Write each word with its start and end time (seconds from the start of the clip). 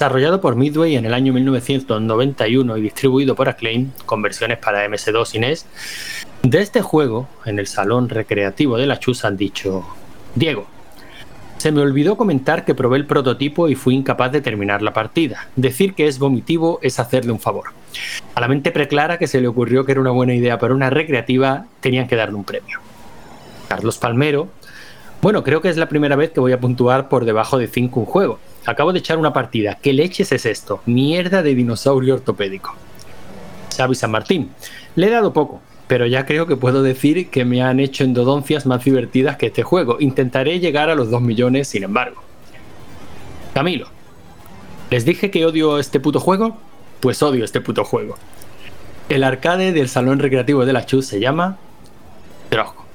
Desarrollado 0.00 0.40
por 0.40 0.56
Midway 0.56 0.96
en 0.96 1.04
el 1.04 1.12
año 1.12 1.30
1991 1.34 2.78
y 2.78 2.80
distribuido 2.80 3.34
por 3.34 3.50
Acclaim, 3.50 3.90
con 4.06 4.22
versiones 4.22 4.56
para 4.56 4.88
MS2 4.88 5.34
y 5.34 5.38
NES, 5.40 5.66
de 6.42 6.62
este 6.62 6.80
juego, 6.80 7.28
en 7.44 7.58
el 7.58 7.66
salón 7.66 8.08
recreativo 8.08 8.78
de 8.78 8.86
la 8.86 8.98
Chus 8.98 9.26
han 9.26 9.36
dicho, 9.36 9.84
Diego, 10.34 10.66
se 11.58 11.70
me 11.70 11.82
olvidó 11.82 12.16
comentar 12.16 12.64
que 12.64 12.74
probé 12.74 12.96
el 12.96 13.04
prototipo 13.04 13.68
y 13.68 13.74
fui 13.74 13.94
incapaz 13.94 14.32
de 14.32 14.40
terminar 14.40 14.80
la 14.80 14.94
partida. 14.94 15.48
Decir 15.54 15.92
que 15.92 16.06
es 16.06 16.18
vomitivo 16.18 16.78
es 16.80 16.98
hacerle 16.98 17.32
un 17.32 17.38
favor. 17.38 17.66
A 18.34 18.40
la 18.40 18.48
mente 18.48 18.72
preclara 18.72 19.18
que 19.18 19.26
se 19.26 19.42
le 19.42 19.48
ocurrió 19.48 19.84
que 19.84 19.92
era 19.92 20.00
una 20.00 20.12
buena 20.12 20.34
idea 20.34 20.58
para 20.58 20.72
una 20.72 20.88
recreativa, 20.88 21.66
tenían 21.80 22.08
que 22.08 22.16
darle 22.16 22.36
un 22.36 22.44
premio. 22.44 22.78
Carlos 23.68 23.98
Palmero. 23.98 24.48
Bueno, 25.20 25.44
creo 25.44 25.60
que 25.60 25.68
es 25.68 25.76
la 25.76 25.90
primera 25.90 26.16
vez 26.16 26.30
que 26.30 26.40
voy 26.40 26.52
a 26.52 26.60
puntuar 26.60 27.10
por 27.10 27.26
debajo 27.26 27.58
de 27.58 27.66
5 27.66 28.00
un 28.00 28.06
juego. 28.06 28.38
Acabo 28.66 28.92
de 28.92 28.98
echar 28.98 29.18
una 29.18 29.32
partida. 29.32 29.78
¿Qué 29.80 29.92
leches 29.92 30.32
es 30.32 30.46
esto? 30.46 30.82
Mierda 30.86 31.42
de 31.42 31.54
dinosaurio 31.54 32.14
ortopédico. 32.14 32.74
Xavi 33.76 33.94
San 33.94 34.10
Martín. 34.10 34.50
Le 34.96 35.06
he 35.06 35.10
dado 35.10 35.32
poco, 35.32 35.60
pero 35.86 36.06
ya 36.06 36.26
creo 36.26 36.46
que 36.46 36.56
puedo 36.56 36.82
decir 36.82 37.30
que 37.30 37.44
me 37.44 37.62
han 37.62 37.80
hecho 37.80 38.04
endodoncias 38.04 38.66
más 38.66 38.84
divertidas 38.84 39.36
que 39.36 39.46
este 39.46 39.62
juego. 39.62 39.96
Intentaré 40.00 40.60
llegar 40.60 40.90
a 40.90 40.94
los 40.94 41.10
2 41.10 41.22
millones, 41.22 41.68
sin 41.68 41.84
embargo. 41.84 42.22
Camilo, 43.54 43.88
¿les 44.90 45.04
dije 45.04 45.30
que 45.30 45.46
odio 45.46 45.78
este 45.78 45.98
puto 45.98 46.20
juego? 46.20 46.56
Pues 47.00 47.22
odio 47.22 47.44
este 47.44 47.60
puto 47.60 47.84
juego. 47.84 48.16
El 49.08 49.24
arcade 49.24 49.72
del 49.72 49.88
salón 49.88 50.18
recreativo 50.20 50.64
de 50.64 50.72
la 50.72 50.86
Chus 50.86 51.06
se 51.06 51.18
llama 51.18 51.58
Drogo. 52.50 52.89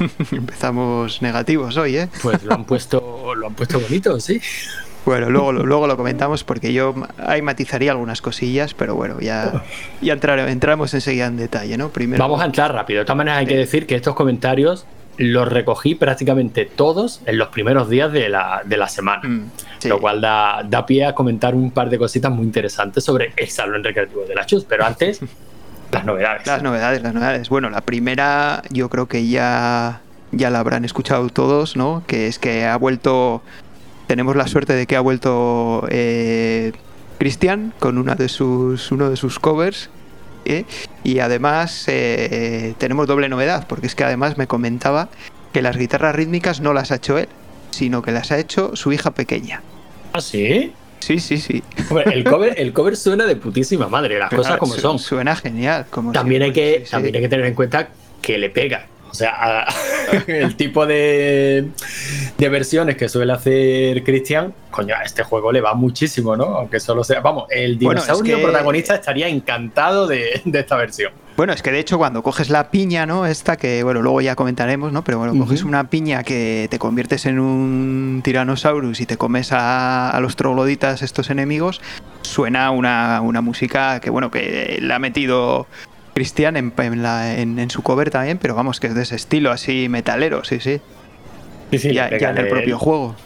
Empezamos 0.32 1.22
negativos 1.22 1.76
hoy, 1.76 1.96
¿eh? 1.96 2.08
Pues 2.22 2.42
lo 2.42 2.54
han 2.54 2.64
puesto, 2.64 3.34
lo 3.34 3.46
han 3.46 3.54
puesto 3.54 3.80
bonito, 3.80 4.18
sí. 4.20 4.40
Bueno, 5.04 5.30
luego, 5.30 5.52
luego 5.52 5.86
lo 5.86 5.96
comentamos 5.96 6.44
porque 6.44 6.72
yo 6.72 6.94
ahí 7.18 7.40
matizaría 7.40 7.92
algunas 7.92 8.20
cosillas, 8.20 8.74
pero 8.74 8.94
bueno, 8.94 9.18
ya, 9.20 9.64
ya 10.02 10.12
entramos 10.12 10.92
enseguida 10.92 11.26
en 11.26 11.36
detalle, 11.36 11.78
¿no? 11.78 11.88
Primero... 11.88 12.22
Vamos 12.22 12.40
a 12.40 12.44
entrar 12.44 12.72
rápido. 12.72 13.00
De 13.00 13.04
todas 13.06 13.16
maneras 13.16 13.40
hay 13.40 13.46
que 13.46 13.56
decir 13.56 13.86
que 13.86 13.94
estos 13.94 14.14
comentarios 14.14 14.86
los 15.16 15.48
recogí 15.48 15.94
prácticamente 15.94 16.64
todos 16.64 17.20
en 17.26 17.38
los 17.38 17.48
primeros 17.48 17.90
días 17.90 18.12
de 18.12 18.28
la, 18.28 18.62
de 18.64 18.76
la 18.76 18.88
semana, 18.88 19.22
mm, 19.28 19.50
lo 19.86 20.00
cual 20.00 20.20
da, 20.20 20.62
da, 20.66 20.86
pie 20.86 21.06
a 21.06 21.14
comentar 21.14 21.54
un 21.54 21.70
par 21.72 21.90
de 21.90 21.98
cositas 21.98 22.30
muy 22.30 22.46
interesantes 22.46 23.04
sobre 23.04 23.32
el 23.36 23.48
salón 23.48 23.84
recreativo 23.84 24.24
de 24.24 24.34
la 24.34 24.46
Chus, 24.46 24.64
pero 24.64 24.84
antes 24.84 25.20
las 25.92 26.04
novedades. 26.04 26.46
Las 26.46 26.62
novedades, 26.62 27.02
las 27.02 27.14
novedades. 27.14 27.48
Bueno, 27.48 27.70
la 27.70 27.80
primera 27.80 28.62
yo 28.70 28.88
creo 28.88 29.06
que 29.06 29.26
ya, 29.26 30.00
ya 30.32 30.50
la 30.50 30.60
habrán 30.60 30.84
escuchado 30.84 31.28
todos, 31.28 31.76
¿no? 31.76 32.02
Que 32.06 32.26
es 32.26 32.38
que 32.38 32.66
ha 32.66 32.76
vuelto 32.76 33.42
tenemos 34.10 34.34
la 34.34 34.48
suerte 34.48 34.72
de 34.72 34.88
que 34.88 34.96
ha 34.96 35.00
vuelto 35.00 35.86
eh, 35.88 36.72
Cristian 37.18 37.72
con 37.78 37.96
una 37.96 38.16
de 38.16 38.28
sus, 38.28 38.90
uno 38.90 39.08
de 39.08 39.16
sus 39.16 39.38
covers. 39.38 39.88
¿eh? 40.44 40.64
Y 41.04 41.20
además 41.20 41.84
eh, 41.86 42.74
tenemos 42.78 43.06
doble 43.06 43.28
novedad, 43.28 43.68
porque 43.68 43.86
es 43.86 43.94
que 43.94 44.02
además 44.02 44.36
me 44.36 44.48
comentaba 44.48 45.10
que 45.52 45.62
las 45.62 45.76
guitarras 45.76 46.16
rítmicas 46.16 46.60
no 46.60 46.72
las 46.72 46.90
ha 46.90 46.96
hecho 46.96 47.18
él, 47.18 47.28
sino 47.70 48.02
que 48.02 48.10
las 48.10 48.32
ha 48.32 48.38
hecho 48.38 48.74
su 48.74 48.90
hija 48.92 49.12
pequeña. 49.12 49.62
¿Ah, 50.12 50.20
sí? 50.20 50.72
Sí, 51.00 51.18
sí, 51.18 51.38
sí. 51.38 51.62
el, 52.12 52.24
cover, 52.24 52.54
el 52.58 52.72
cover 52.72 52.96
suena 52.96 53.26
de 53.26 53.36
putísima 53.36 53.88
madre, 53.88 54.18
las 54.18 54.30
cosas 54.30 54.58
como 54.58 54.74
son. 54.74 54.98
Suena 54.98 55.34
genial. 55.34 55.86
Como 55.90 56.12
también, 56.12 56.42
hay 56.42 56.52
que, 56.52 56.84
también 56.90 57.16
hay 57.16 57.22
que 57.22 57.28
tener 57.28 57.46
en 57.46 57.54
cuenta 57.54 57.88
que 58.20 58.38
le 58.38 58.50
pega. 58.50 58.86
O 59.10 59.14
sea, 59.14 59.66
el 60.26 60.56
tipo 60.56 60.86
de, 60.86 61.68
de, 62.38 62.48
versiones 62.48 62.96
que 62.96 63.08
suele 63.08 63.32
hacer 63.32 64.04
Christian, 64.04 64.54
coño, 64.70 64.94
a 64.94 65.02
este 65.02 65.24
juego 65.24 65.50
le 65.50 65.60
va 65.60 65.74
muchísimo, 65.74 66.36
¿no? 66.36 66.44
Aunque 66.44 66.78
solo 66.78 67.02
sea. 67.02 67.20
Vamos, 67.20 67.44
el 67.50 67.78
dinosaurio 67.78 68.40
protagonista 68.40 68.94
estaría 68.94 69.28
encantado 69.28 70.06
de, 70.06 70.42
esta 70.44 70.76
versión. 70.76 71.12
Bueno, 71.36 71.52
es 71.52 71.62
que 71.62 71.72
de 71.72 71.78
hecho 71.78 71.96
cuando 71.96 72.22
coges 72.22 72.50
la 72.50 72.70
piña, 72.70 73.06
¿no? 73.06 73.26
Esta 73.26 73.56
que, 73.56 73.82
bueno, 73.82 74.02
luego 74.02 74.20
ya 74.20 74.36
comentaremos, 74.36 74.92
¿no? 74.92 75.02
Pero 75.02 75.18
bueno, 75.18 75.36
coges 75.38 75.64
una 75.64 75.88
piña 75.88 76.22
que 76.22 76.68
te 76.70 76.78
conviertes 76.78 77.26
en 77.26 77.40
un 77.40 78.20
Tyrannosaurus 78.22 79.00
y 79.00 79.06
te 79.06 79.16
comes 79.16 79.50
a, 79.52 80.16
los 80.20 80.36
trogloditas, 80.36 81.02
estos 81.02 81.30
enemigos, 81.30 81.80
suena 82.22 82.70
una, 82.70 83.22
una 83.22 83.40
música 83.40 84.00
que, 84.00 84.10
bueno, 84.10 84.30
que 84.30 84.78
le 84.82 84.92
ha 84.92 84.98
metido 84.98 85.66
Cristian 86.20 86.54
en, 86.58 87.70
su 87.70 87.82
cover 87.82 88.10
también, 88.10 88.36
pero 88.36 88.54
vamos, 88.54 88.78
que 88.78 88.88
es 88.88 88.94
de 88.94 89.04
ese 89.04 89.16
estilo, 89.16 89.50
así 89.50 89.88
metalero, 89.88 90.44
sí, 90.44 90.60
sí. 90.60 90.78
Sí, 91.70 91.78
sí, 91.78 91.94
ya, 91.94 92.08
en 92.08 92.36
el 92.36 92.46
propio 92.46 92.78
juego. 92.78 93.16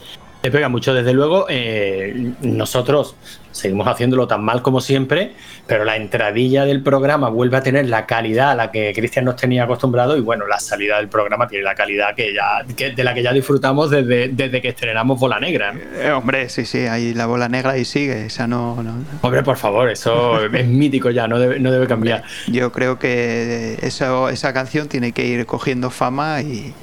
Le 0.44 0.50
pega 0.52 0.68
mucho, 0.68 0.94
desde 0.94 1.12
luego. 1.12 1.46
Eh, 1.48 2.34
nosotros 2.42 3.16
seguimos 3.54 3.86
haciéndolo 3.86 4.26
tan 4.26 4.42
mal 4.42 4.62
como 4.62 4.80
siempre, 4.80 5.32
pero 5.66 5.84
la 5.84 5.96
entradilla 5.96 6.64
del 6.64 6.82
programa 6.82 7.28
vuelve 7.28 7.56
a 7.56 7.62
tener 7.62 7.88
la 7.88 8.04
calidad 8.04 8.50
a 8.50 8.54
la 8.54 8.72
que 8.72 8.92
Cristian 8.94 9.24
nos 9.24 9.36
tenía 9.36 9.64
acostumbrado 9.64 10.16
y 10.16 10.20
bueno, 10.20 10.46
la 10.46 10.58
salida 10.58 10.96
del 10.96 11.08
programa 11.08 11.46
tiene 11.46 11.64
la 11.64 11.74
calidad 11.74 12.14
que 12.14 12.34
ya 12.34 12.64
de 12.64 13.04
la 13.04 13.14
que 13.14 13.22
ya 13.22 13.32
disfrutamos 13.32 13.90
desde, 13.90 14.28
desde 14.28 14.60
que 14.60 14.68
estrenamos 14.68 15.18
Bola 15.20 15.38
Negra. 15.38 15.72
Eh, 15.96 16.10
hombre, 16.10 16.48
sí, 16.48 16.64
sí, 16.64 16.80
ahí 16.80 17.14
la 17.14 17.26
Bola 17.26 17.48
Negra 17.48 17.78
y 17.78 17.84
sigue, 17.84 18.26
esa 18.26 18.48
no, 18.48 18.82
no... 18.82 18.94
Hombre, 19.22 19.42
por 19.44 19.56
favor, 19.56 19.88
eso 19.88 20.44
es 20.52 20.66
mítico 20.66 21.10
ya, 21.10 21.28
no 21.28 21.38
debe, 21.38 21.60
no 21.60 21.70
debe 21.70 21.86
cambiar. 21.86 22.24
Yo 22.48 22.72
creo 22.72 22.98
que 22.98 23.78
eso, 23.82 24.28
esa 24.28 24.52
canción 24.52 24.88
tiene 24.88 25.12
que 25.12 25.24
ir 25.26 25.46
cogiendo 25.46 25.90
fama 25.90 26.42
y 26.42 26.74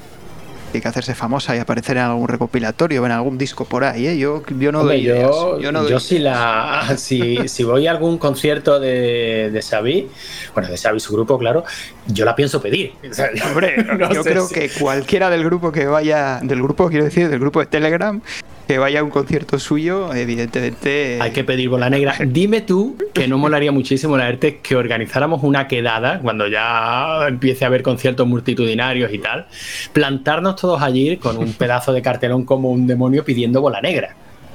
que 0.80 0.88
hacerse 0.88 1.14
famosa 1.14 1.54
y 1.56 1.58
aparecer 1.58 1.96
en 1.96 2.04
algún 2.04 2.28
recopilatorio, 2.28 3.04
en 3.04 3.12
algún 3.12 3.38
disco 3.38 3.64
por 3.64 3.84
ahí. 3.84 4.06
¿eh? 4.06 4.18
Yo, 4.18 4.42
yo 4.58 4.72
no 4.72 4.84
doy 4.84 5.02
yo, 5.02 5.58
yo, 5.60 6.00
si, 6.00 6.18
la, 6.18 6.94
si, 6.96 7.48
si, 7.48 7.64
voy 7.64 7.86
a 7.86 7.90
algún 7.90 8.18
concierto 8.18 8.80
de, 8.80 9.50
de 9.52 9.62
Xavi, 9.62 10.08
bueno, 10.54 10.68
de 10.68 10.78
Xavi 10.78 11.00
su 11.00 11.12
grupo, 11.12 11.38
claro, 11.38 11.64
yo 12.06 12.24
la 12.24 12.34
pienso 12.34 12.60
pedir. 12.60 12.92
Hombre, 13.46 13.84
yo 14.14 14.22
creo 14.22 14.48
que 14.48 14.70
cualquiera 14.70 15.30
del 15.30 15.44
grupo 15.44 15.72
que 15.72 15.86
vaya, 15.86 16.40
del 16.42 16.62
grupo, 16.62 16.88
quiero 16.88 17.04
decir, 17.04 17.28
del 17.28 17.40
grupo 17.40 17.60
de 17.60 17.66
Telegram, 17.66 18.20
que 18.66 18.78
vaya 18.78 19.00
a 19.00 19.02
un 19.02 19.10
concierto 19.10 19.58
suyo, 19.58 20.14
evidentemente. 20.14 21.18
Hay 21.20 21.32
que 21.32 21.44
pedir 21.44 21.68
bola 21.68 21.90
negra. 21.90 22.14
Dime 22.26 22.60
tú 22.60 22.96
que 23.12 23.28
no 23.28 23.38
molaría 23.38 23.72
muchísimo 23.72 24.16
la 24.16 24.26
verte 24.26 24.58
que 24.58 24.76
organizáramos 24.76 25.42
una 25.42 25.68
quedada 25.68 26.20
cuando 26.20 26.46
ya 26.46 27.26
empiece 27.28 27.64
a 27.64 27.68
haber 27.68 27.82
conciertos 27.82 28.26
multitudinarios 28.26 29.12
y 29.12 29.18
tal, 29.18 29.46
plantarnos 29.92 30.56
todos 30.56 30.82
allí 30.82 31.16
con 31.16 31.36
un 31.38 31.52
pedazo 31.54 31.92
de 31.92 32.02
cartelón 32.02 32.44
como 32.44 32.70
un 32.70 32.86
demonio 32.86 33.24
pidiendo 33.24 33.60
bola 33.60 33.80
negra. 33.80 34.14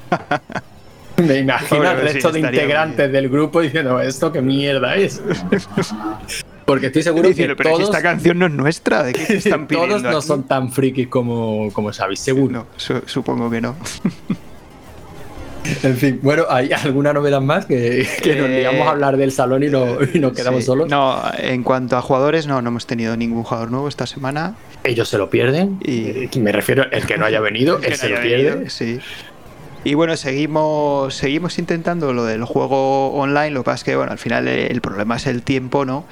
Me 1.18 1.40
imagino 1.40 1.88
al 1.88 2.02
resto 2.02 2.32
de 2.32 2.40
integrantes 2.40 3.12
del 3.12 3.30
grupo 3.30 3.62
diciendo 3.62 4.00
esto 4.00 4.32
qué 4.32 4.42
mierda 4.42 4.96
es. 4.96 5.22
Porque 6.66 6.88
estoy 6.88 7.02
seguro 7.02 7.34
que 7.34 7.56
todos, 7.56 7.84
esta 7.84 8.02
canción 8.02 8.40
no 8.40 8.48
es 8.48 8.52
nuestra, 8.52 9.04
¿de 9.04 9.14
qué 9.14 9.24
están 9.38 9.68
pidiendo 9.68 10.00
Todos 10.00 10.12
no 10.12 10.22
son 10.22 10.44
tan 10.44 10.72
frikis 10.72 11.08
como, 11.08 11.72
como 11.72 11.94
Xavi, 11.94 12.18
seguro. 12.18 12.68
No, 12.78 13.02
supongo 13.06 13.50
que 13.50 13.62
no. 13.62 13.76
En 15.84 15.98
fin, 15.98 16.20
bueno, 16.22 16.46
¿hay 16.50 16.72
alguna 16.72 17.14
novedad 17.14 17.42
más 17.42 17.66
que, 17.66 18.06
nos 18.38 18.50
digamos 18.50 18.88
a 18.88 18.92
hablar 18.92 19.18
del 19.18 19.32
salón 19.32 19.64
y, 19.64 19.70
nos 20.20 20.34
quedamos 20.34 20.66
solos? 20.66 20.90
No, 20.90 21.22
en 21.38 21.64
cuanto 21.64 21.98
a 21.98 22.02
jugadores, 22.02 22.48
no, 22.48 22.62
no 22.62 22.70
hemos 22.70 22.86
tenido 22.86 23.18
ningún 23.18 23.44
jugador 23.44 23.72
nuevo 23.72 23.88
esta 23.88 24.06
semana. 24.06 24.56
Ellos 24.84 25.10
se 25.10 25.18
lo 25.18 25.30
pierden. 25.30 25.80
Y 25.84 26.30
me 26.40 26.52
refiero, 26.52 26.86
el 26.92 27.06
que 27.06 27.18
no 27.18 27.26
haya 27.26 27.40
venido, 27.40 27.80
él 27.84 27.96
se 27.96 28.10
lo 28.10 28.22
pierde. 28.22 28.70
sí. 28.70 29.00
Y 29.88 29.94
bueno, 29.94 30.18
seguimos, 30.18 31.16
seguimos 31.16 31.58
intentando 31.60 32.12
lo 32.12 32.26
del 32.26 32.44
juego 32.44 33.14
online. 33.14 33.52
Lo 33.52 33.62
que 33.62 33.68
pasa 33.68 33.76
es 33.76 33.84
que, 33.86 33.96
bueno, 33.96 34.12
al 34.12 34.18
final 34.18 34.46
el 34.50 34.82
problema 34.82 35.16
es 35.16 35.28
el 35.28 35.44
tiempo, 35.44 35.86
¿no? 35.86 36.04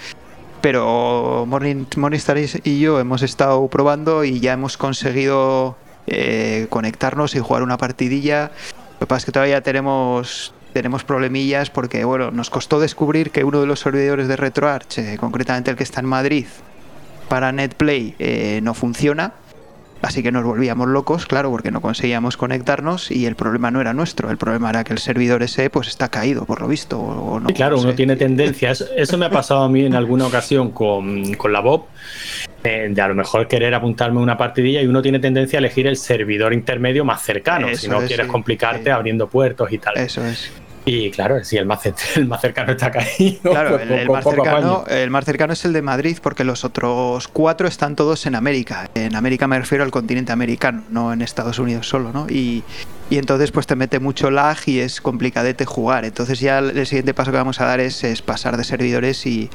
pero 0.61 1.43
Morning, 1.45 1.83
Morningstar 1.97 2.37
y 2.37 2.79
yo 2.79 3.01
hemos 3.01 3.21
estado 3.21 3.67
probando 3.67 4.23
y 4.23 4.39
ya 4.39 4.53
hemos 4.53 4.77
conseguido 4.77 5.75
eh, 6.07 6.67
conectarnos 6.69 7.35
y 7.35 7.39
jugar 7.39 7.63
una 7.63 7.75
partidilla. 7.75 8.51
Lo 8.93 8.99
que 8.99 9.07
pasa 9.07 9.17
es 9.17 9.25
que 9.25 9.31
todavía 9.33 9.59
tenemos 9.59 10.53
tenemos 10.71 11.03
problemillas 11.03 11.69
porque 11.69 12.05
bueno, 12.05 12.31
nos 12.31 12.49
costó 12.49 12.79
descubrir 12.79 13.31
que 13.31 13.43
uno 13.43 13.59
de 13.59 13.67
los 13.67 13.81
servidores 13.81 14.29
de 14.29 14.37
RetroArch, 14.37 14.99
eh, 14.99 15.17
concretamente 15.19 15.69
el 15.69 15.75
que 15.75 15.83
está 15.83 15.99
en 15.99 16.05
Madrid, 16.05 16.45
para 17.27 17.51
NetPlay, 17.51 18.15
eh, 18.19 18.61
no 18.63 18.73
funciona. 18.73 19.33
Así 20.01 20.21
que 20.21 20.31
nos 20.31 20.43
volvíamos 20.43 20.87
locos, 20.87 21.25
claro, 21.25 21.49
porque 21.49 21.71
no 21.71 21.81
conseguíamos 21.81 22.37
conectarnos 22.37 23.09
y 23.11 23.25
el 23.25 23.35
problema 23.35 23.71
no 23.71 23.81
era 23.81 23.93
nuestro, 23.93 24.29
el 24.29 24.37
problema 24.37 24.69
era 24.69 24.83
que 24.83 24.93
el 24.93 24.99
servidor 24.99 25.41
ese 25.41 25.69
pues 25.69 25.87
está 25.87 26.09
caído, 26.09 26.45
por 26.45 26.61
lo 26.61 26.67
visto. 26.67 26.99
O 26.99 27.39
no, 27.39 27.47
claro, 27.49 27.79
uno 27.79 27.95
tiene 27.95 28.15
tendencias. 28.15 28.85
Eso, 28.95 29.17
me 29.17 29.25
ha 29.25 29.29
pasado 29.29 29.63
a 29.63 29.69
mí 29.69 29.85
en 29.85 29.95
alguna 29.95 30.27
ocasión 30.27 30.71
con, 30.71 31.33
con 31.33 31.51
la 31.51 31.61
Bob, 31.61 31.85
eh, 32.63 32.89
de 32.91 33.01
a 33.01 33.07
lo 33.07 33.15
mejor 33.15 33.47
querer 33.47 33.73
apuntarme 33.73 34.19
una 34.19 34.37
partidilla 34.37 34.81
y 34.81 34.87
uno 34.87 35.01
tiene 35.01 35.19
tendencia 35.19 35.57
a 35.57 35.61
elegir 35.61 35.87
el 35.87 35.97
servidor 35.97 36.53
intermedio 36.53 37.05
más 37.05 37.21
cercano, 37.21 37.67
si 37.75 37.87
no 37.87 38.01
quieres 38.01 38.27
complicarte 38.27 38.91
abriendo 38.91 39.27
puertos 39.27 39.71
y 39.71 39.77
tal. 39.77 39.97
Eso 39.97 40.25
es. 40.25 40.51
Y 40.85 41.09
claro, 41.09 41.43
si 41.43 41.57
el 41.57 41.65
más, 41.65 41.81
el 42.15 42.27
más 42.27 42.41
cercano 42.41 42.71
está 42.71 42.91
caído. 42.91 43.51
Claro, 43.51 43.77
pues 43.77 43.89
el, 43.89 44.09
más 44.09 44.23
cercano, 44.23 44.85
el, 44.87 45.09
más 45.09 45.25
cercano, 45.25 45.53
es 45.53 45.65
el 45.65 45.73
de 45.73 45.81
Madrid, 45.81 46.17
porque 46.21 46.43
los 46.43 46.63
otros 46.63 47.27
cuatro 47.27 47.67
están 47.67 47.95
todos 47.95 48.25
en 48.27 48.35
América. 48.35 48.89
En 48.93 49.15
América 49.15 49.47
me 49.47 49.57
refiero 49.57 49.83
al 49.83 49.91
continente 49.91 50.31
americano, 50.31 50.83
no 50.89 51.11
en 51.11 51.21
Estados 51.23 51.57
Unidos 51.57 51.89
solo, 51.89 52.13
¿no? 52.13 52.27
Y, 52.29 52.63
y 53.09 53.17
entonces 53.17 53.51
pues 53.51 53.65
te 53.65 53.75
mete 53.75 53.99
mucho 53.99 54.29
lag 54.29 54.57
y 54.67 54.79
es 54.79 55.01
complicadete 55.01 55.65
jugar. 55.65 56.05
Entonces 56.05 56.39
ya 56.39 56.59
el 56.59 56.85
siguiente 56.85 57.13
paso 57.13 57.31
que 57.31 57.37
vamos 57.37 57.59
a 57.61 57.65
dar 57.65 57.79
es, 57.79 58.03
es 58.03 58.21
pasar 58.21 58.55
de 58.55 58.63
servidores 58.63 59.25
y 59.25 59.49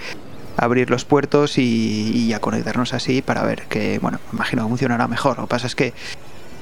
abrir 0.56 0.90
los 0.90 1.04
puertos 1.04 1.58
y, 1.58 2.10
y, 2.12 2.32
a 2.32 2.40
conectarnos 2.40 2.92
así 2.92 3.22
para 3.22 3.44
ver 3.44 3.62
que, 3.68 3.98
bueno, 4.00 4.18
imagino 4.32 4.64
que 4.64 4.68
funcionará 4.68 5.08
mejor. 5.08 5.38
Lo 5.38 5.44
que 5.44 5.48
pasa 5.48 5.68
es 5.68 5.74
que 5.74 5.94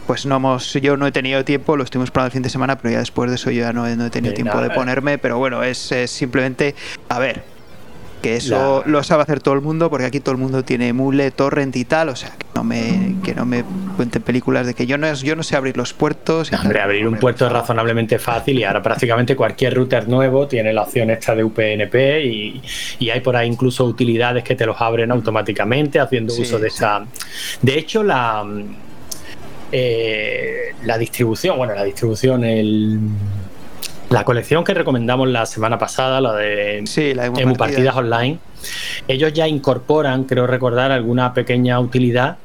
pues 0.08 0.24
no 0.24 0.36
hemos, 0.36 0.72
yo 0.72 0.96
no 0.96 1.06
he 1.06 1.12
tenido 1.12 1.44
tiempo, 1.44 1.76
lo 1.76 1.84
estuvimos 1.84 2.10
probando 2.10 2.28
el 2.28 2.32
fin 2.32 2.42
de 2.42 2.48
semana, 2.48 2.78
pero 2.78 2.92
ya 2.92 3.00
después 3.00 3.28
de 3.28 3.36
eso 3.36 3.50
yo 3.50 3.60
ya 3.60 3.74
no, 3.74 3.86
he 3.86 4.08
tenido 4.08 4.32
tiempo 4.32 4.58
de 4.58 4.70
ponerme, 4.70 5.18
pero 5.18 5.36
bueno, 5.36 5.62
es, 5.62 5.92
simplemente, 6.06 6.74
a 7.10 7.18
ver, 7.18 7.42
que 8.22 8.36
eso 8.36 8.82
lo 8.86 9.02
sabe 9.02 9.24
hacer 9.24 9.40
todo 9.40 9.52
el 9.52 9.60
mundo, 9.60 9.90
porque 9.90 10.06
aquí 10.06 10.18
todo 10.20 10.32
el 10.32 10.40
mundo 10.40 10.64
tiene 10.64 10.94
mule, 10.94 11.30
torrent 11.30 11.76
y 11.76 11.84
tal, 11.84 12.08
o 12.08 12.16
sea, 12.16 12.30
que 12.38 12.46
no 12.54 12.64
me, 12.64 13.16
que 13.22 13.34
no 13.34 13.44
me 13.44 13.62
cuenten 13.96 14.22
películas 14.22 14.66
de 14.66 14.72
que 14.72 14.86
yo 14.86 14.96
no, 14.96 15.12
yo 15.12 15.36
no 15.36 15.42
sé 15.42 15.56
abrir 15.56 15.76
los 15.76 15.92
puertos. 15.92 16.50
Hombre, 16.54 16.80
abrir 16.80 17.06
un 17.06 17.18
puerto 17.18 17.44
es 17.44 17.52
razonablemente 17.52 18.18
fácil 18.18 18.58
y 18.58 18.64
ahora 18.64 18.82
prácticamente 18.82 19.36
cualquier 19.36 19.74
router 19.74 20.08
nuevo 20.08 20.48
tiene 20.48 20.72
la 20.72 20.84
opción 20.84 21.10
esta 21.10 21.34
de 21.34 21.44
UPnP 21.44 22.24
y, 22.24 22.62
y 22.98 23.10
hay 23.10 23.20
por 23.20 23.36
ahí 23.36 23.46
incluso 23.46 23.84
utilidades 23.84 24.42
que 24.42 24.54
te 24.56 24.64
los 24.64 24.80
abren 24.80 25.10
automáticamente 25.10 26.00
haciendo 26.00 26.32
uso 26.32 26.58
de 26.58 26.68
esa... 26.68 27.04
De 27.60 27.78
hecho, 27.78 28.02
la 28.02 28.42
eh, 29.72 30.74
la 30.84 30.98
distribución, 30.98 31.56
bueno, 31.56 31.74
la 31.74 31.84
distribución, 31.84 32.44
el, 32.44 32.98
la 34.10 34.24
colección 34.24 34.64
que 34.64 34.74
recomendamos 34.74 35.28
la 35.28 35.46
semana 35.46 35.78
pasada, 35.78 36.20
la 36.20 36.34
de, 36.34 36.82
sí, 36.86 37.14
la 37.14 37.26
Emu 37.26 37.54
Partidas 37.56 37.96
Online, 37.96 38.38
ellos 39.06 39.32
ya 39.32 39.46
incorporan, 39.46 40.24
creo 40.24 40.46
recordar, 40.46 40.90
alguna 40.92 41.34
pequeña 41.34 41.78
utilidad 41.80 42.38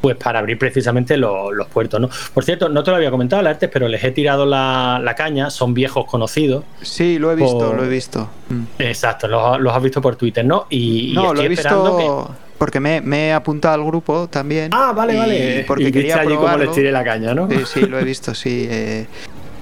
pues 0.00 0.16
para 0.16 0.38
abrir 0.38 0.58
precisamente 0.58 1.16
los, 1.16 1.66
puertos, 1.72 1.98
¿no? 1.98 2.10
Por 2.34 2.44
cierto, 2.44 2.68
no 2.68 2.84
te 2.84 2.90
lo 2.90 2.98
había 2.98 3.10
comentado, 3.10 3.40
Alertes, 3.40 3.70
pero 3.72 3.88
les 3.88 4.04
he 4.04 4.10
tirado 4.10 4.44
la, 4.44 5.14
caña, 5.16 5.48
son 5.48 5.72
viejos 5.72 6.04
conocidos. 6.04 6.62
Sí, 6.82 7.18
lo 7.18 7.32
he 7.32 7.36
visto, 7.36 7.72
lo 7.72 7.82
he 7.82 7.88
visto. 7.88 8.28
Mm. 8.50 8.64
Exacto, 8.80 9.26
los, 9.28 9.74
has 9.74 9.82
visto 9.82 10.02
por 10.02 10.16
Twitter, 10.16 10.44
¿no? 10.44 10.66
Y, 10.68 11.12
no, 11.14 11.32
lo 11.32 11.40
he 11.40 11.48
visto 11.48 12.36
porque 12.58 12.80
me, 12.80 13.00
he 13.00 13.32
apuntado 13.32 13.74
al 13.74 13.84
grupo 13.84 14.28
también. 14.28 14.70
Ah, 14.72 14.92
vale, 14.94 15.16
vale. 15.16 15.64
Porque 15.66 15.90
quería 15.90 16.20
allí 16.20 16.34
como 16.34 16.56
les 16.56 16.72
tiré 16.72 16.92
la 16.92 17.04
caña, 17.04 17.34
¿no? 17.34 17.48
Sí, 17.48 17.58
sí, 17.66 17.80
lo 17.82 17.98
he 17.98 18.04
visto, 18.04 18.34
sí. 18.34 18.66
Eh, 18.70 19.06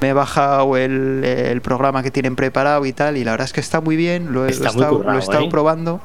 me 0.01 0.11
he 0.11 0.13
bajado 0.13 0.77
el, 0.77 1.61
programa 1.63 2.03
que 2.03 2.11
tienen 2.11 2.37
preparado 2.37 2.85
y 2.87 2.93
tal, 2.93 3.17
y 3.17 3.25
la 3.25 3.33
verdad 3.33 3.47
es 3.47 3.53
que 3.53 3.61
está 3.61 3.81
muy 3.81 3.97
bien, 3.97 4.33
lo 4.33 4.47
he, 4.47 4.51
estado, 4.51 5.03
¿eh? 5.03 5.49
probando. 5.51 6.01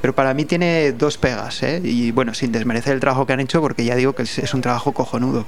Pero 0.00 0.14
para 0.14 0.34
mí 0.34 0.44
tiene 0.44 0.92
dos 0.92 1.16
pegas, 1.16 1.62
¿eh? 1.62 1.80
Y 1.84 2.10
bueno, 2.10 2.34
sin 2.34 2.50
desmerecer 2.50 2.94
el 2.94 3.00
trabajo 3.00 3.26
que 3.26 3.34
han 3.34 3.40
hecho, 3.40 3.60
porque 3.60 3.84
ya 3.84 3.94
digo 3.94 4.14
que 4.14 4.22
es 4.22 4.54
un 4.54 4.60
trabajo 4.60 4.92
cojonudo. 4.92 5.44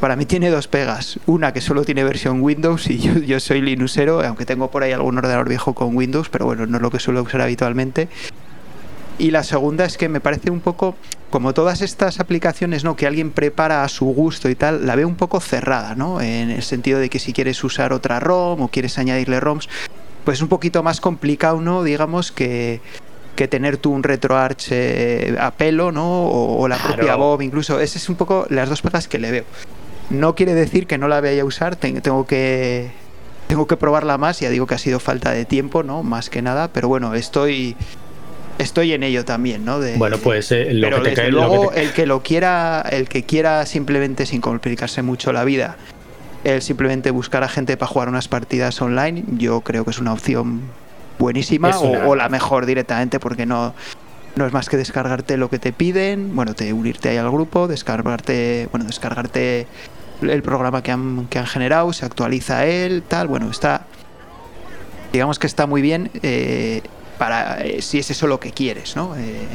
Para 0.00 0.16
mí 0.16 0.24
tiene 0.24 0.48
dos 0.48 0.66
pegas. 0.66 1.20
Una 1.26 1.52
que 1.52 1.60
solo 1.60 1.84
tiene 1.84 2.02
versión 2.04 2.40
Windows 2.40 2.88
y 2.88 2.98
yo, 2.98 3.18
yo 3.18 3.38
soy 3.38 3.60
Linuxero, 3.60 4.22
aunque 4.22 4.46
tengo 4.46 4.70
por 4.70 4.82
ahí 4.82 4.92
algún 4.92 5.18
ordenador 5.18 5.46
viejo 5.46 5.74
con 5.74 5.94
Windows, 5.94 6.30
pero 6.30 6.46
bueno, 6.46 6.66
no 6.66 6.78
es 6.78 6.82
lo 6.82 6.90
que 6.90 6.98
suelo 6.98 7.22
usar 7.22 7.42
habitualmente. 7.42 8.08
Y 9.20 9.32
la 9.32 9.42
segunda 9.42 9.84
es 9.84 9.98
que 9.98 10.08
me 10.08 10.20
parece 10.20 10.50
un 10.50 10.60
poco, 10.60 10.96
como 11.28 11.52
todas 11.52 11.82
estas 11.82 12.20
aplicaciones, 12.20 12.84
¿no? 12.84 12.96
Que 12.96 13.06
alguien 13.06 13.32
prepara 13.32 13.84
a 13.84 13.88
su 13.88 14.06
gusto 14.06 14.48
y 14.48 14.54
tal, 14.54 14.86
la 14.86 14.96
veo 14.96 15.06
un 15.06 15.16
poco 15.16 15.40
cerrada, 15.40 15.94
¿no? 15.94 16.22
En 16.22 16.48
el 16.50 16.62
sentido 16.62 16.98
de 16.98 17.10
que 17.10 17.18
si 17.18 17.34
quieres 17.34 17.62
usar 17.62 17.92
otra 17.92 18.18
ROM 18.18 18.62
o 18.62 18.68
quieres 18.68 18.96
añadirle 18.96 19.38
ROMs, 19.38 19.68
pues 20.24 20.38
es 20.38 20.42
un 20.42 20.48
poquito 20.48 20.82
más 20.82 21.02
complicado, 21.02 21.60
¿no? 21.60 21.82
Digamos 21.82 22.32
que, 22.32 22.80
que 23.36 23.46
tener 23.46 23.76
tú 23.76 23.90
un 23.90 24.02
RetroArch 24.02 24.68
eh, 24.70 25.36
a 25.38 25.50
pelo, 25.50 25.92
¿no? 25.92 26.24
O, 26.26 26.66
la 26.66 26.78
propia 26.78 27.14
Bob, 27.16 27.42
incluso. 27.42 27.78
Esas 27.78 28.04
es 28.04 28.08
un 28.08 28.16
poco 28.16 28.46
las 28.48 28.70
dos 28.70 28.80
pegas 28.80 29.06
que 29.06 29.18
le 29.18 29.30
veo. 29.30 29.44
No 30.08 30.34
quiere 30.34 30.54
decir 30.54 30.86
que 30.86 30.96
no 30.96 31.08
la 31.08 31.20
vaya 31.20 31.42
a 31.42 31.44
usar, 31.44 31.76
tengo 31.76 32.26
que 32.26 32.90
tengo 33.48 33.66
que 33.66 33.76
probarla 33.76 34.16
más, 34.16 34.38
ya 34.38 34.48
digo 34.48 34.68
que 34.68 34.76
ha 34.76 34.78
sido 34.78 35.00
falta 35.00 35.32
de 35.32 35.44
tiempo, 35.44 35.82
¿no? 35.82 36.04
Más 36.04 36.30
que 36.30 36.40
nada, 36.40 36.68
pero 36.72 36.86
bueno, 36.86 37.14
estoy 37.14 37.76
estoy 38.60 38.92
en 38.92 39.02
ello 39.02 39.24
también, 39.24 39.64
¿no? 39.64 39.80
bueno, 39.96 40.18
pues 40.18 40.52
eh, 40.52 40.72
lo 40.72 40.90
que 40.90 41.10
te 41.10 41.14
cae, 41.14 41.30
luego 41.30 41.72
el 41.72 41.92
que 41.92 42.06
lo 42.06 42.22
quiera, 42.22 42.84
el 42.90 43.08
que 43.08 43.24
quiera 43.24 43.66
simplemente 43.66 44.26
sin 44.26 44.40
complicarse 44.40 45.02
mucho 45.02 45.32
la 45.32 45.44
vida, 45.44 45.76
el 46.44 46.62
simplemente 46.62 47.10
buscar 47.10 47.42
a 47.42 47.48
gente 47.48 47.76
para 47.76 47.90
jugar 47.90 48.08
unas 48.08 48.28
partidas 48.28 48.80
online, 48.80 49.24
yo 49.36 49.60
creo 49.62 49.84
que 49.84 49.90
es 49.90 49.98
una 49.98 50.12
opción 50.12 50.62
buenísima 51.18 51.78
o, 51.78 52.14
la 52.14 52.28
mejor 52.28 52.66
directamente 52.66 53.20
porque 53.20 53.46
no 53.46 53.74
no 54.36 54.46
es 54.46 54.52
más 54.52 54.68
que 54.68 54.76
descargarte 54.76 55.36
lo 55.36 55.50
que 55.50 55.58
te 55.58 55.72
piden, 55.72 56.36
bueno, 56.36 56.54
te 56.54 56.72
unirte 56.72 57.08
ahí 57.08 57.16
al 57.16 57.30
grupo, 57.30 57.66
descargarte, 57.66 58.68
bueno, 58.70 58.86
descargarte 58.86 59.66
el 60.22 60.42
programa 60.42 60.84
que 60.84 60.92
han, 60.92 61.26
que 61.26 61.40
han 61.40 61.46
generado, 61.46 61.92
se 61.92 62.06
actualiza 62.06 62.64
él, 62.64 63.02
tal, 63.06 63.26
bueno, 63.26 63.50
está 63.50 63.86
digamos 65.12 65.38
que 65.38 65.46
está 65.46 65.66
muy 65.66 65.82
bien 65.82 66.10
eh, 66.22 66.82
para 67.20 67.60
eh, 67.60 67.82
si 67.82 67.98
es 67.98 68.10
eso 68.10 68.26
lo 68.26 68.40
que 68.40 68.50
quieres, 68.50 68.96
¿no? 68.96 69.14
Eh, 69.14 69.46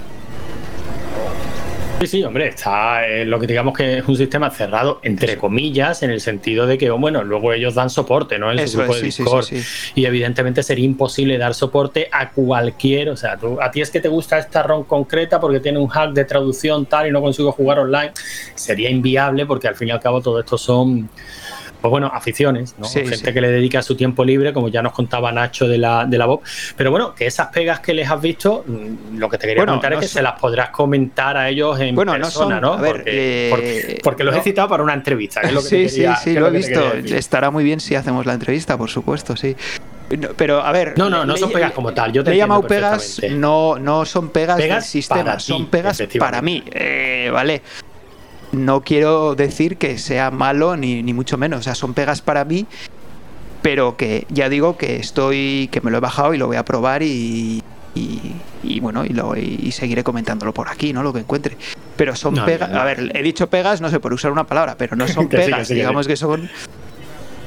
sí, 1.99 2.05
sí, 2.05 2.23
hombre, 2.23 2.49
está 2.49 3.07
eh, 3.07 3.25
lo 3.25 3.39
que 3.39 3.47
digamos 3.47 3.75
que 3.75 3.97
es 3.97 4.07
un 4.07 4.15
sistema 4.15 4.51
cerrado, 4.51 4.99
entre 5.01 5.35
comillas, 5.35 6.03
en 6.03 6.11
el 6.11 6.21
sentido 6.21 6.67
de 6.67 6.77
que, 6.77 6.91
bueno, 6.91 7.23
luego 7.23 7.53
ellos 7.53 7.73
dan 7.73 7.89
soporte, 7.89 8.37
¿no? 8.37 8.51
En 8.51 8.67
su 8.67 8.77
grupo 8.77 8.93
de 8.93 9.01
Discord. 9.01 9.47
y 9.95 10.05
evidentemente 10.05 10.61
sería 10.61 10.85
imposible 10.85 11.39
dar 11.39 11.55
soporte 11.55 12.07
a 12.11 12.29
cualquier, 12.29 13.09
o 13.09 13.17
sea, 13.17 13.35
tú, 13.35 13.59
a 13.59 13.71
ti 13.71 13.81
es 13.81 13.89
que 13.89 13.99
te 13.99 14.09
gusta 14.09 14.37
esta 14.37 14.61
ROM 14.61 14.83
concreta 14.83 15.39
porque 15.39 15.59
tiene 15.59 15.79
un 15.79 15.87
hack 15.87 16.13
de 16.13 16.23
traducción 16.23 16.85
tal 16.85 17.07
y 17.07 17.11
no 17.11 17.19
consigo 17.19 17.51
jugar 17.51 17.79
online. 17.79 18.11
Sería 18.53 18.91
inviable 18.91 19.47
porque 19.47 19.67
al 19.67 19.75
fin 19.75 19.87
y 19.87 19.91
al 19.91 19.99
cabo 19.99 20.21
todo 20.21 20.39
esto 20.39 20.59
son 20.59 21.09
pues 21.85 21.91
bueno, 21.91 22.11
aficiones, 22.11 22.73
¿no? 22.79 22.87
Gente 22.89 23.31
que 23.31 23.39
le 23.39 23.51
dedica 23.51 23.83
su 23.83 23.95
tiempo 23.95 24.25
libre, 24.25 24.53
como 24.53 24.69
ya 24.69 24.81
nos 24.81 24.91
contaba 24.91 25.31
Nacho 25.31 25.67
de 25.67 25.77
la, 25.77 26.05
de 26.05 26.17
la 26.17 26.25
Bob. 26.25 26.41
Pero 26.75 26.89
bueno, 26.89 27.13
que 27.13 27.27
esas 27.27 27.49
pegas 27.49 27.79
que 27.79 27.93
les 27.93 28.09
has 28.09 28.19
visto, 28.19 28.63
mm, 28.65 29.19
lo 29.19 29.29
que 29.29 29.37
te 29.37 29.45
quería 29.45 29.63
comentar 29.67 29.93
es 29.93 29.99
que 29.99 30.07
se 30.07 30.23
las 30.23 30.39
podrás 30.39 30.71
comentar 30.71 31.37
a 31.37 31.47
ellos 31.47 31.79
en 31.79 31.95
persona, 31.95 32.59
¿no? 32.59 32.77
porque, 32.77 33.99
porque, 34.01 34.23
los 34.23 34.35
he 34.35 34.41
citado 34.41 34.67
para 34.67 34.81
una 34.81 34.95
entrevista. 34.95 35.41
sí, 35.61 35.87
sí, 35.87 36.05
sí, 36.23 36.33
lo, 36.33 36.47
he 36.47 36.49
visto. 36.49 36.81
Estará 36.93 37.51
muy 37.51 37.63
bien 37.63 37.79
si 37.79 37.93
hacemos 37.93 38.25
la 38.25 38.33
entrevista, 38.33 38.79
por 38.79 38.89
supuesto, 38.89 39.35
sí. 39.35 39.55
pero 40.35 40.63
a 40.63 40.71
ver. 40.71 40.95
No, 40.97 41.07
no, 41.07 41.23
no 41.23 41.37
son 41.37 41.51
pegas 41.51 41.71
como 41.71 41.93
tal. 41.93 42.11
Yo 42.11 42.23
te 42.23 42.33
he 42.33 42.37
llamado 42.37 42.63
pegas, 42.63 43.21
no, 43.29 43.77
no 43.77 44.05
son 44.05 44.29
pegas, 44.29 44.57
del 44.57 44.81
sistema, 44.81 45.37
son 45.39 45.67
pegas 45.67 46.01
para 46.17 46.41
mí. 46.41 46.63
Eh, 46.73 47.29
vale 47.31 47.61
no 48.51 48.81
quiero 48.81 49.35
decir 49.35 49.77
que 49.77 49.97
sea 49.97 50.31
malo 50.31 50.77
ni, 50.77 51.01
mucho 51.13 51.37
menos, 51.37 51.59
o 51.59 51.63
sea, 51.63 51.75
son 51.75 51.93
pegas 51.93 52.21
para 52.21 52.45
mí, 52.45 52.65
pero 53.61 53.97
que 53.97 54.25
ya 54.29 54.49
digo 54.49 54.77
que 54.77 54.97
estoy, 54.97 55.69
que 55.71 55.81
me 55.81 55.91
lo 55.91 55.97
he 55.97 56.01
bajado 56.01 56.33
y 56.33 56.37
lo 56.37 56.47
voy 56.47 56.57
a 56.57 56.65
probar 56.65 57.03
y, 57.03 57.63
y, 57.95 58.79
bueno, 58.79 59.05
y, 59.05 59.09
lo, 59.09 59.35
y 59.35 59.71
seguiré 59.71 60.03
comentándolo 60.03 60.53
por 60.53 60.69
aquí, 60.69 60.93
¿no? 60.93 61.01
Lo 61.01 61.13
que 61.13 61.19
encuentre. 61.19 61.57
Pero 61.95 62.15
son 62.15 62.35
pegas, 62.45 62.71
a 62.71 62.83
ver, 62.83 63.11
he 63.15 63.23
dicho 63.23 63.49
pegas, 63.49 63.81
no 63.81 63.89
sé, 63.89 63.99
por 63.99 64.13
usar 64.13 64.31
una 64.31 64.45
palabra, 64.45 64.75
pero 64.77 64.95
no 64.95 65.07
son 65.09 65.29
pegas, 65.29 65.69
digamos 65.69 66.07
que 66.07 66.15
son 66.15 66.49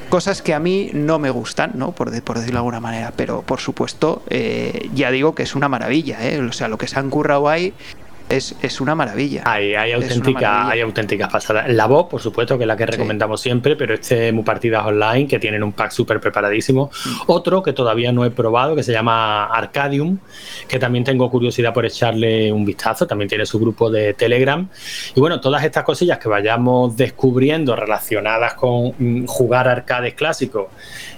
cosas 0.09 0.41
que 0.41 0.53
a 0.53 0.59
mí 0.59 0.89
no 0.93 1.19
me 1.19 1.29
gustan, 1.29 1.71
¿no? 1.75 1.91
Por, 1.91 2.21
por 2.23 2.37
decirlo 2.37 2.55
de 2.55 2.59
alguna 2.59 2.79
manera, 2.79 3.13
pero 3.15 3.43
por 3.43 3.59
supuesto, 3.59 4.23
eh, 4.29 4.89
ya 4.93 5.11
digo 5.11 5.35
que 5.35 5.43
es 5.43 5.55
una 5.55 5.69
maravilla, 5.69 6.17
¿eh? 6.27 6.41
O 6.41 6.51
sea, 6.51 6.67
lo 6.67 6.77
que 6.77 6.87
se 6.87 6.99
han 6.99 7.09
currado 7.09 7.47
ahí 7.47 7.73
es, 8.29 8.81
una 8.81 8.95
maravilla. 8.95 9.43
Hay, 9.45 9.73
hay, 9.73 9.91
auténtica, 9.91 10.69
hay 10.69 10.81
auténticas 10.81 11.31
pasadas. 11.31 11.67
La 11.69 11.87
voz, 11.87 12.07
por 12.07 12.21
supuesto, 12.21 12.57
que 12.57 12.63
es 12.63 12.67
la 12.67 12.77
que 12.77 12.85
recomendamos 12.85 13.41
siempre, 13.41 13.75
pero 13.75 13.95
este 13.95 14.31
muy 14.31 14.43
partidas 14.43 14.85
online 14.85 15.27
que 15.27 15.39
tienen 15.39 15.63
un 15.63 15.73
pack 15.73 15.91
súper 15.91 16.19
preparadísimo. 16.19 16.91
Mm. 17.05 17.09
Otro 17.27 17.63
que 17.63 17.73
todavía 17.73 18.11
no 18.11 18.25
he 18.25 18.31
probado, 18.31 18.75
que 18.75 18.83
se 18.83 18.91
llama 18.91 19.45
Arcadium, 19.45 20.19
que 20.67 20.77
también 20.77 21.03
tengo 21.03 21.29
curiosidad 21.31 21.73
por 21.73 21.85
echarle 21.85 22.51
un 22.53 22.65
vistazo. 22.65 23.07
También 23.07 23.27
tiene 23.27 23.45
su 23.45 23.59
grupo 23.59 23.89
de 23.89 24.13
Telegram. 24.13 24.67
Y 25.15 25.19
bueno, 25.19 25.41
todas 25.41 25.63
estas 25.63 25.83
cosillas 25.83 26.19
que 26.19 26.29
vayamos 26.29 26.95
descubriendo 26.95 27.75
relacionadas 27.75 28.53
con 28.53 28.93
mm, 28.97 29.25
jugar 29.25 29.67
arcades 29.67 30.13
clásicos, 30.13 30.67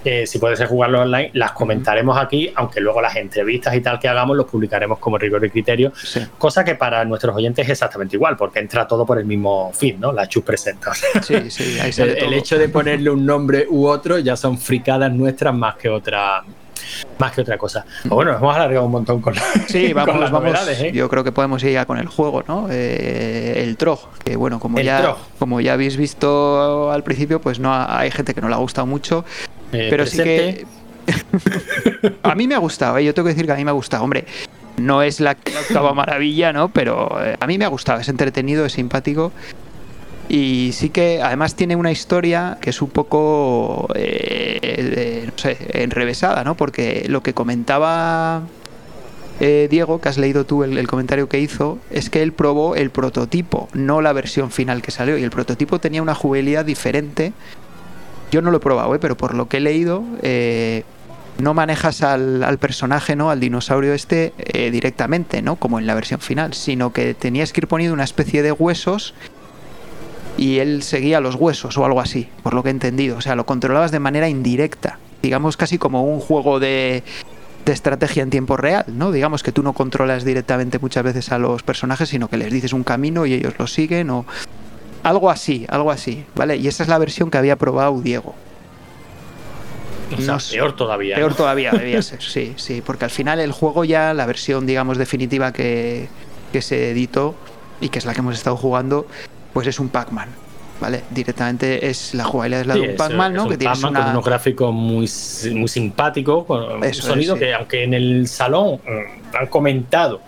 eh, 0.06 0.26
si 0.26 0.40
puede 0.40 0.56
ser 0.56 0.68
jugarlo 0.68 1.02
online, 1.02 1.32
las 1.34 1.52
comentaremos 1.52 2.18
aquí, 2.18 2.52
aunque 2.56 2.80
luego 2.80 3.02
las 3.02 3.16
entrevistas 3.18 3.76
y 3.76 3.82
tal 3.82 4.00
que 4.00 4.08
hagamos 4.08 4.38
los 4.38 4.46
publicaremos 4.48 4.98
como 5.00 5.18
rigor 5.18 5.44
y 5.46 5.50
criterio. 5.50 5.92
Cosa 6.38 6.64
que 6.64 6.76
para 6.76 7.01
nuestros 7.06 7.36
oyentes 7.36 7.66
es 7.66 7.72
exactamente 7.72 8.16
igual, 8.16 8.38
porque 8.38 8.60
entra 8.60 8.88
todo 8.88 9.06
por 9.06 9.18
el 9.18 9.26
mismo 9.26 9.72
fin, 9.74 10.00
¿no? 10.00 10.12
La 10.12 10.28
Chus 10.28 10.44
presenta. 10.44 10.94
Sí, 10.94 11.50
sí, 11.50 11.80
ahí 11.80 11.92
el, 11.98 12.18
el, 12.18 12.34
hecho 12.34 12.58
de 12.58 12.70
ponerle 12.70 13.10
un 13.10 13.26
nombre 13.26 13.66
u 13.70 13.88
otro 13.88 14.20
ya 14.20 14.36
son 14.36 14.58
fricadas 14.58 15.12
nuestras 15.12 15.54
más 15.54 15.76
que 15.76 15.90
otra 15.90 16.44
más 17.18 17.32
que 17.32 17.42
otra 17.42 17.58
cosa. 17.58 17.86
Pues 18.02 18.12
bueno, 18.12 18.32
nos 18.32 18.42
hemos 18.42 18.56
alargado 18.56 18.86
un 18.86 18.92
montón 18.92 19.22
con, 19.22 19.36
sí, 19.68 19.94
vamos, 19.94 20.20
las 20.20 20.32
novedades, 20.32 20.80
¿eh? 20.82 20.92
Yo 20.92 21.10
creo 21.10 21.24
que 21.24 21.32
podemos 21.32 21.64
ir 21.64 21.72
ya 21.72 21.86
con 21.86 21.98
el 21.98 22.08
juego, 22.08 22.44
¿no? 22.48 22.68
Eh, 22.70 23.64
el 23.64 23.78
Trog, 23.78 24.00
que 24.24 24.36
bueno, 24.36 24.60
como 24.60 24.80
ya, 24.80 25.16
como 25.40 25.62
ya 25.62 25.74
habéis 25.74 25.98
visto 25.98 26.92
al 26.92 27.04
principio, 27.04 27.42
pues 27.42 27.60
no 27.60 27.74
hay 27.74 28.12
gente 28.12 28.34
que 28.34 28.42
no 28.42 28.50
le 28.50 28.56
ha 28.56 28.60
gustado 28.60 28.88
mucho. 28.88 29.26
Eh, 29.72 29.88
pero 29.90 30.06
sí 30.06 30.18
que 30.18 30.66
a 32.24 32.36
mí 32.36 32.48
me 32.48 32.56
ha 32.56 32.60
gustado, 32.60 32.98
¿eh? 32.98 33.06
yo 33.06 33.14
tengo 33.14 33.28
que 33.28 33.34
decir 33.34 33.46
que 33.46 33.54
a 33.54 33.56
mí 33.56 33.64
me 33.64 33.72
ha 33.72 33.74
gustado. 33.74 34.04
Hombre, 34.04 34.26
no 34.78 35.02
es 35.04 35.20
la, 35.20 35.32
octava 35.32 35.94
maravilla, 35.94 36.54
¿no? 36.54 36.70
Pero 36.70 37.24
eh, 37.24 37.38
a 37.40 37.48
mí 37.48 37.58
me 37.58 37.66
ha 37.66 37.70
gustado, 37.70 38.00
es 38.00 38.10
entretenido, 38.10 38.66
es 38.66 38.74
simpático. 38.74 39.32
Y 40.30 40.72
sí 40.74 40.90
que 40.90 41.22
además 41.22 41.56
tiene 41.56 41.76
una 41.76 41.92
historia 41.92 42.58
que 42.62 42.70
es 42.70 42.82
un 42.82 42.90
poco, 42.90 43.88
eh, 43.96 45.24
no 45.26 45.34
sé, 45.38 45.58
enrevesada, 45.74 46.44
¿no? 46.44 46.56
Porque 46.56 47.06
lo 47.10 47.22
que 47.22 47.34
comentaba 47.34 48.44
eh, 49.44 49.68
Diego, 49.72 50.00
que 50.00 50.08
has 50.08 50.20
leído 50.20 50.46
tú 50.46 50.64
el, 50.64 50.88
comentario 50.88 51.28
que 51.28 51.40
hizo, 51.40 51.80
es 51.90 52.12
que 52.12 52.22
él 52.22 52.32
probó 52.32 52.76
el 52.76 52.92
prototipo, 52.92 53.70
no 53.74 54.00
la 54.00 54.14
versión 54.14 54.52
final 54.52 54.84
que 54.84 54.92
salió. 54.92 55.18
Y 55.18 55.24
el 55.24 55.32
prototipo 55.32 55.80
tenía 55.80 56.04
una 56.04 56.14
jugabilidad 56.14 56.64
diferente. 56.64 57.34
Yo 58.32 58.44
no 58.44 58.52
lo 58.52 58.58
he 58.58 58.60
probado, 58.60 58.94
¿eh? 58.94 59.00
pero 59.00 59.18
por 59.18 59.34
lo 59.34 59.48
que 59.50 59.58
he 59.58 59.60
leído, 59.60 60.04
eh, 60.22 60.84
no 61.40 61.54
manejas 61.54 62.04
al, 62.04 62.58
personaje, 62.60 63.16
¿no? 63.16 63.30
Al 63.32 63.40
dinosaurio 63.40 63.94
este 63.94 64.34
eh, 64.38 64.72
directamente, 64.72 65.42
¿no? 65.42 65.56
Como 65.56 65.80
en 65.80 65.88
la 65.88 65.96
versión 65.96 66.20
final, 66.20 66.54
sino 66.54 66.94
que 66.94 67.14
tenías 67.14 67.54
que 67.54 67.62
ir 67.62 67.68
poniendo 67.68 67.94
una 67.94 68.04
especie 68.04 68.44
de 68.44 68.52
huesos 68.52 69.14
y 70.38 70.60
él 70.60 70.84
seguía 70.84 71.20
los 71.20 71.36
huesos 71.36 71.78
o 71.78 71.86
algo 71.86 72.00
así, 72.00 72.30
por 72.44 72.54
lo 72.54 72.64
que 72.64 72.70
he 72.70 72.72
entendido. 72.72 73.18
O 73.18 73.22
sea, 73.22 73.36
lo 73.36 73.46
controlabas 73.46 73.92
de 73.92 74.00
manera 74.00 74.30
indirecta, 74.30 75.00
digamos 75.22 75.58
casi 75.58 75.78
como 75.78 76.04
un 76.04 76.20
juego 76.20 76.60
de, 76.60 77.04
de 77.66 77.74
estrategia 77.74 78.24
en 78.24 78.30
tiempo 78.30 78.58
real, 78.58 78.86
¿no? 78.88 79.12
Digamos 79.12 79.44
que 79.44 79.52
tú 79.52 79.64
no 79.64 79.74
controlas 79.74 80.24
directamente 80.24 80.80
muchas 80.80 81.04
veces 81.04 81.32
a 81.32 81.40
los 81.40 81.64
personajes, 81.64 82.10
sino 82.10 82.28
que 82.28 82.38
les 82.38 82.52
dices 82.52 82.74
un 82.74 82.84
camino 82.84 83.26
y 83.26 83.34
ellos 83.34 83.54
lo 83.58 83.68
siguen 83.68 84.10
o 84.10 84.26
algo 85.04 85.30
así, 85.30 85.66
algo 85.70 85.92
así, 85.92 86.26
¿vale? 86.36 86.58
Y 86.58 86.68
esa 86.68 86.84
es 86.84 86.90
la 86.90 86.98
versión 86.98 87.32
que 87.32 87.38
había 87.38 87.56
probado 87.56 88.00
Diego. 88.02 88.36
O 90.16 90.52
peor 90.52 90.76
todavía. 90.76 91.16
Peor 91.16 91.36
todavía 91.36 91.72
debía 91.78 92.02
ser, 92.02 92.22
sí, 92.22 92.54
sí, 92.58 92.82
porque 92.86 93.06
al 93.06 93.12
final 93.12 93.40
el 93.40 93.52
juego 93.52 93.84
ya, 93.86 94.14
la 94.14 94.26
versión, 94.26 94.66
digamos, 94.66 94.98
definitiva 94.98 95.52
que, 95.52 96.08
que 96.52 96.62
se 96.62 96.92
editó 96.92 97.36
y 97.80 97.90
que 97.90 98.00
es 98.00 98.06
la 98.06 98.14
que 98.14 98.20
hemos 98.20 98.36
estado 98.36 98.58
jugando, 98.58 99.08
pues 99.54 99.68
es 99.68 99.80
un 99.80 99.90
Pac-Man. 99.90 100.30
¿vale? 100.82 101.04
Directamente 101.12 101.88
es 101.88 102.14
la 102.16 102.24
jugabilidad 102.26 102.62
es 102.62 102.68
la 102.68 102.74
de 102.74 102.82
un 102.82 102.96
Pac-Man, 102.96 103.34
¿no? 103.34 103.48
que 103.48 103.58
tiene 103.58 103.80
con 103.80 103.96
unos 103.96 104.26
gráficos 104.26 104.74
muy, 104.74 105.10
muy 105.54 105.68
simpáticos, 105.68 106.46
con 106.46 106.84
un 106.84 106.94
sonido 106.94 107.36
que 107.36 107.54
aunque 107.54 107.84
en 107.84 107.94
el 107.94 108.28
salón 108.28 108.82
mm, 108.84 109.36
han 109.38 109.48
comentado 109.48 110.22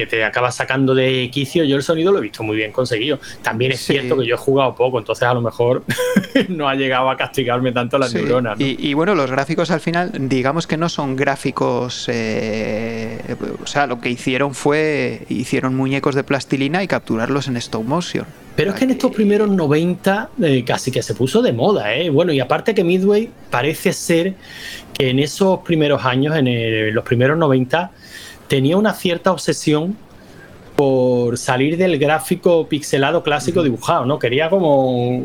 que 0.00 0.06
te 0.06 0.24
acaba 0.24 0.50
sacando 0.50 0.94
de 0.94 1.28
quicio, 1.30 1.62
yo 1.64 1.76
el 1.76 1.82
sonido 1.82 2.10
lo 2.10 2.20
he 2.20 2.22
visto 2.22 2.42
muy 2.42 2.56
bien 2.56 2.72
conseguido. 2.72 3.20
También 3.42 3.72
es 3.72 3.80
cierto 3.80 4.16
que 4.16 4.26
yo 4.26 4.36
he 4.36 4.38
jugado 4.38 4.74
poco, 4.74 4.98
entonces 4.98 5.28
a 5.28 5.34
lo 5.34 5.42
mejor 5.42 5.84
no 6.48 6.70
ha 6.70 6.74
llegado 6.74 7.10
a 7.10 7.18
castigarme 7.18 7.70
tanto 7.72 7.98
las 7.98 8.14
neuronas. 8.14 8.58
Y, 8.58 8.94
bueno, 8.94 9.14
los 9.14 9.30
gráficos 9.30 9.70
al 9.70 9.80
final, 9.80 10.10
digamos 10.14 10.66
que 10.66 10.78
no 10.78 10.88
son 10.88 11.16
gráficos, 11.16 12.06
eh, 12.08 13.18
o 13.62 13.66
sea, 13.66 13.86
lo 13.86 14.00
que 14.00 14.08
hicieron 14.08 14.54
fue, 14.54 15.26
hicieron 15.28 15.74
muñecos 15.74 16.14
de 16.14 16.24
plastilina 16.24 16.82
y 16.82 16.88
capturarlos 16.88 17.48
en 17.48 17.58
stop 17.58 17.84
motion. 17.84 18.24
Pero 18.56 18.70
es 18.70 18.78
que 18.78 18.84
en 18.84 18.92
estos 18.92 19.12
primeros 19.12 19.50
90 19.50 20.30
eh, 20.42 20.64
casi 20.64 20.90
que 20.90 21.02
se 21.02 21.14
puso 21.14 21.42
de 21.42 21.52
moda, 21.52 21.94
¿eh? 21.94 22.08
Bueno, 22.08 22.32
y 22.32 22.40
aparte 22.40 22.74
que 22.74 22.84
Midway 22.84 23.28
parece 23.50 23.92
ser 23.92 24.34
que 24.94 25.10
en 25.10 25.18
esos 25.18 25.60
primeros 25.60 26.04
años, 26.04 26.34
en 26.36 26.94
los 26.94 27.04
primeros 27.04 27.36
90, 27.36 27.90
tenía 28.50 28.76
una 28.76 28.92
cierta 28.94 29.30
obsesión 29.30 29.96
por 30.74 31.38
salir 31.38 31.76
del 31.76 31.98
gráfico 31.98 32.66
pixelado 32.66 33.22
clásico 33.22 33.62
dibujado, 33.62 34.04
¿no? 34.06 34.18
Quería 34.18 34.50
como... 34.50 35.22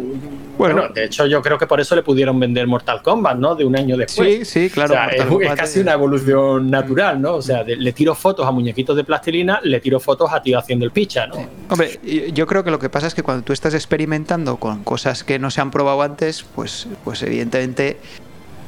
Bueno, 0.59 0.89
de 0.89 1.05
hecho 1.05 1.25
yo 1.25 1.41
creo 1.41 1.57
que 1.57 1.65
por 1.65 1.81
eso 1.81 1.95
le 1.95 2.03
pudieron 2.03 2.39
vender 2.39 2.67
Mortal 2.67 3.01
Kombat, 3.01 3.37
¿no? 3.37 3.55
De 3.55 3.65
un 3.65 3.75
año 3.75 3.97
después. 3.97 4.47
Sí, 4.47 4.67
sí, 4.67 4.69
claro. 4.69 4.93
es, 5.11 5.53
casi 5.55 5.79
una 5.79 5.93
evolución 5.93 6.69
natural, 6.69 7.19
¿no? 7.19 7.35
O 7.35 7.41
sea, 7.41 7.63
le 7.63 7.93
tiro 7.93 8.13
fotos 8.13 8.45
a 8.45 8.51
muñequitos 8.51 8.95
de 8.95 9.03
plastilina, 9.03 9.59
le 9.63 9.79
tiro 9.79 9.99
fotos 9.99 10.31
a 10.31 10.41
tío 10.41 10.59
haciendo 10.59 10.85
el 10.85 10.91
picha, 10.91 11.25
¿no? 11.25 11.35
Hombre, 11.69 11.99
yo 12.31 12.45
creo 12.45 12.63
que 12.63 12.69
lo 12.69 12.77
que 12.77 12.89
pasa 12.89 13.07
es 13.07 13.15
que 13.15 13.23
cuando 13.23 13.43
tú 13.43 13.53
estás 13.53 13.73
experimentando 13.73 14.57
con 14.57 14.83
cosas 14.83 15.23
que 15.23 15.39
no 15.39 15.49
se 15.49 15.61
han 15.61 15.71
probado 15.71 16.03
antes, 16.03 16.45
pues, 16.53 16.87
pues 17.03 17.23
evidentemente 17.23 17.97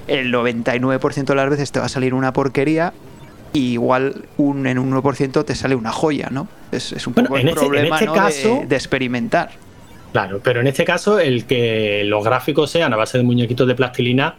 el 0.08 0.34
99% 0.34 1.26
de 1.26 1.36
las 1.36 1.50
veces 1.50 1.72
te 1.72 1.80
va 1.80 1.86
a 1.86 1.90
salir 1.90 2.16
una 2.16 2.34
porquería 2.34 2.94
igual 3.54 4.26
un, 4.38 4.68
en 4.68 4.80
un 4.80 4.92
1% 4.94 5.46
te 5.46 5.56
sale 5.56 5.76
una 5.76 5.92
joya, 5.92 6.30
¿no? 6.32 6.48
Es, 6.72 7.08
un 7.08 7.14
poco 7.14 7.38
el 7.38 7.48
este, 7.48 7.60
problema 7.60 8.00
este 8.00 8.12
caso, 8.12 8.64
de, 8.68 8.76
experimentar. 8.76 9.52
Claro, 10.12 10.40
pero 10.44 10.62
en 10.62 10.68
este 10.68 10.86
caso 10.86 11.20
el 11.20 11.46
que 11.46 12.04
los 12.06 12.24
gráficos 12.24 12.72
sean 12.72 12.94
a 12.94 12.96
base 12.96 13.18
de 13.18 13.24
muñequitos 13.24 13.68
de 13.68 13.76
plastilina 13.76 14.36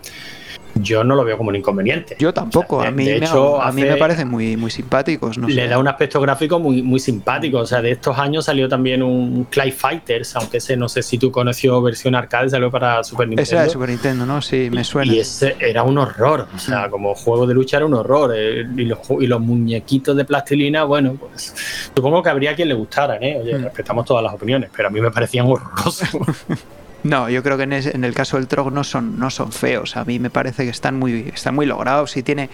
yo 0.82 1.04
no 1.04 1.14
lo 1.14 1.24
veo 1.24 1.36
como 1.36 1.50
un 1.50 1.56
inconveniente. 1.56 2.16
Yo 2.18 2.32
tampoco, 2.32 2.80
a 2.80 2.90
mí, 2.90 3.04
me, 3.04 3.26
a 3.26 3.72
mí 3.72 3.82
me 3.82 3.96
parecen 3.96 4.28
muy, 4.28 4.56
muy 4.56 4.70
simpáticos. 4.70 5.36
le 5.36 5.68
da 5.68 5.78
un 5.78 5.88
aspecto 5.88 6.20
gráfico 6.20 6.58
muy, 6.58 6.82
muy 6.82 7.00
simpático. 7.00 7.58
O 7.58 7.66
sea, 7.66 7.82
de 7.82 7.92
estos 7.92 8.18
años 8.18 8.44
salió 8.44 8.68
también 8.68 9.02
un 9.02 9.44
Clay 9.44 9.72
Fighters, 9.72 10.36
aunque 10.36 10.58
ese 10.58 10.76
no 10.76 10.88
sé 10.88 11.02
si 11.02 11.18
tú 11.18 11.30
conoció 11.30 11.80
versión 11.82 12.14
arcade, 12.14 12.50
salió 12.50 12.70
para 12.70 13.02
Super 13.04 13.28
Nintendo. 13.28 13.42
Ese 13.42 13.54
era 13.54 13.64
de 13.64 13.70
Super 13.70 13.88
Nintendo, 13.88 14.26
¿no? 14.26 14.42
Sí, 14.42 14.68
me 14.70 14.84
suena. 14.84 15.12
Y 15.12 15.20
ese 15.20 15.56
era 15.60 15.82
un 15.82 15.98
horror. 15.98 16.48
O 16.54 16.58
sea, 16.58 16.88
como 16.88 17.14
juego 17.14 17.46
de 17.46 17.54
lucha 17.54 17.78
era 17.78 17.86
un 17.86 17.94
horror. 17.94 18.32
Eh, 18.34 18.66
y, 18.76 18.84
los, 18.84 18.98
y 19.20 19.26
los 19.26 19.40
muñequitos 19.40 20.16
de 20.16 20.24
plastilina, 20.24 20.84
bueno, 20.84 21.16
pues 21.18 21.54
supongo 21.94 22.22
que 22.22 22.30
habría 22.30 22.54
quien 22.54 22.68
le 22.68 22.74
gustaran, 22.74 23.22
¿eh? 23.22 23.38
Oye, 23.40 23.58
respetamos 23.58 24.04
todas 24.04 24.22
las 24.22 24.34
opiniones, 24.34 24.70
pero 24.74 24.88
a 24.88 24.90
mí 24.90 25.00
me 25.00 25.10
parecían 25.10 25.46
horrorosos. 25.46 26.08
No, 27.04 27.28
yo 27.28 27.42
creo 27.42 27.56
que 27.56 27.62
en, 27.62 28.04
el 28.04 28.14
caso 28.14 28.36
del 28.36 28.48
Trog 28.48 28.72
no 28.72 28.82
son, 28.82 29.18
no 29.18 29.30
son 29.30 29.52
feos. 29.52 29.96
A 29.96 30.04
mí 30.04 30.18
me 30.18 30.30
parece 30.30 30.64
que 30.64 30.70
están 30.70 30.98
muy, 30.98 31.66
logrados 31.66 32.16
y 32.16 32.22
tiene. 32.22 32.50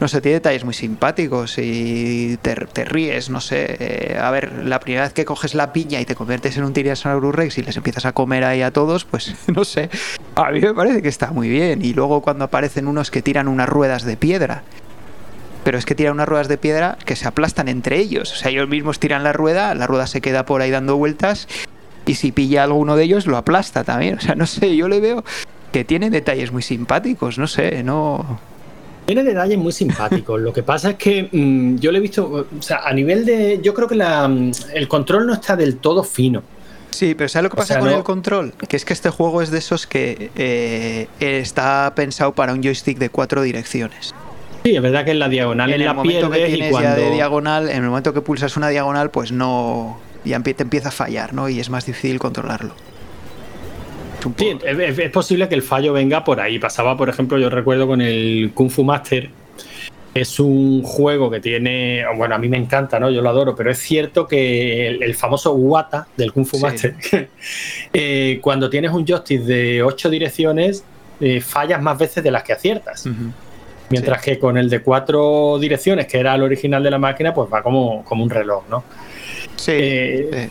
No 0.00 0.08
sé, 0.08 0.22
tiene 0.22 0.36
detalles 0.36 0.64
muy 0.64 0.72
simpáticos 0.72 1.58
y 1.58 2.38
te, 2.38 2.54
ríes, 2.54 3.28
no 3.28 3.42
sé. 3.42 3.76
Eh, 3.78 4.18
a 4.18 4.30
ver, 4.30 4.64
la 4.64 4.80
primera 4.80 5.02
vez 5.02 5.12
que 5.12 5.26
coges 5.26 5.54
la 5.54 5.74
piña 5.74 6.00
y 6.00 6.06
te 6.06 6.14
conviertes 6.14 6.56
en 6.56 6.64
un 6.64 6.72
Tyrannosaurus 6.72 7.34
Rex 7.34 7.58
y 7.58 7.62
les 7.62 7.76
empiezas 7.76 8.06
a 8.06 8.12
comer 8.12 8.44
ahí 8.44 8.62
a 8.62 8.70
todos, 8.70 9.04
pues 9.04 9.34
no 9.54 9.62
sé. 9.64 9.90
A 10.36 10.50
mí 10.52 10.60
me 10.60 10.72
parece 10.72 11.02
que 11.02 11.10
está 11.10 11.32
muy 11.32 11.50
bien. 11.50 11.84
Y 11.84 11.92
luego 11.92 12.22
cuando 12.22 12.46
aparecen 12.46 12.88
unos 12.88 13.10
que 13.10 13.20
tiran 13.20 13.46
unas 13.46 13.68
ruedas 13.68 14.04
de 14.04 14.16
piedra 14.16 14.62
pero 15.62 15.76
es 15.76 15.84
que 15.84 15.94
tiran 15.94 16.14
unas 16.14 16.26
ruedas 16.26 16.48
de 16.48 16.56
piedra 16.56 16.96
que 17.04 17.14
se 17.14 17.28
aplastan 17.28 17.68
entre 17.68 17.98
ellos. 17.98 18.32
O 18.32 18.36
sea, 18.36 18.50
ellos 18.50 18.66
mismos 18.66 18.98
tiran 18.98 19.22
la 19.22 19.34
rueda, 19.34 19.74
la 19.74 19.86
rueda 19.86 20.06
se 20.06 20.22
queda 20.22 20.46
por 20.46 20.62
ahí 20.62 20.70
dando 20.70 20.96
vueltas 20.96 21.48
y 22.06 22.14
si 22.14 22.32
pilla 22.32 22.64
alguno 22.64 22.96
de 22.96 23.04
ellos 23.04 23.26
lo 23.26 23.36
aplasta 23.36 23.84
también. 23.84 24.16
O 24.18 24.20
sea, 24.20 24.34
no 24.34 24.46
sé, 24.46 24.76
yo 24.76 24.88
le 24.88 25.00
veo 25.00 25.24
que 25.72 25.84
tiene 25.84 26.10
detalles 26.10 26.52
muy 26.52 26.62
simpáticos, 26.62 27.38
no 27.38 27.46
sé, 27.46 27.82
no... 27.82 28.40
Tiene 29.06 29.24
detalles 29.24 29.58
muy 29.58 29.72
simpáticos. 29.72 30.40
Lo 30.40 30.52
que 30.52 30.62
pasa 30.62 30.90
es 30.90 30.96
que 30.96 31.28
mm, 31.32 31.76
yo 31.78 31.90
le 31.90 31.98
he 31.98 32.00
visto, 32.00 32.46
o 32.58 32.62
sea, 32.62 32.82
a 32.84 32.92
nivel 32.92 33.24
de, 33.24 33.60
yo 33.62 33.74
creo 33.74 33.88
que 33.88 33.96
la, 33.96 34.28
mm, 34.28 34.52
el 34.74 34.88
control 34.88 35.26
no 35.26 35.32
está 35.32 35.56
del 35.56 35.78
todo 35.78 36.04
fino. 36.04 36.42
Sí, 36.90 37.14
pero 37.14 37.28
¿sabes 37.28 37.44
lo 37.44 37.50
que 37.50 37.56
pasa 37.56 37.78
con 37.78 37.88
el 37.88 38.02
control? 38.02 38.52
Que 38.68 38.76
es 38.76 38.84
que 38.84 38.92
este 38.92 39.10
juego 39.10 39.42
es 39.42 39.50
de 39.50 39.58
esos 39.58 39.86
que 39.86 40.30
eh, 40.36 41.06
está 41.20 41.92
pensado 41.94 42.32
para 42.34 42.52
un 42.52 42.62
joystick 42.62 42.98
de 42.98 43.10
cuatro 43.10 43.42
direcciones. 43.42 44.14
Sí, 44.64 44.76
es 44.76 44.82
verdad 44.82 45.04
que 45.04 45.12
en 45.12 45.18
la 45.18 45.28
diagonal 45.28 45.70
en, 45.70 45.80
el 45.80 45.86
la 45.86 45.94
momento 45.94 46.30
que 46.30 46.46
tienes 46.46 46.78
ya 46.78 46.94
de 46.94 47.10
diagonal, 47.10 47.68
en 47.68 47.76
el 47.76 47.88
momento 47.88 48.12
que 48.12 48.20
pulsas 48.20 48.56
una 48.56 48.68
diagonal, 48.68 49.10
pues 49.10 49.32
no 49.32 49.98
y 50.24 50.32
te 50.38 50.62
empieza 50.62 50.88
a 50.88 50.92
fallar, 50.92 51.32
¿no? 51.32 51.48
Y 51.48 51.60
es 51.60 51.70
más 51.70 51.86
difícil 51.86 52.18
controlarlo. 52.18 52.74
Sí, 54.36 54.58
es, 54.64 55.10
posible 55.10 55.48
que 55.48 55.54
el 55.54 55.62
fallo 55.62 55.92
venga 55.92 56.24
por 56.24 56.40
ahí. 56.40 56.58
Pasaba, 56.58 56.96
por 56.96 57.08
ejemplo, 57.08 57.38
yo 57.38 57.48
recuerdo 57.48 57.86
con 57.86 58.00
el 58.00 58.52
Kung 58.54 58.70
Fu 58.70 58.84
Master. 58.84 59.30
Es 60.12 60.40
un 60.40 60.82
juego 60.82 61.30
que 61.30 61.40
tiene, 61.40 62.04
bueno, 62.16 62.34
a 62.34 62.38
mí 62.38 62.48
me 62.48 62.56
encanta, 62.56 62.98
¿no? 62.98 63.10
Yo 63.10 63.22
lo 63.22 63.30
adoro, 63.30 63.54
pero 63.54 63.70
es 63.70 63.78
cierto 63.78 64.26
que 64.26 64.88
el, 64.88 65.14
famoso 65.14 65.52
Wata 65.52 66.08
del 66.16 66.32
Kung 66.32 66.44
Fu 66.44 66.58
Master, 66.58 66.96
eh, 67.92 68.38
cuando 68.42 68.68
tienes 68.68 68.90
un 68.90 69.06
joystick 69.06 69.42
de 69.42 69.82
ocho 69.82 70.10
direcciones, 70.10 70.84
eh, 71.20 71.40
fallas 71.40 71.80
más 71.80 71.96
veces 71.96 72.24
de 72.24 72.30
las 72.30 72.42
que 72.42 72.52
aciertas. 72.52 73.08
Mientras 73.88 74.22
que 74.22 74.38
con 74.38 74.58
el 74.58 74.68
de 74.68 74.82
cuatro 74.82 75.58
direcciones, 75.60 76.06
que 76.06 76.18
era 76.18 76.34
el 76.34 76.42
original 76.42 76.82
de 76.82 76.90
la 76.90 76.98
máquina, 76.98 77.32
pues 77.32 77.48
va 77.52 77.62
como, 77.62 78.04
como 78.04 78.24
un 78.24 78.30
reloj, 78.30 78.64
¿no? 78.68 78.84
Eh, 79.66 80.28
sí, 80.32 80.50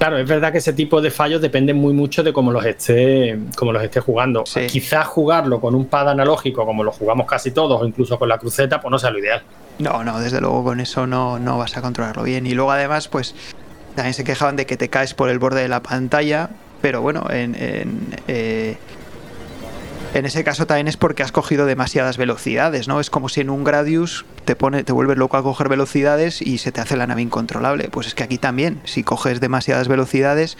Claro, 0.00 0.16
es 0.16 0.26
verdad 0.26 0.50
que 0.50 0.56
ese 0.56 0.72
tipo 0.72 1.02
de 1.02 1.10
fallos 1.10 1.42
dependen 1.42 1.76
muy 1.76 1.92
mucho 1.92 2.22
de 2.22 2.32
cómo 2.32 2.50
los 2.52 2.64
esté, 2.64 3.38
cómo 3.54 3.70
los 3.70 3.82
esté 3.82 4.00
jugando. 4.00 4.44
Quizás 4.44 5.06
jugarlo 5.06 5.60
con 5.60 5.74
un 5.74 5.84
pad 5.88 6.08
analógico, 6.08 6.64
como 6.64 6.82
lo 6.82 6.90
jugamos 6.90 7.26
casi 7.26 7.50
todos, 7.50 7.82
o 7.82 7.84
incluso 7.84 8.18
con 8.18 8.30
la 8.30 8.38
cruceta, 8.38 8.80
pues 8.80 8.90
no 8.90 8.98
sea 8.98 9.10
lo 9.10 9.18
ideal. 9.18 9.42
No, 9.78 10.02
no, 10.02 10.18
desde 10.18 10.40
luego 10.40 10.64
con 10.64 10.80
eso 10.80 11.06
no, 11.06 11.38
no 11.38 11.58
vas 11.58 11.76
a 11.76 11.82
controlarlo 11.82 12.22
bien. 12.22 12.46
Y 12.46 12.54
luego 12.54 12.70
además, 12.70 13.08
pues 13.08 13.34
también 13.94 14.14
se 14.14 14.24
quejaban 14.24 14.56
de 14.56 14.64
que 14.64 14.78
te 14.78 14.88
caes 14.88 15.12
por 15.12 15.28
el 15.28 15.38
borde 15.38 15.60
de 15.60 15.68
la 15.68 15.82
pantalla, 15.82 16.48
pero 16.80 17.02
bueno, 17.02 17.26
en, 17.28 17.54
eh, 18.26 18.78
en 20.12 20.26
ese 20.26 20.42
caso 20.42 20.66
también 20.66 20.88
es 20.88 20.96
porque 20.96 21.22
has 21.22 21.32
cogido 21.32 21.66
demasiadas 21.66 22.16
velocidades, 22.16 22.88
¿no? 22.88 23.00
Es 23.00 23.10
como 23.10 23.28
si 23.28 23.40
en 23.40 23.50
un 23.50 23.62
Gradius 23.62 24.24
te 24.44 24.56
pone, 24.56 24.82
te 24.82 24.92
vuelves 24.92 25.16
loco 25.16 25.36
a 25.36 25.42
coger 25.42 25.68
velocidades 25.68 26.42
y 26.42 26.58
se 26.58 26.72
te 26.72 26.80
hace 26.80 26.96
la 26.96 27.06
nave 27.06 27.22
incontrolable. 27.22 27.88
Pues 27.90 28.08
es 28.08 28.14
que 28.14 28.24
aquí 28.24 28.38
también, 28.38 28.80
si 28.84 29.04
coges 29.04 29.40
demasiadas 29.40 29.86
velocidades, 29.86 30.56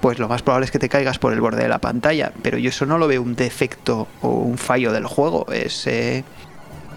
pues 0.00 0.18
lo 0.18 0.28
más 0.28 0.42
probable 0.42 0.64
es 0.64 0.70
que 0.70 0.78
te 0.78 0.88
caigas 0.88 1.18
por 1.18 1.32
el 1.32 1.40
borde 1.40 1.62
de 1.62 1.68
la 1.68 1.78
pantalla. 1.78 2.32
Pero 2.42 2.56
yo 2.56 2.70
eso 2.70 2.86
no 2.86 2.96
lo 2.96 3.06
veo 3.06 3.22
un 3.22 3.36
defecto 3.36 4.08
o 4.22 4.30
un 4.30 4.56
fallo 4.56 4.92
del 4.92 5.06
juego. 5.06 5.46
Es, 5.52 5.86
eh, 5.86 6.24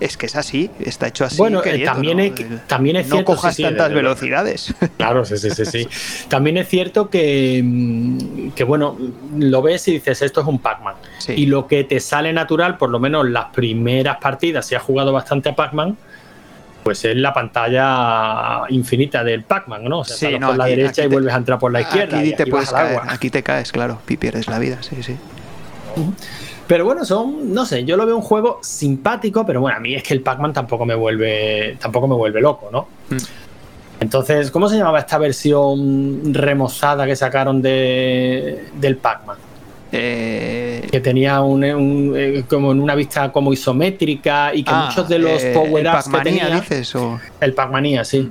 es 0.04 0.18
que 0.18 0.26
es 0.26 0.36
así, 0.36 0.70
está 0.80 1.08
hecho 1.08 1.24
así. 1.24 1.38
Bueno, 1.38 1.62
eh, 1.64 1.84
también, 1.86 2.20
es, 2.20 2.34
también 2.68 2.98
es 2.98 3.08
cierto. 3.08 3.32
No 3.32 3.36
cojas 3.38 3.58
tantas 3.58 3.94
velocidades. 3.94 4.74
Claro, 4.98 5.26
sí, 5.26 5.38
sí, 5.38 5.50
sí, 5.52 5.66
sí. 5.66 5.88
También 6.28 6.58
es 6.58 6.68
cierto 6.68 7.10
que, 7.10 7.62
mm, 7.64 8.50
que, 8.52 8.64
bueno, 8.64 8.98
lo 9.38 9.62
ves 9.62 9.88
y 9.88 9.94
dices, 9.94 10.22
esto 10.22 10.42
es 10.42 10.48
un 10.48 10.60
Pac-Man. 10.60 10.96
Y 11.36 11.46
lo 11.46 11.68
que 11.68 11.84
te 11.84 12.00
sale 12.00 12.32
natural, 12.34 12.78
por 12.78 12.90
lo 12.90 13.00
menos 13.00 13.28
las 13.30 13.46
primeras 13.46 14.18
partidas, 14.18 14.66
si 14.66 14.76
has 14.76 14.84
jugado 14.84 15.12
bastante 15.12 15.50
a 15.50 15.56
Pac-Man, 15.56 15.98
pues 16.84 17.06
es 17.06 17.16
la 17.16 17.34
pantalla 17.34 18.64
infinita 18.70 19.24
del 19.24 19.44
Pac-Man, 19.44 19.86
¿no? 19.86 20.00
O 20.00 20.06
sea, 20.06 20.30
sí, 20.30 20.38
no, 20.38 20.48
por 20.48 20.58
la 20.58 20.66
derecha 20.66 21.04
y 21.04 21.08
vuelves 21.08 21.34
a 21.34 21.38
entrar 21.38 21.60
por 21.60 21.72
la 21.72 21.82
izquierda. 21.82 22.20
Aquí, 22.20 22.34
te 22.34 22.46
puedes 22.46 22.72
caer, 22.72 23.00
aquí 23.08 23.30
te 23.30 23.42
caes, 23.42 23.72
claro, 23.72 24.02
y 24.08 24.18
pierdes 24.18 24.48
la 24.48 24.60
vida, 24.60 24.80
sí, 24.82 25.02
sí. 25.02 25.18
Pero 26.68 26.86
bueno, 26.86 27.04
son, 27.04 27.54
no 27.54 27.66
sé, 27.66 27.84
yo 27.84 27.98
lo 27.98 28.06
veo 28.06 28.16
un 28.16 28.22
juego 28.22 28.60
simpático, 28.62 29.46
pero 29.46 29.62
bueno, 29.62 29.78
a 29.78 29.80
mí 29.80 29.96
es 29.96 30.04
que 30.04 30.14
el 30.14 30.22
Pac-Man 30.22 30.54
tampoco 30.54 30.86
me 30.86 30.96
vuelve, 30.96 31.78
tampoco 31.80 32.08
me 32.08 32.16
vuelve 32.16 32.42
loco, 32.42 32.70
¿no? 32.72 32.88
Mm. 33.10 33.18
Entonces, 34.00 34.52
¿cómo 34.52 34.68
se 34.68 34.78
llamaba 34.78 35.00
esta 35.00 35.18
versión 35.18 36.34
remozada 36.34 37.06
que 37.06 37.16
sacaron 37.16 37.62
de, 37.62 38.66
del 38.76 38.98
Pac-Man? 38.98 39.38
Eh, 39.96 40.88
que 40.92 41.00
tenía 41.02 41.42
un, 41.42 41.64
eh, 41.64 42.44
como 42.50 42.72
en 42.72 42.80
una 42.82 42.96
vista 42.96 43.32
como 43.32 43.54
isométrica 43.54 44.54
y 44.54 44.64
que 44.64 44.72
ah, 44.74 44.88
muchos 44.88 45.08
de 45.08 45.20
los 45.20 45.44
eh, 45.44 45.52
power-ups 45.54 46.10
que 46.10 46.20
tenía... 46.20 46.50
Dices, 46.50 46.96
o... 46.96 47.20
El 47.40 47.54
Pac-Manía, 47.54 48.04
sí. 48.04 48.30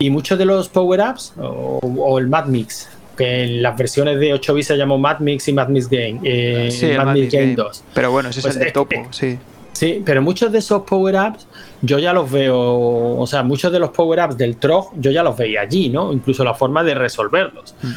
Y 0.00 0.10
muchos 0.10 0.38
de 0.38 0.44
los 0.44 0.68
power-ups, 0.68 1.34
o, 1.38 1.78
o, 1.80 2.18
el 2.18 2.26
Mad 2.26 2.46
Mix, 2.46 2.88
que 3.18 3.42
en 3.42 3.62
las 3.62 3.76
versiones 3.76 4.18
de 4.20 4.32
8 4.32 4.54
bits 4.54 4.68
se 4.68 4.76
llamó 4.76 4.96
Mad 4.96 5.18
Mix 5.18 5.48
y 5.48 5.52
Mad 5.52 5.68
Mix 5.68 5.88
Game. 5.88 6.20
Eh, 6.22 6.70
sí, 6.70 6.86
Mad, 6.96 7.14
Mix 7.14 7.32
Game 7.32 7.54
2. 7.54 7.84
Pero 7.92 8.12
bueno, 8.12 8.30
ese 8.30 8.38
es 8.38 8.46
pues 8.46 8.56
el 8.56 8.64
de 8.64 8.70
topo, 8.70 9.08
sí. 9.10 9.36
Sí, 9.72 10.02
pero 10.04 10.22
muchos 10.22 10.50
de 10.50 10.58
esos 10.58 10.82
power-ups 10.82 11.46
yo 11.82 11.98
ya 11.98 12.12
los 12.12 12.30
veo, 12.30 12.56
o 12.56 13.26
sea, 13.26 13.42
muchos 13.42 13.70
de 13.70 13.78
los 13.78 13.90
power-ups 13.90 14.36
del 14.36 14.56
Trog 14.56 14.92
yo 14.96 15.10
ya 15.10 15.22
los 15.22 15.36
veía 15.36 15.60
allí, 15.60 15.88
¿no? 15.88 16.12
Incluso 16.12 16.42
la 16.44 16.54
forma 16.54 16.82
de 16.82 16.94
resolverlos. 16.94 17.74
Mm. 17.82 17.92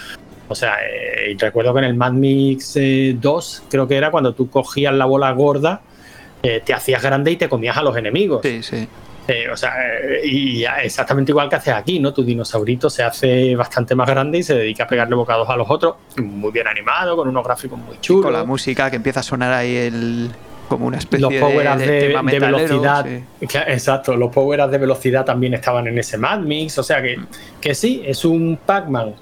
O 0.48 0.56
sea, 0.56 0.76
eh, 0.84 1.36
recuerdo 1.40 1.74
que 1.74 1.80
en 1.80 1.86
el 1.86 1.96
Mad 1.96 2.12
Mix 2.12 2.74
2, 2.74 2.80
eh, 2.80 3.66
creo 3.70 3.88
que 3.88 3.96
era 3.96 4.12
cuando 4.12 4.34
tú 4.34 4.50
cogías 4.50 4.94
la 4.94 5.06
bola 5.06 5.32
gorda, 5.32 5.82
te 6.42 6.74
hacías 6.74 7.04
grande 7.04 7.32
y 7.32 7.36
te 7.36 7.48
comías 7.48 7.78
a 7.78 7.84
los 7.84 7.96
enemigos. 7.96 8.42
Sí, 8.44 8.64
sí. 8.64 8.88
Eh, 9.28 9.50
o 9.50 9.56
sea, 9.56 9.74
eh, 9.80 10.22
y 10.26 10.64
exactamente 10.64 11.32
igual 11.32 11.48
que 11.48 11.56
haces 11.56 11.74
aquí, 11.74 12.00
¿no? 12.00 12.14
Tu 12.14 12.24
dinosaurito 12.24 12.90
se 12.90 13.04
hace 13.04 13.56
bastante 13.56 13.96
más 13.96 14.08
grande 14.10 14.40
y 14.40 14.44
se 14.44 14.56
dedica 14.56 14.86
a 14.86 14.88
pegarle 14.88 15.16
bocados 15.16 15.48
a 15.50 15.56
los 15.56 15.70
otros, 15.70 15.96
muy 16.18 16.52
bien 16.52 16.68
animado, 16.68 17.16
con 17.16 17.28
unos 17.28 17.44
gráficos 17.44 17.80
muy 17.80 18.00
chulos. 18.02 18.26
con 18.26 18.34
la 18.34 18.44
música 18.44 18.90
que 18.90 18.96
empieza 18.96 19.20
a 19.20 19.24
sonar 19.24 19.54
ahí 19.54 19.76
el 19.76 20.32
como 20.72 20.88
una 20.88 21.00
especie 21.00 21.20
los 21.20 21.34
power 21.34 21.78
de, 21.78 21.86
de, 21.86 22.08
de, 22.08 22.40
velocidad. 22.40 23.06
Exacto, 23.42 24.16
los 24.16 24.32
power 24.32 24.70
de 24.70 24.78
velocidad 24.78 25.26
también 25.26 25.54
estaban 25.54 25.86
en 25.88 26.00
ese 26.00 26.18
Mad 26.18 26.40
Mix. 26.40 26.78
O 26.78 26.84
sea 26.84 27.02
que, 27.02 27.20
que 27.60 27.76
sí, 27.76 28.02
es 28.06 28.24
un 28.24 28.58
Pac-Man 28.66 29.16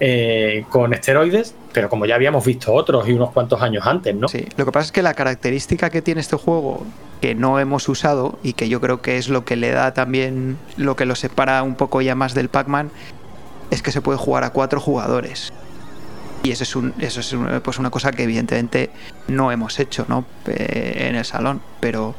eh, 0.00 0.64
con 0.68 0.92
esteroides, 0.92 1.54
pero 1.72 1.88
como 1.88 2.04
ya 2.04 2.16
habíamos 2.16 2.44
visto 2.44 2.74
otros 2.74 3.08
y 3.08 3.12
unos 3.12 3.30
cuantos 3.30 3.62
años 3.62 3.86
antes, 3.86 4.12
¿no? 4.12 4.26
Sí, 4.26 4.44
lo 4.56 4.64
que 4.64 4.72
pasa 4.72 4.86
es 4.86 4.92
que 4.92 5.02
la 5.02 5.14
característica 5.14 5.88
que 5.88 6.02
tiene 6.02 6.20
este 6.20 6.34
juego, 6.34 6.84
que 7.20 7.36
no 7.36 7.60
hemos 7.60 7.88
usado 7.88 8.36
y 8.42 8.54
que 8.54 8.68
yo 8.68 8.80
creo 8.80 9.00
que 9.00 9.18
es 9.18 9.28
lo 9.28 9.44
que 9.44 9.54
le 9.54 9.70
da 9.70 9.94
también, 9.94 10.58
lo 10.76 10.96
que 10.96 11.04
lo 11.04 11.14
separa 11.14 11.62
un 11.62 11.76
poco 11.76 12.02
ya 12.02 12.16
más 12.16 12.34
del 12.34 12.48
Pac-Man, 12.48 12.90
es 13.70 13.82
que 13.82 13.92
se 13.92 14.00
puede 14.00 14.18
jugar 14.18 14.42
a 14.42 14.50
cuatro 14.50 14.80
jugadores. 14.80 15.52
Y 16.42 16.52
eso 16.52 16.64
es, 16.64 16.76
un, 17.32 17.60
pues 17.62 17.78
una 17.78 17.90
cosa 17.90 18.12
que 18.12 18.22
evidentemente 18.22 18.90
no 19.26 19.50
hemos 19.50 19.80
hecho 19.80 20.06
¿no? 20.08 20.24
Eh, 20.46 21.06
en 21.08 21.16
el 21.16 21.24
salón. 21.24 21.60
Pero 21.80 22.14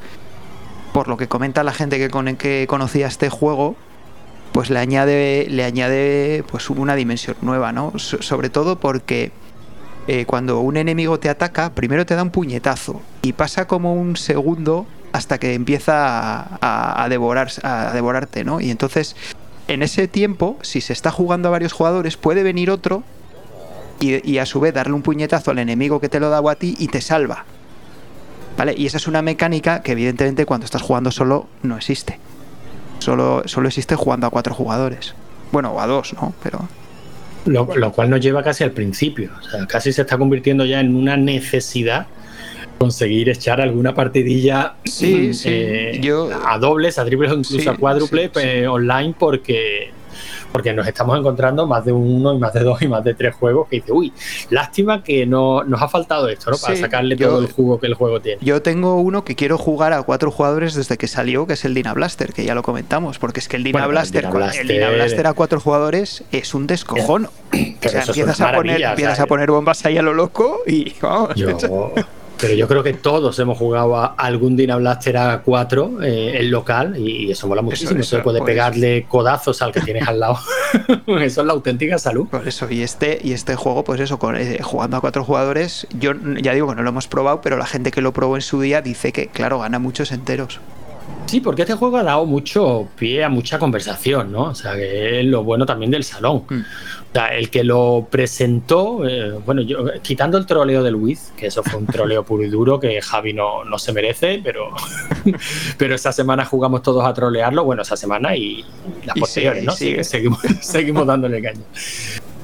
por 0.94 1.08
lo 1.08 1.18
que 1.18 1.28
comenta 1.28 1.64
la 1.64 1.74
gente 1.74 1.98
que, 1.98 2.10
con, 2.10 2.36
que 2.36 2.66
conocía 2.68 3.08
este 3.08 3.30
juego, 3.30 3.76
pues 4.52 4.70
le 4.70 4.80
añade, 4.80 5.48
le 5.50 5.64
añade 5.64 6.44
pues 6.50 6.70
una 6.70 6.96
dimensión 6.96 7.38
nueva, 7.42 7.72
¿no? 7.72 7.94
sobre 7.98 8.50
todo 8.50 8.80
porque 8.80 9.32
eh, 10.08 10.26
cuando 10.26 10.60
un 10.60 10.78
enemigo 10.78 11.20
te 11.20 11.30
ataca, 11.30 11.74
primero 11.74 12.06
te 12.06 12.16
da 12.16 12.24
un 12.24 12.32
puñetazo 12.32 13.02
y 13.22 13.34
pasa 13.34 13.68
como 13.68 13.94
un 13.94 14.18
segundo 14.18 14.88
hasta 15.12 15.38
que 15.38 15.54
empieza 15.54 16.58
a, 16.62 17.04
a, 17.04 17.10
devorar, 17.10 17.50
a 17.64 17.92
devorarte, 17.94 18.44
¿no? 18.44 18.62
Y 18.62 18.70
entonces, 18.70 19.16
en 19.68 19.82
ese 19.82 20.08
tiempo, 20.08 20.58
si 20.62 20.82
se 20.82 20.94
está 20.94 21.12
jugando 21.12 21.48
a 21.48 21.52
varios 21.52 21.74
jugadores, 21.74 22.18
puede 22.18 22.44
venir 22.44 22.70
otro 22.70 23.04
y, 24.00 24.38
a 24.38 24.46
su 24.46 24.60
vez 24.60 24.74
darle 24.74 24.94
un 24.94 25.02
puñetazo 25.02 25.52
al 25.52 25.60
enemigo 25.60 26.00
que 26.00 26.10
te 26.10 26.20
lo 26.20 26.30
da 26.30 26.40
a 26.40 26.56
ti 26.56 26.76
y 26.80 26.88
te 26.88 27.02
salva. 27.02 27.46
¿Vale? 28.58 28.74
Y 28.78 28.86
esa 28.86 28.98
es 28.98 29.08
una 29.08 29.22
mecánica 29.22 29.82
que 29.82 29.94
evidentemente 29.94 30.46
cuando 30.46 30.66
estás 30.66 30.82
jugando 30.82 31.12
solo 31.12 31.48
no 31.64 31.78
existe. 31.78 32.20
Solo, 33.00 33.44
solo 33.46 33.68
existe 33.68 33.96
jugando 33.96 34.28
a 34.28 34.30
cuatro 34.30 34.54
jugadores. 34.54 35.14
Bueno, 35.52 35.72
o 35.72 35.80
a 35.80 35.88
dos, 35.88 36.14
¿no? 36.14 36.34
Pero... 36.44 36.68
Lo, 37.46 37.92
cual 37.94 38.10
nos 38.10 38.20
lleva 38.20 38.44
casi 38.44 38.64
al 38.64 38.72
principio. 38.72 39.32
O 39.40 39.42
sea, 39.42 39.66
casi 39.66 39.94
se 39.94 40.02
está 40.02 40.18
convirtiendo 40.18 40.66
ya 40.66 40.82
en 40.82 40.96
una 40.96 41.16
necesidad 41.16 42.08
conseguir 42.78 43.30
echar 43.30 43.60
alguna 43.60 43.94
partidilla 43.94 44.76
sí, 44.86 45.34
sí. 45.34 45.50
Eh, 45.52 46.00
Yo, 46.02 46.30
a 46.46 46.58
dobles, 46.58 46.98
a 46.98 47.06
triples 47.06 47.32
o 47.32 47.36
incluso 47.36 47.72
a 47.72 47.76
cuádruples 47.76 48.32
eh, 48.42 48.68
online 48.68 49.14
porque 49.18 49.92
porque 50.52 50.74
nos 50.74 50.88
estamos 50.88 51.18
encontrando 51.18 51.68
más 51.68 51.86
de 51.86 51.92
uno 51.92 52.34
y 52.34 52.38
más 52.38 52.54
de 52.54 52.62
dos 52.62 52.82
y 52.82 52.88
más 52.88 53.04
de 53.04 53.14
tres 53.14 53.36
juegos 53.36 53.68
que 53.68 53.78
dice, 53.78 53.92
uy, 53.92 54.14
lástima 54.50 55.04
que 55.04 55.26
no 55.26 55.64
nos 55.64 55.82
ha 55.82 55.88
faltado 55.88 56.28
esto, 56.30 56.52
¿no? 56.52 56.58
Para 56.58 56.76
sacarle 56.76 57.16
todo 57.16 57.40
el 57.40 57.52
jugo 57.52 57.80
que 57.80 57.88
el 57.88 57.94
juego 57.94 58.20
tiene. 58.20 58.40
Yo 58.42 58.62
tengo 58.62 58.96
uno 58.96 59.24
que 59.24 59.36
quiero 59.36 59.58
jugar 59.58 59.94
a 59.94 60.04
cuatro 60.04 60.32
jugadores 60.32 60.74
desde 60.74 60.98
que 60.98 61.08
salió, 61.08 61.48
que 61.48 61.54
es 61.54 61.66
el 61.66 61.74
Dina 61.74 61.94
Blaster, 61.94 62.34
que 62.34 62.46
ya 62.46 62.56
lo 62.56 62.64
comentamos, 62.64 63.20
porque 63.20 63.40
es 63.40 63.48
que 63.48 63.58
el 63.58 63.64
Dina, 63.64 63.88
Blaster, 63.88 64.26
el 64.26 64.68
Dina 64.68 64.90
Blaster, 64.90 65.28
a 65.28 65.34
cuatro 65.34 65.60
jugadores 65.60 66.24
es 66.32 66.54
un 66.54 66.68
descojón. 66.68 67.26
o 67.26 67.90
sea, 67.90 68.04
empiezas, 68.04 68.42
a 68.42 68.52
poner, 68.54 68.82
empiezas 68.82 69.20
a 69.20 69.26
poner 69.26 69.52
bombas 69.52 69.86
ahí 69.86 69.98
a 69.98 70.02
lo 70.02 70.14
loco 70.14 70.60
y 70.66 70.94
vamos. 71.02 71.36
Pero 72.40 72.54
yo 72.54 72.68
creo 72.68 72.84
que 72.84 72.94
todos 72.94 73.38
hemos 73.40 73.58
jugado 73.58 73.98
a 73.98 74.06
algún 74.06 74.56
Dina 74.56 74.78
Blaster 74.78 75.18
a 75.18 75.42
4 75.42 76.04
eh, 76.04 76.40
en 76.40 76.52
local 76.52 76.96
y 76.98 77.32
eso 77.32 77.48
mola 77.48 77.62
muchísimo. 77.62 78.00
Eso, 78.00 78.24
puede 78.24 78.42
pegarle 78.42 79.06
codazos 79.08 79.62
al 79.62 79.72
que 79.72 79.82
tienes 79.82 80.08
al 80.08 80.20
lado. 80.20 80.40
eso 81.22 81.42
es 81.42 81.48
la 81.48 81.54
auténtica 81.54 81.98
salud. 81.98 82.28
Por 82.28 82.48
eso, 82.48 82.70
y 82.70 82.82
este, 82.82 83.20
y 83.22 83.34
este 83.34 83.56
juego, 83.56 83.84
pues 83.84 84.00
eso, 84.00 84.20
con, 84.20 84.38
eh, 84.38 84.60
jugando 84.62 84.98
a 84.98 85.02
cuatro 85.02 85.24
jugadores, 85.24 85.88
yo 85.92 86.14
ya 86.42 86.54
digo 86.54 86.70
que 86.70 86.76
no 86.76 86.84
lo 86.84 86.90
hemos 86.90 87.08
probado, 87.08 87.42
pero 87.42 87.58
la 87.58 87.66
gente 87.66 87.92
que 87.92 88.02
lo 88.02 88.14
probó 88.14 88.36
en 88.36 88.42
su 88.42 88.62
día 88.62 88.82
dice 88.82 89.12
que, 89.12 89.28
claro, 89.28 89.60
gana 89.60 89.80
muchos 89.80 90.12
enteros. 90.12 90.60
Sí, 91.30 91.42
porque 91.42 91.62
este 91.62 91.76
juego 91.76 91.98
ha 91.98 92.04
dado 92.04 92.26
mucho 92.26 92.88
pie 92.98 93.24
a 93.24 93.30
mucha 93.30 93.60
conversación, 93.60 94.32
¿no? 94.32 94.46
O 94.46 94.56
sea, 94.56 94.74
que 94.74 95.20
es 95.20 95.26
lo 95.28 95.44
bueno 95.44 95.64
también 95.64 95.92
del 95.92 96.04
salón. 96.04 96.44
Mm. 96.50 96.60
O 96.62 97.14
sea, 97.14 97.28
el 97.36 97.52
que 97.52 97.64
lo 97.64 98.08
presentó, 98.10 99.08
eh, 99.08 99.34
bueno, 99.46 99.62
yo 99.62 99.86
quitando 100.02 100.40
el 100.40 100.48
troleo 100.48 100.82
de 100.82 100.90
Luis, 100.90 101.32
que 101.38 101.46
eso 101.48 101.62
fue 101.62 101.80
un 101.80 101.86
troleo 101.86 102.24
puro 102.24 102.44
y 102.44 102.50
duro 102.50 102.80
que 102.80 103.00
Javi 103.00 103.34
no, 103.34 103.64
no 103.64 103.78
se 103.78 103.94
merece, 103.94 104.42
pero, 104.44 104.70
pero 105.78 105.94
esa 105.94 106.12
semana 106.12 106.46
jugamos 106.46 106.82
todos 106.82 107.06
a 107.06 107.14
trolearlo, 107.14 107.64
bueno, 107.64 107.84
esa 107.84 107.96
semana 107.96 108.36
y 108.36 108.66
las 109.06 109.16
posteriores, 109.16 109.64
¿no? 109.64 109.72
Seguimos, 109.72 110.40
seguimos 110.62 111.06
dándole 111.06 111.42
caña. 111.44 111.62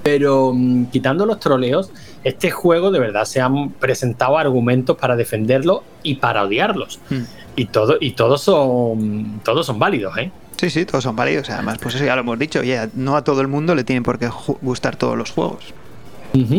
Pero 0.04 0.52
mm, 0.54 0.86
quitando 0.92 1.26
los 1.26 1.40
troleos, 1.40 1.90
este 2.24 2.52
juego 2.52 2.92
de 2.92 3.00
verdad 3.00 3.26
se 3.26 3.42
han 3.42 3.72
presentado 3.72 4.38
argumentos 4.38 4.96
para 4.96 5.16
defenderlo 5.16 5.84
y 6.04 6.16
para 6.16 6.44
odiarlos. 6.44 7.00
Mm. 7.10 7.24
Y, 7.56 7.66
todo, 7.68 7.98
y 8.00 8.12
todos 8.12 8.42
son 8.42 9.40
todos 9.44 9.66
son 9.66 9.80
válidos, 9.80 10.18
¿eh? 10.18 10.32
Sí, 10.58 10.70
sí, 10.70 10.86
todos 10.86 11.04
son 11.04 11.16
válidos. 11.16 11.50
Además, 11.50 11.78
pues 11.82 11.96
eso 11.96 12.06
ya 12.06 12.16
lo 12.16 12.22
hemos 12.22 12.40
dicho. 12.40 12.64
Ya, 12.64 12.90
no 12.94 13.16
a 13.16 13.24
todo 13.24 13.42
el 13.42 13.48
mundo 13.48 13.76
le 13.76 13.84
tienen 13.84 14.04
por 14.04 14.20
qué 14.20 14.30
gustar 14.62 14.96
todos 14.96 15.18
los 15.18 15.32
juegos. 15.32 15.74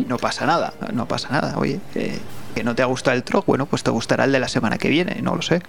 No 0.09 0.17
pasa 0.17 0.47
nada, 0.47 0.73
no 0.93 1.07
pasa 1.07 1.29
nada. 1.31 1.59
Oye, 1.59 1.81
que 2.55 2.65
no 2.65 2.75
te 2.75 2.83
ha 2.83 2.87
gustado 2.87 3.15
el 3.15 3.23
Trog, 3.23 3.45
bueno, 3.45 3.67
pues 3.67 3.83
te 3.83 3.91
gustará 3.91 4.25
el 4.25 4.33
de 4.33 4.41
la 4.41 4.49
semana 4.49 4.79
que 4.79 4.89
viene, 4.89 5.21
no 5.23 5.37
lo 5.37 5.43
sé. 5.43 5.61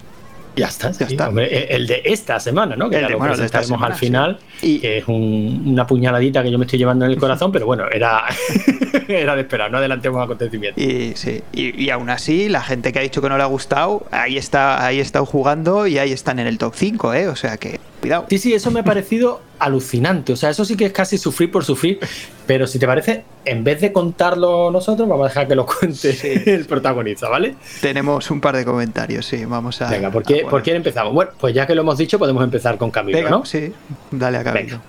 Ya 0.58 0.66
está, 0.68 0.90
ya 0.92 1.06
está. 1.06 1.30
E, 1.38 1.68
el 1.70 1.86
de 1.86 2.02
esta 2.04 2.40
semana, 2.40 2.76
¿no? 2.76 2.90
Que 2.90 2.96
el 2.96 3.02
ya 3.02 3.06
de, 3.08 3.12
lo 3.12 3.18
bueno, 3.18 3.84
al 3.84 3.94
final, 3.94 4.38
y, 4.62 4.80
que 4.80 4.98
es 4.98 5.04
una 5.08 5.86
puñaladita 5.86 6.42
que 6.42 6.50
yo 6.50 6.58
me 6.58 6.64
estoy 6.64 6.78
llevando 6.78 7.04
en 7.04 7.12
el 7.12 7.18
corazón, 7.18 7.52
pero 7.52 7.66
bueno, 7.66 7.84
era, 7.90 8.24
era 9.08 9.34
de 9.34 9.42
esperar, 9.42 9.70
no 9.70 9.78
adelantemos 9.78 10.22
acontecimientos. 10.22 10.82
Y, 10.82 11.12
sí, 11.14 11.42
y, 11.52 11.90
aún 11.90 12.10
así, 12.10 12.48
la 12.48 12.62
gente 12.62 12.92
que 12.92 12.98
ha 12.98 13.02
dicho 13.02 13.22
que 13.22 13.28
no 13.28 13.36
le 13.36 13.42
ha 13.42 13.46
gustado, 13.46 14.06
ahí 14.10 14.36
está, 14.36 14.84
ahí 14.84 15.00
está 15.00 15.24
jugando 15.24 15.86
y 15.86 15.98
ahí 15.98 16.12
están 16.12 16.38
en 16.38 16.46
el 16.46 16.58
top 16.58 16.74
5, 16.74 17.14
¿eh? 17.14 17.28
O 17.28 17.36
sea 17.36 17.56
que, 17.56 17.80
cuidado. 18.00 18.26
Sí, 18.28 18.38
sí, 18.38 18.54
eso 18.54 18.70
me 18.70 18.80
ha 18.80 18.84
parecido 18.84 19.40
alucinante. 19.58 20.32
O 20.32 20.36
sea, 20.36 20.50
eso 20.50 20.64
sí 20.64 20.76
que 20.76 20.86
es 20.86 20.92
casi 20.92 21.18
sufrir 21.18 21.50
por 21.50 21.64
sufrir. 21.64 21.98
Pero 22.46 22.66
si 22.66 22.78
te 22.78 22.86
parece, 22.86 23.24
en 23.44 23.64
vez 23.64 23.80
de 23.80 23.92
contarlo 23.92 24.70
nosotros, 24.70 25.08
vamos 25.08 25.26
a 25.26 25.28
dejar 25.28 25.48
que 25.48 25.54
lo 25.54 25.66
cuente 25.66 26.16
el 26.54 26.64
protagonista, 26.66 27.28
¿vale? 27.28 27.56
Tenemos 27.80 28.30
un 28.30 28.40
par 28.40 28.56
de 28.56 28.64
comentarios, 28.64 29.26
sí. 29.26 29.44
Vamos 29.44 29.82
a. 29.82 29.90
Venga, 29.90 30.10
¿por, 30.10 30.22
qué, 30.22 30.46
quién 30.62 30.76
empezamos? 30.76 31.12
Bueno, 31.12 31.32
pues 31.38 31.54
ya 31.54 31.66
que 31.66 31.74
lo 31.74 31.82
hemos 31.82 31.98
dicho, 31.98 32.18
podemos 32.18 32.42
empezar 32.42 32.78
con 32.78 32.90
Camilo, 32.90 33.28
¿no? 33.28 33.44
Sí, 33.44 33.72
dale 34.10 34.38
a 34.38 34.44
Camilo. 34.44 34.80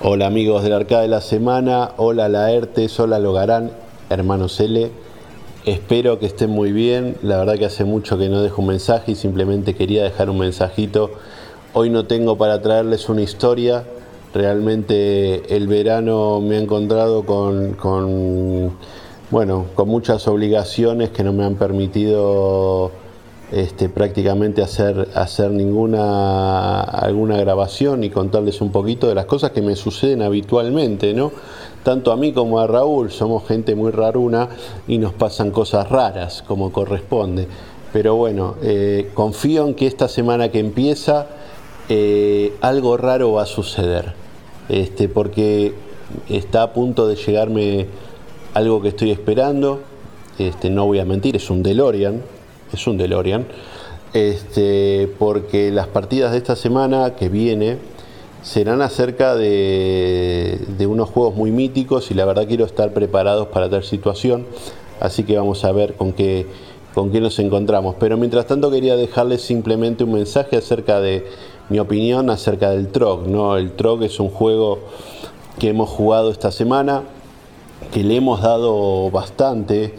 Hola 0.00 0.26
amigos 0.26 0.62
del 0.62 0.72
Arcade 0.72 1.02
de 1.02 1.08
la 1.08 1.20
Semana, 1.20 1.92
hola 1.96 2.28
Laertes, 2.28 2.98
hola 2.98 3.18
Logarán, 3.18 3.70
hermanos 4.10 4.58
L. 4.60 4.90
Espero 5.64 6.18
que 6.18 6.26
estén 6.26 6.50
muy 6.50 6.72
bien, 6.72 7.16
la 7.22 7.38
verdad 7.38 7.56
que 7.56 7.64
hace 7.64 7.84
mucho 7.84 8.18
que 8.18 8.28
no 8.28 8.42
dejo 8.42 8.60
un 8.60 8.68
mensaje 8.68 9.12
y 9.12 9.14
simplemente 9.14 9.74
quería 9.74 10.02
dejar 10.02 10.28
un 10.28 10.38
mensajito. 10.40 11.12
Hoy 11.76 11.90
no 11.90 12.06
tengo 12.06 12.38
para 12.38 12.62
traerles 12.62 13.08
una 13.08 13.22
historia, 13.22 13.82
realmente 14.32 15.56
el 15.56 15.66
verano 15.66 16.40
me 16.40 16.54
ha 16.54 16.60
encontrado 16.60 17.26
con, 17.26 18.76
bueno, 19.32 19.66
con 19.74 19.88
muchas 19.88 20.28
obligaciones 20.28 21.10
que 21.10 21.24
no 21.24 21.32
me 21.32 21.44
han 21.44 21.56
permitido 21.56 22.92
este, 23.50 23.88
prácticamente 23.88 24.62
hacer, 24.62 25.08
hacer 25.16 25.50
ninguna 25.50 26.80
alguna 26.80 27.38
grabación 27.38 28.04
y 28.04 28.10
contarles 28.10 28.60
un 28.60 28.70
poquito 28.70 29.08
de 29.08 29.16
las 29.16 29.26
cosas 29.26 29.50
que 29.50 29.60
me 29.60 29.74
suceden 29.74 30.22
habitualmente, 30.22 31.12
¿no? 31.12 31.32
Tanto 31.82 32.12
a 32.12 32.16
mí 32.16 32.32
como 32.32 32.60
a 32.60 32.68
Raúl, 32.68 33.10
somos 33.10 33.48
gente 33.48 33.74
muy 33.74 33.90
raruna 33.90 34.48
y 34.86 34.98
nos 34.98 35.12
pasan 35.12 35.50
cosas 35.50 35.88
raras 35.88 36.44
como 36.46 36.70
corresponde. 36.70 37.48
Pero 37.92 38.14
bueno, 38.14 38.54
eh, 38.62 39.10
confío 39.12 39.66
en 39.66 39.74
que 39.74 39.88
esta 39.88 40.06
semana 40.06 40.50
que 40.50 40.60
empieza 40.60 41.26
eh, 41.88 42.52
algo 42.60 42.96
raro 42.96 43.32
va 43.32 43.42
a 43.42 43.46
suceder. 43.46 44.14
Este, 44.68 45.08
porque 45.08 45.74
está 46.28 46.62
a 46.62 46.72
punto 46.72 47.06
de 47.06 47.16
llegarme 47.16 47.86
algo 48.54 48.82
que 48.82 48.88
estoy 48.88 49.10
esperando. 49.10 49.80
Este, 50.38 50.70
no 50.70 50.86
voy 50.86 50.98
a 50.98 51.04
mentir, 51.04 51.36
es 51.36 51.50
un 51.50 51.62
DeLorean 51.62 52.22
es 52.74 52.86
un 52.86 52.98
DeLorean, 52.98 53.46
este, 54.12 55.08
porque 55.18 55.70
las 55.70 55.86
partidas 55.86 56.32
de 56.32 56.38
esta 56.38 56.56
semana 56.56 57.14
que 57.16 57.28
viene 57.28 57.78
serán 58.42 58.82
acerca 58.82 59.34
de, 59.34 60.58
unos 60.86 61.08
juegos 61.08 61.34
muy 61.34 61.50
míticos 61.50 62.10
y 62.10 62.14
la 62.14 62.24
verdad 62.24 62.46
quiero 62.46 62.64
estar 62.64 62.92
preparados 62.92 63.48
para 63.48 63.70
tal 63.70 63.84
situación, 63.84 64.46
así 65.00 65.24
que 65.24 65.36
vamos 65.36 65.64
a 65.64 65.72
ver 65.72 65.94
con 65.94 66.12
qué, 66.12 66.46
con 66.94 67.10
qué 67.10 67.20
nos 67.20 67.38
encontramos. 67.38 67.96
Pero 67.98 68.16
mientras 68.16 68.46
tanto 68.46 68.70
quería 68.70 68.96
dejarles 68.96 69.42
simplemente 69.42 70.04
un 70.04 70.12
mensaje 70.12 70.56
acerca 70.56 71.00
de 71.00 71.26
mi 71.68 71.78
opinión 71.78 72.30
acerca 72.30 72.70
del 72.70 72.88
TROG. 72.88 73.26
¿no? 73.28 73.56
El 73.56 73.72
TROG 73.72 74.04
es 74.04 74.20
un 74.20 74.28
juego 74.28 74.80
que 75.58 75.68
hemos 75.68 75.88
jugado 75.88 76.30
esta 76.30 76.50
semana, 76.50 77.02
que 77.92 78.02
le 78.02 78.16
hemos 78.16 78.42
dado 78.42 79.10
bastante. 79.10 79.94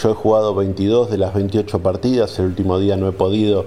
Yo 0.00 0.10
he 0.10 0.14
jugado 0.14 0.54
22 0.54 1.10
de 1.10 1.18
las 1.18 1.34
28 1.34 1.80
partidas, 1.80 2.38
el 2.38 2.46
último 2.46 2.78
día 2.78 2.96
no 2.96 3.08
he 3.08 3.12
podido 3.12 3.64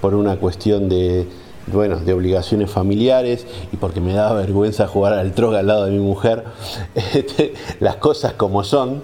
por 0.00 0.14
una 0.14 0.36
cuestión 0.36 0.88
de, 0.88 1.26
bueno, 1.66 1.96
de 1.96 2.12
obligaciones 2.12 2.70
familiares 2.70 3.46
y 3.72 3.76
porque 3.76 4.00
me 4.00 4.12
daba 4.12 4.34
vergüenza 4.34 4.86
jugar 4.86 5.14
al 5.14 5.32
troga 5.32 5.60
al 5.60 5.66
lado 5.66 5.86
de 5.86 5.92
mi 5.92 5.98
mujer, 5.98 6.44
este, 6.94 7.54
las 7.80 7.96
cosas 7.96 8.34
como 8.34 8.64
son. 8.64 9.02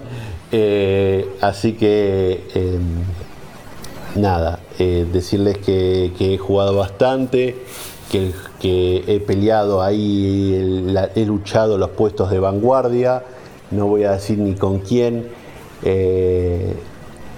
Eh, 0.51 1.29
así 1.39 1.73
que 1.73 2.43
em, 2.53 3.03
nada, 4.15 4.59
eh, 4.79 5.05
decirles 5.11 5.57
que, 5.59 6.11
he 6.19 6.37
jugado 6.37 6.75
bastante, 6.75 7.55
que, 8.11 9.03
he 9.07 9.19
peleado 9.21 9.81
ahí, 9.81 10.85
he 11.15 11.25
luchado 11.25 11.77
los 11.77 11.91
puestos 11.91 12.29
de 12.29 12.39
vanguardia, 12.39 13.23
no 13.71 13.87
voy 13.87 14.03
a 14.03 14.11
decir 14.11 14.37
ni 14.37 14.55
con 14.55 14.79
quién 14.79 15.29
eh, 15.83 16.73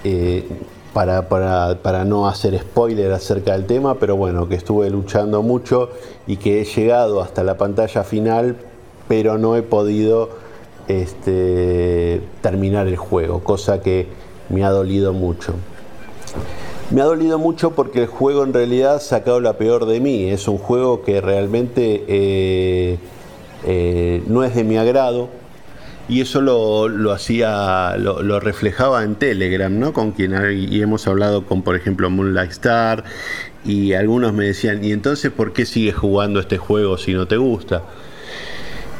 eh, 0.03 0.47
para, 0.93 1.29
para, 1.29 2.05
no 2.05 2.27
hacer 2.27 2.59
spoiler 2.59 3.11
acerca 3.11 3.53
del 3.53 3.65
tema, 3.65 3.95
pero 3.95 4.15
bueno, 4.15 4.49
que 4.49 4.55
estuve 4.55 4.89
luchando 4.89 5.41
mucho 5.41 5.89
y 6.27 6.37
que 6.37 6.61
he 6.61 6.65
llegado 6.65 7.21
hasta 7.21 7.43
la 7.43 7.57
pantalla 7.57 8.03
final, 8.03 8.57
pero 9.07 9.37
no 9.37 9.55
he 9.55 9.61
podido 9.61 10.29
este, 10.87 12.21
terminar 12.41 12.87
el 12.87 12.97
juego, 12.97 13.43
cosa 13.43 13.81
que 13.81 14.07
me 14.49 14.63
ha 14.63 14.69
dolido 14.69 15.13
mucho. 15.13 15.53
Me 16.91 17.01
ha 17.01 17.05
dolido 17.05 17.39
mucho 17.39 17.71
porque 17.71 18.01
el 18.01 18.07
juego 18.07 18.43
en 18.43 18.53
realidad 18.53 18.95
ha 18.95 18.99
sacado 18.99 19.39
la 19.39 19.53
peor 19.57 19.85
de 19.85 19.99
mí. 19.99 20.29
Es 20.29 20.47
un 20.47 20.57
juego 20.57 21.03
que 21.03 21.21
realmente 21.21 22.03
eh, 22.07 22.99
no 24.27 24.43
es 24.43 24.53
de 24.55 24.63
mi 24.63 24.77
agrado 24.77 25.29
y 26.09 26.21
eso 26.21 26.41
lo, 26.41 27.11
hacía, 27.11 27.95
lo, 27.97 28.39
reflejaba 28.39 29.03
en 29.03 29.15
Telegram, 29.15 29.77
¿no? 29.77 29.93
Con 29.93 30.11
quien 30.11 30.33
y 30.51 30.81
hemos 30.81 31.07
hablado 31.07 31.45
con, 31.45 31.61
por 31.61 31.75
ejemplo, 31.75 32.09
Moonlight 32.09 32.51
Star, 32.51 33.03
y 33.63 33.93
algunos 33.93 34.33
me 34.33 34.45
decían, 34.45 34.83
¿y 34.83 34.91
entonces 34.91 35.31
por 35.31 35.53
qué 35.53 35.65
sigues 35.65 35.95
jugando 35.95 36.41
este 36.41 36.57
juego 36.57 36.97
si 36.97 37.13
no 37.13 37.25
te 37.25 37.37
gusta? 37.37 37.83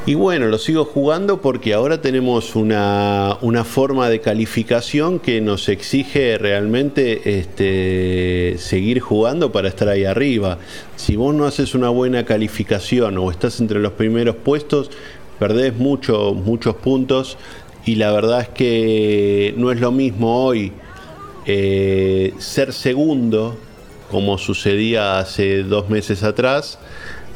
Y 0.06 0.16
bueno, 0.16 0.48
lo 0.48 0.58
sigo 0.58 0.84
jugando 0.84 1.40
porque 1.40 1.74
ahora 1.74 2.02
tenemos 2.02 2.58
una, 2.58 3.38
forma 3.64 4.10
de 4.10 4.20
calificación 4.20 5.18
que 5.18 5.40
nos 5.40 5.70
exige 5.70 6.38
realmente 6.38 7.40
este, 7.40 8.56
seguir 8.58 9.00
jugando 9.00 9.54
para 9.54 9.70
estar 9.70 9.88
ahí 9.88 10.04
arriba. 10.04 10.58
Si 10.98 11.16
vos 11.16 11.34
no 11.34 11.46
haces 11.46 11.74
una 11.74 11.88
buena 11.88 12.26
calificación 12.26 13.18
o 13.18 13.32
estás 13.32 13.62
entre 13.62 13.80
los 13.80 13.94
primeros 13.94 14.36
puestos, 14.36 14.92
perdés 15.40 15.74
mucho, 15.78 16.34
muchos 16.34 16.76
puntos 16.76 17.38
y 17.86 17.96
la 17.96 18.12
verdad 18.12 18.42
es 18.42 18.50
que 18.50 19.54
no 19.56 19.72
es 19.72 19.80
lo 19.80 19.94
mismo 19.94 20.44
hoy 20.44 20.74
eh, 21.46 22.34
ser 22.40 22.74
segundo, 22.74 23.56
como 24.12 24.38
sucedía 24.38 25.20
hace 25.20 25.64
dos 25.64 25.90
meses 25.90 26.24
atrás, 26.24 26.78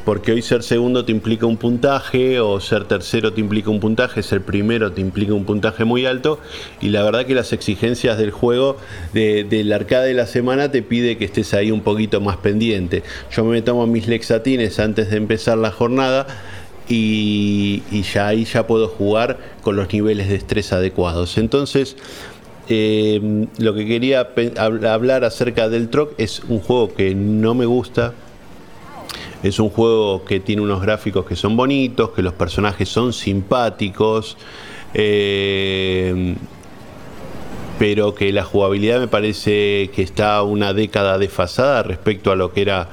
porque 0.08 0.32
hoy 0.32 0.40
ser 0.40 0.62
segundo 0.62 1.04
te 1.04 1.12
implica 1.12 1.44
un 1.44 1.58
puntaje, 1.58 2.40
o 2.40 2.60
ser 2.60 2.86
tercero 2.86 3.34
te 3.34 3.42
implica 3.42 3.68
un 3.68 3.78
puntaje, 3.78 4.22
ser 4.22 4.40
primero 4.40 4.90
te 4.90 5.02
implica 5.02 5.34
un 5.34 5.44
puntaje 5.44 5.84
muy 5.84 6.06
alto, 6.06 6.40
y 6.80 6.88
la 6.88 7.02
verdad 7.02 7.26
que 7.26 7.34
las 7.34 7.52
exigencias 7.52 8.16
del 8.16 8.30
juego, 8.30 8.78
del 9.12 9.70
arcade 9.70 10.08
de 10.08 10.14
la 10.14 10.26
semana, 10.26 10.70
te 10.70 10.80
pide 10.80 11.18
que 11.18 11.26
estés 11.26 11.52
ahí 11.52 11.70
un 11.70 11.82
poquito 11.82 12.22
más 12.22 12.38
pendiente. 12.38 13.02
Yo 13.30 13.44
me 13.44 13.60
tomo 13.60 13.86
mis 13.86 14.08
lexatines 14.08 14.78
antes 14.78 15.10
de 15.10 15.18
empezar 15.18 15.58
la 15.58 15.72
jornada, 15.72 16.26
y, 16.88 17.82
ya 18.14 18.28
ahí 18.28 18.46
ya 18.46 18.66
puedo 18.66 18.88
jugar 18.88 19.36
con 19.60 19.76
los 19.76 19.92
niveles 19.92 20.30
de 20.30 20.36
estrés 20.36 20.72
adecuados. 20.72 21.36
Entonces, 21.36 21.98
eh, 22.70 23.46
lo 23.58 23.74
que 23.74 23.84
quería 23.84 24.30
hablar 24.56 25.24
acerca 25.24 25.68
del 25.68 25.90
Troc 25.90 26.14
es 26.16 26.40
un 26.48 26.60
juego 26.60 26.94
que 26.94 27.14
no 27.14 27.54
me 27.54 27.66
gusta. 27.66 28.14
Es 29.42 29.60
un 29.60 29.70
juego 29.70 30.24
que 30.24 30.40
tiene 30.40 30.62
unos 30.62 30.82
gráficos 30.82 31.24
que 31.24 31.36
son 31.36 31.56
bonitos, 31.56 32.10
que 32.10 32.22
los 32.22 32.32
personajes 32.32 32.88
son 32.88 33.12
simpáticos, 33.12 34.36
eh, 34.94 36.34
pero 37.78 38.14
que 38.14 38.32
la 38.32 38.42
jugabilidad 38.42 38.98
me 38.98 39.06
parece 39.06 39.90
que 39.94 40.02
está 40.02 40.42
una 40.42 40.72
década 40.72 41.18
desfasada 41.18 41.84
respecto 41.84 42.32
a 42.32 42.36
lo 42.36 42.52
que 42.52 42.62
era 42.62 42.88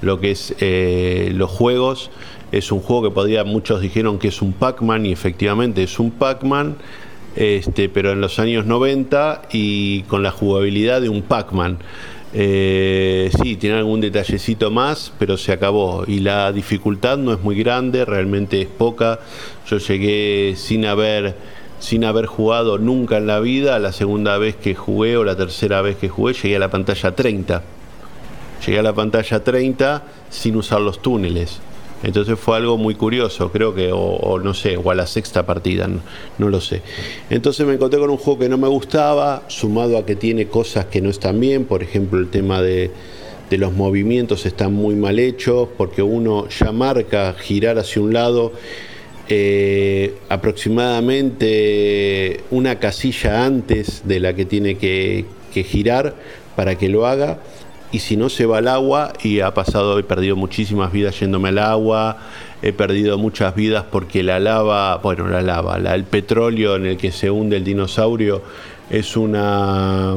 lo 0.00 0.18
que 0.20 0.32
es 0.32 0.54
eh, 0.60 1.30
los 1.34 1.50
juegos. 1.50 2.10
Es 2.52 2.72
un 2.72 2.80
juego 2.80 3.04
que 3.04 3.10
podría, 3.10 3.44
muchos 3.44 3.80
dijeron 3.80 4.18
que 4.18 4.28
es 4.28 4.42
un 4.42 4.52
Pac-Man 4.52 5.06
y 5.06 5.12
efectivamente 5.12 5.82
es 5.82 5.98
un 5.98 6.10
Pac-Man, 6.10 6.76
este, 7.36 7.88
pero 7.88 8.12
en 8.12 8.20
los 8.20 8.38
años 8.38 8.66
90 8.66 9.42
y 9.52 10.02
con 10.02 10.22
la 10.22 10.30
jugabilidad 10.30 11.00
de 11.00 11.08
un 11.08 11.22
Pac-Man. 11.22 11.78
Eh, 12.34 13.30
sí, 13.42 13.56
tiene 13.56 13.76
algún 13.76 14.00
detallecito 14.00 14.70
más, 14.70 15.12
pero 15.18 15.36
se 15.36 15.52
acabó. 15.52 16.04
Y 16.06 16.20
la 16.20 16.52
dificultad 16.52 17.18
no 17.18 17.32
es 17.32 17.40
muy 17.40 17.56
grande, 17.56 18.04
realmente 18.04 18.62
es 18.62 18.68
poca. 18.68 19.20
Yo 19.68 19.78
llegué 19.78 20.54
sin 20.56 20.86
haber, 20.86 21.36
sin 21.78 22.04
haber 22.04 22.26
jugado 22.26 22.78
nunca 22.78 23.18
en 23.18 23.26
la 23.26 23.40
vida. 23.40 23.78
La 23.78 23.92
segunda 23.92 24.38
vez 24.38 24.56
que 24.56 24.74
jugué 24.74 25.16
o 25.16 25.24
la 25.24 25.36
tercera 25.36 25.82
vez 25.82 25.96
que 25.96 26.08
jugué, 26.08 26.32
llegué 26.34 26.56
a 26.56 26.60
la 26.60 26.70
pantalla 26.70 27.14
30. 27.14 27.62
Llegué 28.66 28.78
a 28.78 28.82
la 28.82 28.94
pantalla 28.94 29.42
30 29.42 30.02
sin 30.30 30.56
usar 30.56 30.80
los 30.80 31.02
túneles. 31.02 31.60
Entonces 32.02 32.38
fue 32.38 32.56
algo 32.56 32.76
muy 32.76 32.94
curioso, 32.94 33.50
creo 33.52 33.74
que, 33.74 33.90
o, 33.92 34.40
no 34.40 34.54
sé, 34.54 34.76
o 34.76 34.90
a 34.90 34.94
la 34.94 35.06
sexta 35.06 35.46
partida, 35.46 35.88
no, 36.38 36.48
lo 36.48 36.60
sé. 36.60 36.82
Entonces 37.30 37.66
me 37.66 37.74
encontré 37.74 38.00
con 38.00 38.10
un 38.10 38.16
juego 38.16 38.40
que 38.40 38.48
no 38.48 38.58
me 38.58 38.68
gustaba, 38.68 39.44
sumado 39.48 39.96
a 39.96 40.04
que 40.04 40.16
tiene 40.16 40.48
cosas 40.48 40.86
que 40.86 41.00
no 41.00 41.10
están 41.10 41.38
bien, 41.38 41.64
por 41.64 41.82
ejemplo 41.82 42.18
el 42.18 42.28
tema 42.28 42.60
de, 42.60 42.90
los 43.50 43.74
movimientos 43.74 44.46
están 44.46 44.72
muy 44.72 44.94
mal 44.94 45.18
hechos, 45.18 45.68
porque 45.76 46.00
uno 46.00 46.48
ya 46.48 46.72
marca 46.72 47.34
girar 47.38 47.78
hacia 47.78 48.00
un 48.00 48.14
lado 48.14 48.54
eh, 49.28 50.14
aproximadamente 50.30 52.40
una 52.50 52.78
casilla 52.78 53.44
antes 53.44 54.04
de 54.06 54.20
la 54.20 54.34
que 54.34 54.46
tiene 54.46 54.78
que, 54.78 55.26
que 55.52 55.64
girar 55.64 56.14
para 56.56 56.78
que 56.78 56.88
lo 56.88 57.06
haga 57.06 57.40
y 57.92 57.98
si 57.98 58.16
no 58.16 58.30
se 58.30 58.46
va 58.46 58.58
al 58.58 58.68
agua 58.68 59.12
y 59.22 59.40
ha 59.40 59.52
pasado, 59.52 59.98
he 59.98 60.02
perdido 60.02 60.34
muchísimas 60.34 60.90
vidas 60.90 61.20
yéndome 61.20 61.50
al 61.50 61.58
agua, 61.58 62.16
he 62.62 62.72
perdido 62.72 63.18
muchas 63.18 63.54
vidas 63.54 63.84
porque 63.90 64.22
la 64.22 64.40
lava, 64.40 64.96
bueno, 64.96 65.28
la 65.28 65.42
lava, 65.42 65.76
el 65.76 66.04
petróleo 66.04 66.76
en 66.76 66.86
el 66.86 66.96
que 66.96 67.12
se 67.12 67.30
hunde 67.30 67.58
el 67.58 67.64
dinosaurio 67.64 68.42
es 68.88 69.14
una, 69.16 70.14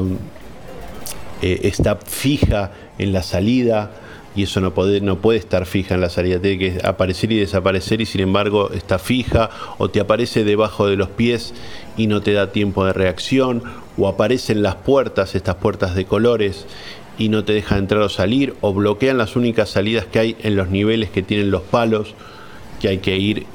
eh, 1.42 1.60
está 1.64 1.96
fija 1.96 2.72
en 2.98 3.12
la 3.12 3.22
salida 3.22 3.90
y 4.34 4.44
eso 4.44 4.60
no 4.60 4.72
puede, 4.72 5.02
no 5.02 5.16
puede 5.18 5.38
estar 5.38 5.66
fija 5.66 5.94
en 5.94 6.00
la 6.00 6.10
salida, 6.10 6.40
tiene 6.40 6.58
que 6.58 6.86
aparecer 6.86 7.30
y 7.32 7.38
desaparecer 7.38 8.00
y 8.00 8.06
sin 8.06 8.22
embargo 8.22 8.70
está 8.72 8.98
fija 8.98 9.50
o 9.76 9.90
te 9.90 10.00
aparece 10.00 10.44
debajo 10.44 10.86
de 10.86 10.96
los 10.96 11.08
pies 11.08 11.52
y 11.98 12.06
no 12.06 12.22
te 12.22 12.32
da 12.32 12.52
tiempo 12.52 12.86
de 12.86 12.94
reacción 12.94 13.62
o 13.98 14.08
aparecen 14.08 14.62
las 14.62 14.76
puertas, 14.76 15.34
estas 15.34 15.56
puertas 15.56 15.94
de 15.94 16.04
colores 16.04 16.66
y 17.18 17.28
no 17.28 17.44
te 17.44 17.52
deja 17.52 17.78
entrar 17.78 18.02
o 18.02 18.08
salir 18.08 18.54
o 18.60 18.72
bloquean 18.74 19.18
las 19.18 19.36
únicas 19.36 19.70
salidas 19.70 20.06
que 20.06 20.18
hay 20.18 20.36
en 20.42 20.56
los 20.56 20.68
niveles 20.68 21.10
que 21.10 21.22
tienen 21.22 21.50
los 21.50 21.62
palos 21.62 22.14
que 22.80 22.88
hay 22.88 22.98
que 22.98 23.16
ir 23.16 23.46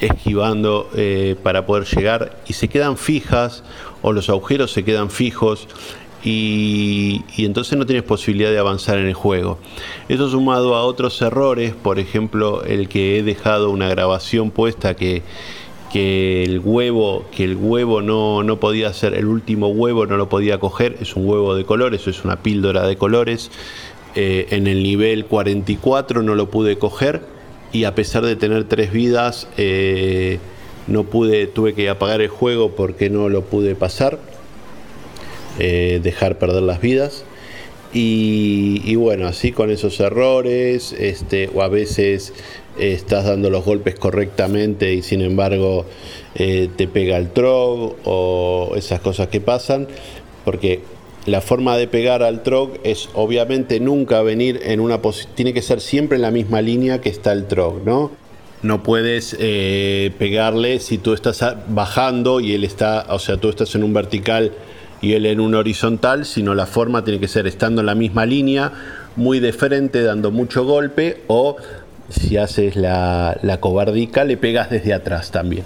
esquivando 0.00 0.88
eh, 0.94 1.36
para 1.42 1.66
poder 1.66 1.84
llegar 1.84 2.38
y 2.46 2.52
se 2.52 2.68
quedan 2.68 2.96
fijas 2.96 3.64
o 4.02 4.12
los 4.12 4.28
agujeros 4.28 4.72
se 4.72 4.84
quedan 4.84 5.10
fijos 5.10 5.68
y, 6.24 7.22
entonces 7.38 7.78
no 7.78 7.86
tienes 7.86 8.04
posibilidad 8.04 8.50
de 8.50 8.58
avanzar 8.58 8.98
en 8.98 9.06
el 9.06 9.14
juego. 9.14 9.58
Esto 10.08 10.28
sumado 10.28 10.74
a 10.74 10.82
otros 10.82 11.22
errores, 11.22 11.74
por 11.74 11.98
ejemplo 11.98 12.64
el 12.64 12.88
que 12.88 13.18
he 13.18 13.22
dejado 13.22 13.70
una 13.70 13.88
grabación 13.88 14.50
puesta 14.50 14.94
que, 14.94 15.22
que 15.92 16.44
el 16.44 16.60
huevo, 16.60 17.24
que 17.30 17.44
el 17.44 17.56
huevo 17.56 18.02
no, 18.02 18.42
no 18.42 18.60
podía 18.60 18.92
ser, 18.92 19.14
el 19.14 19.26
último 19.26 19.68
huevo 19.68 20.06
no 20.06 20.16
lo 20.16 20.28
podía 20.28 20.58
coger, 20.58 20.96
es 21.00 21.16
un 21.16 21.26
huevo 21.26 21.54
de 21.54 21.64
colores, 21.64 22.06
es 22.06 22.24
una 22.24 22.42
píldora 22.42 22.86
de 22.86 22.96
colores. 22.96 23.50
Eh, 24.14 24.48
en 24.50 24.66
el 24.66 24.82
nivel 24.82 25.26
44 25.26 26.22
no 26.22 26.34
lo 26.34 26.50
pude 26.50 26.78
coger 26.78 27.22
y 27.72 27.84
a 27.84 27.94
pesar 27.94 28.24
de 28.24 28.36
tener 28.36 28.64
tres 28.64 28.92
vidas, 28.92 29.48
eh, 29.56 30.38
no 30.86 31.04
pude, 31.04 31.46
tuve 31.46 31.74
que 31.74 31.88
apagar 31.88 32.20
el 32.20 32.28
juego 32.28 32.70
porque 32.74 33.10
no 33.10 33.28
lo 33.28 33.42
pude 33.44 33.74
pasar. 33.74 34.18
Eh, 35.58 35.98
dejar 36.02 36.38
perder 36.38 36.62
las 36.62 36.80
vidas. 36.80 37.24
Y, 37.92 38.94
bueno, 38.96 39.26
así 39.26 39.50
con 39.50 39.70
esos 39.70 39.98
errores, 39.98 40.92
este, 40.92 41.50
o 41.52 41.62
a 41.62 41.68
veces 41.68 42.34
estás 42.78 43.24
dando 43.24 43.50
los 43.50 43.64
golpes 43.64 43.94
correctamente 43.94 44.94
y 44.94 45.02
sin 45.02 45.20
embargo 45.20 45.84
eh, 46.34 46.68
te 46.76 46.88
pega 46.88 47.16
el 47.16 47.30
trog 47.30 47.96
o 48.04 48.72
esas 48.76 49.00
cosas 49.00 49.28
que 49.28 49.40
pasan, 49.40 49.88
porque 50.44 50.80
la 51.26 51.40
forma 51.40 51.76
de 51.76 51.88
pegar 51.88 52.22
al 52.22 52.42
trog 52.42 52.78
es 52.84 53.08
obviamente 53.14 53.80
nunca 53.80 54.22
venir 54.22 54.60
en 54.64 54.80
una 54.80 55.02
posición, 55.02 55.34
tiene 55.34 55.52
que 55.52 55.62
ser 55.62 55.80
siempre 55.80 56.16
en 56.16 56.22
la 56.22 56.30
misma 56.30 56.62
línea 56.62 57.00
que 57.00 57.08
está 57.08 57.32
el 57.32 57.46
trog, 57.46 57.84
¿no? 57.84 58.10
No 58.62 58.82
puedes 58.82 59.36
eh, 59.38 60.10
pegarle 60.18 60.80
si 60.80 60.98
tú 60.98 61.12
estás 61.12 61.44
bajando 61.68 62.40
y 62.40 62.54
él 62.54 62.64
está, 62.64 63.06
o 63.10 63.18
sea, 63.18 63.36
tú 63.36 63.50
estás 63.50 63.74
en 63.74 63.84
un 63.84 63.92
vertical 63.92 64.52
y 65.00 65.12
él 65.12 65.26
en 65.26 65.40
un 65.40 65.54
horizontal, 65.54 66.24
sino 66.24 66.54
la 66.54 66.66
forma 66.66 67.04
tiene 67.04 67.20
que 67.20 67.28
ser 67.28 67.46
estando 67.46 67.82
en 67.82 67.86
la 67.86 67.94
misma 67.94 68.26
línea, 68.26 68.72
muy 69.16 69.38
de 69.38 69.52
frente, 69.52 70.02
dando 70.02 70.30
mucho 70.30 70.64
golpe, 70.64 71.22
o 71.28 71.56
si 72.08 72.36
haces 72.36 72.76
la, 72.76 73.38
la 73.42 73.60
cobardica, 73.60 74.24
le 74.24 74.36
pegas 74.36 74.70
desde 74.70 74.94
atrás 74.94 75.30
también. 75.30 75.64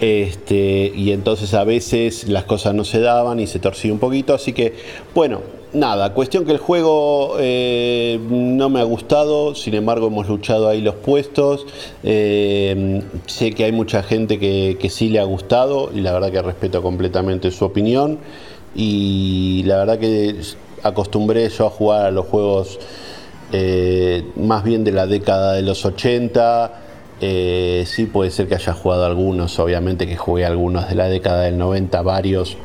Este, 0.00 0.92
y 0.94 1.12
entonces 1.12 1.54
a 1.54 1.64
veces 1.64 2.28
las 2.28 2.44
cosas 2.44 2.74
no 2.74 2.84
se 2.84 3.00
daban 3.00 3.40
y 3.40 3.46
se 3.46 3.58
torcía 3.58 3.92
un 3.92 3.98
poquito, 3.98 4.34
así 4.34 4.52
que 4.52 4.74
bueno, 5.14 5.40
nada, 5.72 6.12
cuestión 6.12 6.44
que 6.44 6.52
el 6.52 6.58
juego 6.58 7.36
eh, 7.38 8.20
no 8.28 8.68
me 8.68 8.80
ha 8.80 8.84
gustado, 8.84 9.54
sin 9.54 9.72
embargo 9.72 10.08
hemos 10.08 10.28
luchado 10.28 10.68
ahí 10.68 10.82
los 10.82 10.96
puestos, 10.96 11.66
eh, 12.02 13.02
sé 13.24 13.52
que 13.52 13.64
hay 13.64 13.72
mucha 13.72 14.02
gente 14.02 14.38
que, 14.38 14.76
que 14.78 14.90
sí 14.90 15.08
le 15.08 15.18
ha 15.18 15.24
gustado 15.24 15.90
y 15.94 16.00
la 16.02 16.12
verdad 16.12 16.30
que 16.30 16.42
respeto 16.42 16.82
completamente 16.82 17.50
su 17.50 17.64
opinión 17.64 18.18
y 18.74 19.62
la 19.64 19.78
verdad 19.78 19.98
que 19.98 20.36
acostumbré 20.82 21.48
yo 21.48 21.66
a 21.66 21.70
jugar 21.70 22.04
a 22.04 22.10
los 22.10 22.26
juegos 22.26 22.78
eh, 23.52 24.24
más 24.36 24.64
bien 24.64 24.84
de 24.84 24.92
la 24.92 25.06
década 25.06 25.54
de 25.54 25.62
los 25.62 25.84
80. 25.84 26.82
Eh, 27.20 27.84
sí 27.86 28.06
puede 28.06 28.30
ser 28.30 28.46
que 28.46 28.56
haya 28.56 28.74
jugado 28.74 29.06
algunos, 29.06 29.58
obviamente 29.58 30.06
que 30.06 30.16
jugué 30.16 30.44
algunos 30.44 30.88
de 30.88 30.94
la 30.94 31.08
década 31.08 31.42
del 31.42 31.56
90, 31.58 32.02
varios. 32.02 32.56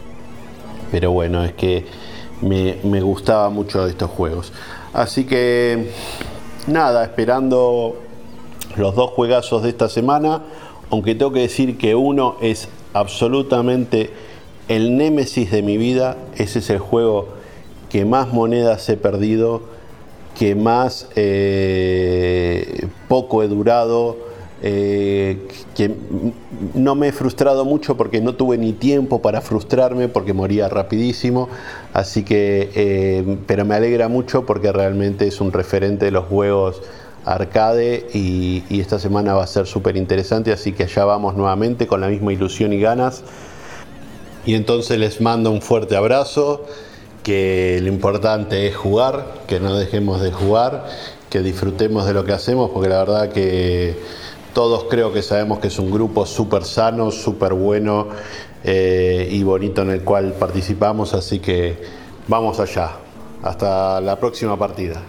Pero 0.91 1.11
bueno, 1.11 1.43
es 1.43 1.53
que 1.53 1.85
me, 2.41 2.77
me 2.83 3.01
gustaba 3.01 3.49
mucho 3.49 3.85
estos 3.87 4.09
juegos. 4.09 4.51
Así 4.93 5.25
que 5.25 5.91
nada, 6.67 7.03
esperando 7.03 7.95
los 8.75 8.95
dos 8.95 9.11
juegazos 9.11 9.63
de 9.63 9.69
esta 9.69 9.89
semana. 9.89 10.41
Aunque 10.89 11.15
tengo 11.15 11.31
que 11.31 11.39
decir 11.41 11.77
que 11.77 11.95
uno 11.95 12.35
es 12.41 12.67
absolutamente 12.93 14.11
el 14.67 14.97
némesis 14.97 15.51
de 15.51 15.61
mi 15.61 15.77
vida, 15.77 16.17
ese 16.35 16.59
es 16.59 16.69
el 16.69 16.79
juego 16.79 17.29
que 17.89 18.05
más 18.05 18.31
monedas 18.33 18.87
he 18.89 18.97
perdido, 18.97 19.63
que 20.37 20.55
más 20.55 21.07
eh, 21.15 22.87
poco 23.07 23.43
he 23.43 23.47
durado, 23.47 24.17
eh, 24.63 25.47
que 25.75 25.95
no 26.75 26.93
me 26.95 27.07
he 27.07 27.11
frustrado 27.11 27.65
mucho 27.65 27.97
porque 27.97 28.21
no 28.21 28.35
tuve 28.35 28.57
ni 28.57 28.73
tiempo 28.73 29.21
para 29.21 29.41
frustrarme 29.41 30.07
porque 30.07 30.33
moría 30.33 30.69
rapidísimo, 30.69 31.49
así 31.93 32.23
que, 32.23 32.69
eh, 32.75 33.37
pero 33.47 33.65
me 33.65 33.75
alegra 33.75 34.07
mucho 34.07 34.45
porque 34.45 34.71
realmente 34.71 35.27
es 35.27 35.41
un 35.41 35.51
referente 35.51 36.05
de 36.05 36.11
los 36.11 36.25
juegos 36.25 36.81
arcade 37.25 38.07
y, 38.13 38.63
y 38.69 38.81
esta 38.81 38.99
semana 38.99 39.33
va 39.33 39.43
a 39.43 39.47
ser 39.47 39.67
súper 39.67 39.97
interesante, 39.97 40.51
así 40.51 40.71
que 40.71 40.83
allá 40.83 41.05
vamos 41.05 41.35
nuevamente 41.35 41.87
con 41.87 42.01
la 42.01 42.07
misma 42.07 42.33
ilusión 42.33 42.73
y 42.73 42.79
ganas. 42.79 43.23
Y 44.45 44.55
entonces 44.55 44.97
les 44.97 45.21
mando 45.21 45.51
un 45.51 45.61
fuerte 45.61 45.95
abrazo, 45.95 46.65
que 47.23 47.79
lo 47.81 47.89
importante 47.89 48.67
es 48.67 48.75
jugar, 48.75 49.43
que 49.47 49.59
no 49.59 49.75
dejemos 49.75 50.21
de 50.21 50.31
jugar, 50.31 50.87
que 51.29 51.41
disfrutemos 51.41 52.05
de 52.05 52.13
lo 52.13 52.25
que 52.25 52.33
hacemos, 52.33 52.71
porque 52.71 52.89
la 52.89 52.99
verdad 52.99 53.31
que 53.31 53.95
todos 54.53 54.85
creo 54.89 55.13
que 55.13 55.21
sabemos 55.21 55.59
que 55.59 55.67
es 55.67 55.79
un 55.79 55.91
grupo 55.91 56.25
súper 56.25 56.65
sano, 56.65 57.11
súper 57.11 57.53
bueno 57.53 58.09
eh, 58.63 59.27
y 59.31 59.43
bonito 59.43 59.81
en 59.81 59.91
el 59.91 60.03
cual 60.03 60.33
participamos, 60.33 61.13
así 61.13 61.39
que 61.39 61.77
vamos 62.27 62.59
allá. 62.59 62.91
Hasta 63.43 63.99
la 64.01 64.19
próxima 64.19 64.57
partida. 64.57 65.01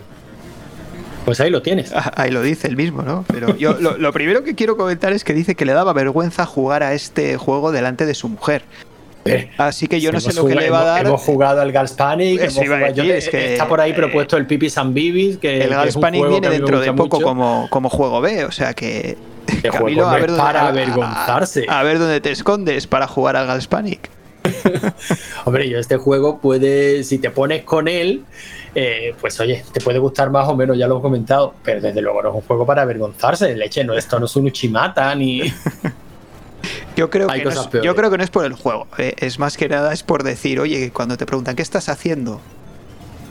Pues 1.27 1.39
ahí 1.41 1.51
lo 1.51 1.61
tienes. 1.61 1.93
Ah, 1.95 2.13
ahí 2.17 2.31
lo 2.31 2.41
dice 2.41 2.67
el 2.67 2.77
mismo, 2.77 3.03
¿no? 3.03 3.25
Pero 3.29 3.57
yo 3.57 3.75
lo, 3.79 3.99
lo, 3.99 4.13
primero 4.13 4.43
que 4.43 4.55
quiero 4.55 4.77
comentar 4.77 5.13
es 5.13 5.23
que 5.23 5.35
dice 5.35 5.55
que 5.55 5.67
le 5.67 5.73
daba 5.73 5.93
vergüenza 5.93 6.47
jugar 6.47 6.83
a 6.83 6.95
este 6.95 7.37
juego 7.37 7.73
delante 7.73 8.07
de 8.07 8.15
su 8.15 8.29
mujer. 8.29 8.65
Así 9.59 9.87
que 9.87 10.01
yo 10.01 10.13
no 10.13 10.21
sé 10.21 10.33
lo 10.33 10.47
que 10.47 10.55
le 10.55 10.71
va 10.71 10.83
a 10.83 10.85
dar. 10.85 11.07
Hemos 11.07 11.23
jugado 11.23 11.61
al 11.61 11.73
Gals 11.73 11.93
Panic. 11.93 12.41
está 12.41 13.69
por 13.69 13.81
ahí 13.81 13.93
propuesto 13.93 14.37
el 14.37 14.47
Pipis 14.47 14.79
and 14.79 14.95
Bibis. 14.95 15.39
Que, 15.39 15.63
el 15.63 15.71
Gals 15.71 15.97
Panic 15.97 16.29
viene 16.29 16.49
dentro 16.49 16.81
de 16.81 16.93
poco 16.93 17.21
como, 17.21 17.67
como 17.71 17.89
juego 17.89 18.21
B. 18.21 18.45
O 18.45 18.53
sea 18.53 18.75
que. 18.75 19.17
Camilo, 19.71 20.09
a 20.09 20.17
ver 20.17 20.35
para 20.37 20.69
avergonzarse. 20.69 21.67
A, 21.69 21.83
ver 21.83 21.99
dónde 21.99 22.21
te 22.21 22.31
escondes 22.31 22.87
para 22.87 23.07
jugar 23.07 23.37
al 23.37 23.47
Gals 23.47 23.67
Panic. 23.67 24.11
Hombre, 25.45 25.69
yo 25.69 25.79
este 25.79 25.97
juego 25.97 26.39
puede. 26.39 27.05
Si 27.05 27.19
te 27.19 27.31
pones 27.31 27.63
con 27.65 27.89
él. 27.89 28.25
Eh, 28.75 29.15
pues 29.21 29.39
oye, 29.39 29.63
te 29.71 29.81
puede 29.81 29.99
gustar 29.99 30.31
más 30.31 30.49
o 30.49 30.57
menos, 30.57 30.79
ya 30.79 30.89
lo 30.89 30.99
he 30.99 31.03
comentado, 31.03 31.53
pero 31.63 31.83
desde 31.83 32.01
luego 32.01 32.23
no 32.23 32.31
es 32.31 32.35
un 32.37 32.41
juego 32.41 32.65
para 32.65 32.83
avergonzarse. 32.83 33.55
Leche, 33.55 33.85
no, 33.85 33.93
esto 33.93 34.19
no 34.19 34.25
es 34.25 34.35
un 34.37 34.47
Uchimata 34.47 35.15
ni. 35.15 35.43
Yo 36.97 37.11
creo, 37.11 37.29
que 37.29 37.45
no 37.45 37.51
es, 37.51 37.69
yo 37.83 37.95
creo 37.95 38.11
que 38.11 38.19
no 38.19 38.25
es 38.25 38.31
por 38.31 38.45
el 38.45 38.55
juego. 38.55 38.87
Eh, 38.99 39.15
es 39.19 39.39
más 39.39 39.57
que 39.57 39.69
nada 39.69 39.93
es 39.93 40.03
por 40.03 40.23
decir, 40.23 40.61
oye, 40.61 40.91
cuando 40.93 41.17
te 41.17 41.27
preguntan, 41.27 41.57
¿qué 41.57 41.63
estás 41.63 41.89
haciendo? 41.89 42.41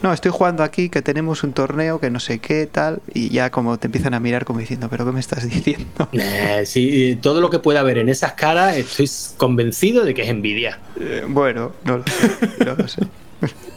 No, 0.02 0.12
estoy 0.14 0.32
jugando 0.32 0.64
aquí, 0.64 0.90
que 0.90 1.04
tenemos 1.04 1.44
un 1.44 1.54
torneo, 1.54 2.00
que 2.00 2.10
no 2.10 2.20
sé 2.20 2.40
qué, 2.40 2.66
tal. 2.66 3.02
Y 3.14 3.30
ya 3.30 3.52
como 3.52 3.78
te 3.78 3.88
empiezan 3.88 4.16
a 4.16 4.20
mirar 4.20 4.46
como 4.46 4.60
diciendo, 4.60 4.88
¿pero 4.90 5.06
qué 5.06 5.12
me 5.12 5.20
estás 5.20 5.48
diciendo? 5.48 6.10
Eh, 6.14 6.64
sí, 6.66 7.20
todo 7.22 7.40
lo 7.40 7.50
que 7.50 7.60
pueda 7.60 7.80
haber 7.80 7.98
en 7.98 8.10
esas 8.10 8.34
caras, 8.34 8.76
estoy 8.78 9.10
convencido 9.38 10.04
de 10.04 10.14
que 10.14 10.24
es 10.24 10.30
envidia. 10.30 10.80
Eh, 11.00 11.26
bueno, 11.28 11.74
no 11.84 11.98
lo 11.98 12.04
sé. 12.06 12.66
No 12.66 12.76
lo 12.76 12.88
sé. 12.88 13.02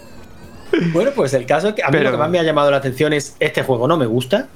bueno, 0.93 1.11
pues 1.15 1.35
el 1.35 1.47
caso 1.47 1.69
es 1.69 1.75
que 1.75 1.83
a 1.83 1.91
mí 1.91 1.99
lo 1.99 2.11
que 2.11 2.17
más 2.17 2.31
me 2.31 2.39
ha 2.39 2.43
llamado 2.43 2.71
la 2.71 2.79
atención 2.79 3.13
es 3.13 3.37
este 3.39 3.63
juego 3.63 3.87
no 3.87 3.97
me 3.97 4.07
gusta. 4.07 4.49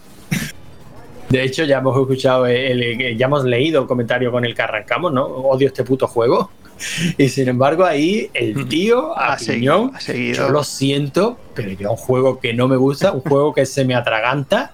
De 1.28 1.42
hecho, 1.42 1.64
ya 1.64 1.78
hemos 1.78 1.98
escuchado, 1.98 2.46
el, 2.46 3.16
ya 3.16 3.26
hemos 3.26 3.44
leído 3.44 3.82
el 3.82 3.86
comentario 3.86 4.32
con 4.32 4.44
el 4.44 4.54
que 4.54 4.62
arrancamos, 4.62 5.12
¿no? 5.12 5.26
Odio 5.26 5.68
este 5.68 5.84
puto 5.84 6.06
juego. 6.06 6.50
Y 7.18 7.28
sin 7.28 7.48
embargo, 7.48 7.84
ahí 7.84 8.30
el 8.34 8.68
tío 8.68 9.18
a 9.18 9.32
ha, 9.32 9.38
seguido, 9.38 9.90
Yo 10.06 10.48
lo 10.48 10.62
siento, 10.62 11.36
pero 11.52 11.72
yo 11.72 11.90
un 11.90 11.96
juego 11.96 12.38
que 12.38 12.54
no 12.54 12.68
me 12.68 12.76
gusta, 12.76 13.10
un 13.10 13.20
juego 13.28 13.52
que 13.52 13.66
se 13.66 13.84
me 13.84 13.96
atraganta, 13.96 14.70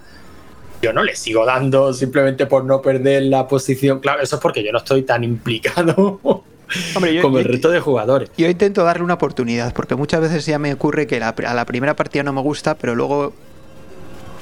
yo 0.82 0.92
no 0.92 1.02
le 1.02 1.16
sigo 1.16 1.46
dando 1.46 1.94
simplemente 1.94 2.44
por 2.44 2.64
no 2.66 2.82
perder 2.82 3.22
la 3.22 3.48
posición. 3.48 4.00
Claro, 4.00 4.22
eso 4.22 4.36
es 4.36 4.42
porque 4.42 4.62
yo 4.62 4.70
no 4.70 4.78
estoy 4.78 5.02
tan 5.02 5.24
implicado. 5.24 6.20
como 7.22 7.38
el 7.38 7.44
resto 7.44 7.70
de 7.70 7.80
jugadores. 7.80 8.30
Yo 8.36 8.48
intento 8.48 8.84
darle 8.84 9.02
una 9.02 9.14
oportunidad, 9.14 9.72
porque 9.72 9.94
muchas 9.94 10.20
veces 10.20 10.44
ya 10.44 10.58
me 10.58 10.74
ocurre 10.74 11.06
que 11.06 11.22
a 11.22 11.54
la 11.54 11.64
primera 11.64 11.96
partida 11.96 12.22
no 12.22 12.34
me 12.34 12.42
gusta, 12.42 12.74
pero 12.74 12.94
luego 12.94 13.32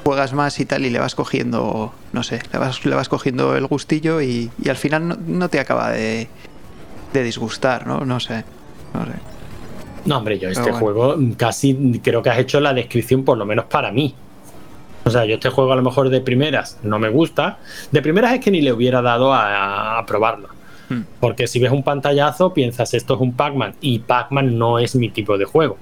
juegas 0.04 0.32
más 0.32 0.58
y 0.60 0.64
tal 0.64 0.84
y 0.84 0.90
le 0.90 0.98
vas 0.98 1.14
cogiendo, 1.14 1.92
no 2.12 2.22
sé, 2.22 2.40
le 2.52 2.58
vas, 2.58 2.84
le 2.84 2.94
vas 2.94 3.08
cogiendo 3.08 3.56
el 3.56 3.66
gustillo 3.66 4.20
y, 4.20 4.50
al 4.68 4.76
final 4.76 5.18
no, 5.26 5.48
te 5.48 5.60
acaba 5.60 5.90
de, 5.90 6.28
disgustar, 7.12 7.86
¿no? 7.86 8.00
No 8.04 8.20
sé, 8.20 8.44
no 8.94 9.04
sé. 9.04 9.12
No, 10.04 10.18
hombre, 10.18 10.38
yo 10.38 10.48
este 10.48 10.72
juego 10.72 11.16
casi 11.36 12.00
creo 12.02 12.22
que 12.22 12.30
has 12.30 12.38
hecho 12.38 12.58
la 12.58 12.74
descripción 12.74 13.24
por 13.24 13.38
lo 13.38 13.46
menos 13.46 13.66
para 13.66 13.92
mí. 13.92 14.14
O 15.04 15.10
sea, 15.10 15.24
yo 15.24 15.34
este 15.34 15.48
juego 15.48 15.72
a 15.72 15.76
lo 15.76 15.82
mejor 15.82 16.10
de 16.10 16.20
primeras 16.20 16.78
no 16.82 16.98
me 16.98 17.08
gusta. 17.08 17.58
De 17.90 18.02
primeras 18.02 18.34
es 18.34 18.40
que 18.40 18.50
ni 18.50 18.60
le 18.60 18.72
hubiera 18.72 19.02
dado 19.02 19.32
a, 19.32 20.04
probarlo. 20.06 20.48
Hmm. 20.88 21.02
Porque 21.20 21.46
si 21.46 21.60
ves 21.60 21.70
un 21.70 21.82
pantallazo, 21.82 22.52
piensas 22.52 22.94
esto 22.94 23.14
es 23.14 23.20
un 23.20 23.32
Pac-Man 23.32 23.74
y 23.80 24.00
Pac-Man 24.00 24.58
no 24.58 24.78
es 24.78 24.96
mi 24.96 25.10
tipo 25.10 25.38
de 25.38 25.44
juego. 25.44 25.76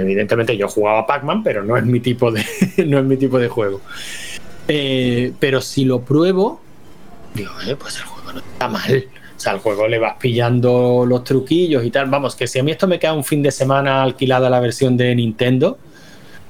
Evidentemente 0.00 0.56
yo 0.56 0.68
jugaba 0.68 1.06
Pac-Man, 1.06 1.42
pero 1.42 1.62
no 1.62 1.76
es 1.76 1.84
mi 1.84 2.00
tipo 2.00 2.30
de, 2.30 2.44
no 2.86 2.98
es 2.98 3.04
mi 3.04 3.16
tipo 3.16 3.38
de 3.38 3.48
juego. 3.48 3.80
Eh, 4.68 5.32
pero 5.38 5.60
si 5.60 5.84
lo 5.84 6.00
pruebo, 6.00 6.60
digo, 7.34 7.52
eh, 7.66 7.76
pues 7.76 7.96
el 7.98 8.04
juego 8.04 8.32
no 8.32 8.38
está 8.40 8.68
mal. 8.68 9.04
O 9.36 9.40
sea, 9.40 9.52
al 9.52 9.58
juego 9.58 9.86
le 9.86 9.98
vas 9.98 10.16
pillando 10.18 11.04
los 11.06 11.22
truquillos 11.24 11.84
y 11.84 11.90
tal. 11.90 12.08
Vamos, 12.08 12.34
que 12.34 12.46
si 12.46 12.58
a 12.58 12.62
mí 12.62 12.70
esto 12.70 12.86
me 12.86 12.98
queda 12.98 13.12
un 13.12 13.24
fin 13.24 13.42
de 13.42 13.50
semana 13.50 14.02
alquilada 14.02 14.48
la 14.48 14.60
versión 14.60 14.96
de 14.96 15.14
Nintendo, 15.14 15.78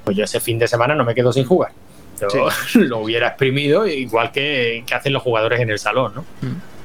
pues 0.05 0.17
yo 0.17 0.25
ese 0.25 0.39
fin 0.39 0.59
de 0.59 0.69
semana 0.69 0.95
no 0.95 1.05
me 1.05 1.15
quedo 1.15 1.33
sin 1.33 1.45
jugar. 1.45 1.73
Yo 2.21 2.49
lo 2.81 3.01
hubiera 3.01 3.29
exprimido 3.29 3.87
igual 3.87 4.31
que, 4.31 4.85
hacen 4.93 5.13
los 5.13 5.23
jugadores 5.23 5.61
en 5.61 5.71
el 5.71 5.79
salón, 5.79 6.13
¿no? 6.15 6.23
Mm. 6.43 6.76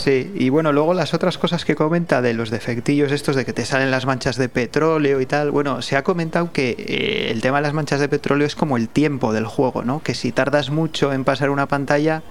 Sí, 0.00 0.32
y 0.34 0.48
bueno, 0.48 0.72
luego 0.72 0.94
las 0.94 1.12
otras 1.12 1.36
cosas 1.36 1.66
que 1.66 1.74
comenta 1.74 2.22
de 2.22 2.32
los 2.32 2.48
defectillos 2.48 3.12
estos 3.12 3.36
de 3.36 3.44
que 3.44 3.52
te 3.52 3.66
salen 3.66 3.90
las 3.90 4.06
manchas 4.06 4.36
de 4.36 4.48
petróleo 4.48 5.20
y 5.20 5.26
tal, 5.26 5.50
bueno, 5.50 5.82
se 5.82 5.94
ha 5.94 6.02
comentado 6.02 6.52
que 6.52 6.70
eh, 6.70 7.30
el 7.30 7.42
tema 7.42 7.58
de 7.58 7.64
las 7.64 7.74
manchas 7.74 8.00
de 8.00 8.08
petróleo 8.08 8.46
es 8.46 8.54
como 8.54 8.78
el 8.78 8.88
tiempo 8.88 9.34
del 9.34 9.44
juego, 9.44 9.84
¿no? 9.84 10.02
Que 10.02 10.14
si 10.14 10.32
tardas 10.32 10.70
mucho 10.70 11.12
en 11.12 11.24
pasar 11.24 11.50
una 11.50 11.66
pantalla, 11.66 12.22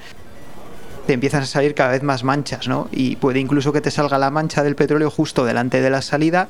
te 1.06 1.14
empiezan 1.14 1.44
a 1.44 1.46
salir 1.46 1.76
cada 1.76 1.92
vez 1.92 2.02
más 2.02 2.24
manchas, 2.24 2.68
¿no? 2.68 2.90
Y 2.92 3.18
puede 3.18 3.40
incluso 3.40 3.72
que 3.72 3.82
te 3.82 3.92
salga 3.92 4.18
la 4.18 4.32
mancha 4.32 4.64
del 4.64 4.76
petróleo 4.76 5.12
justo 5.12 5.46
delante 5.46 5.80
de 5.80 5.92
la 5.92 6.02
salida 6.02 6.48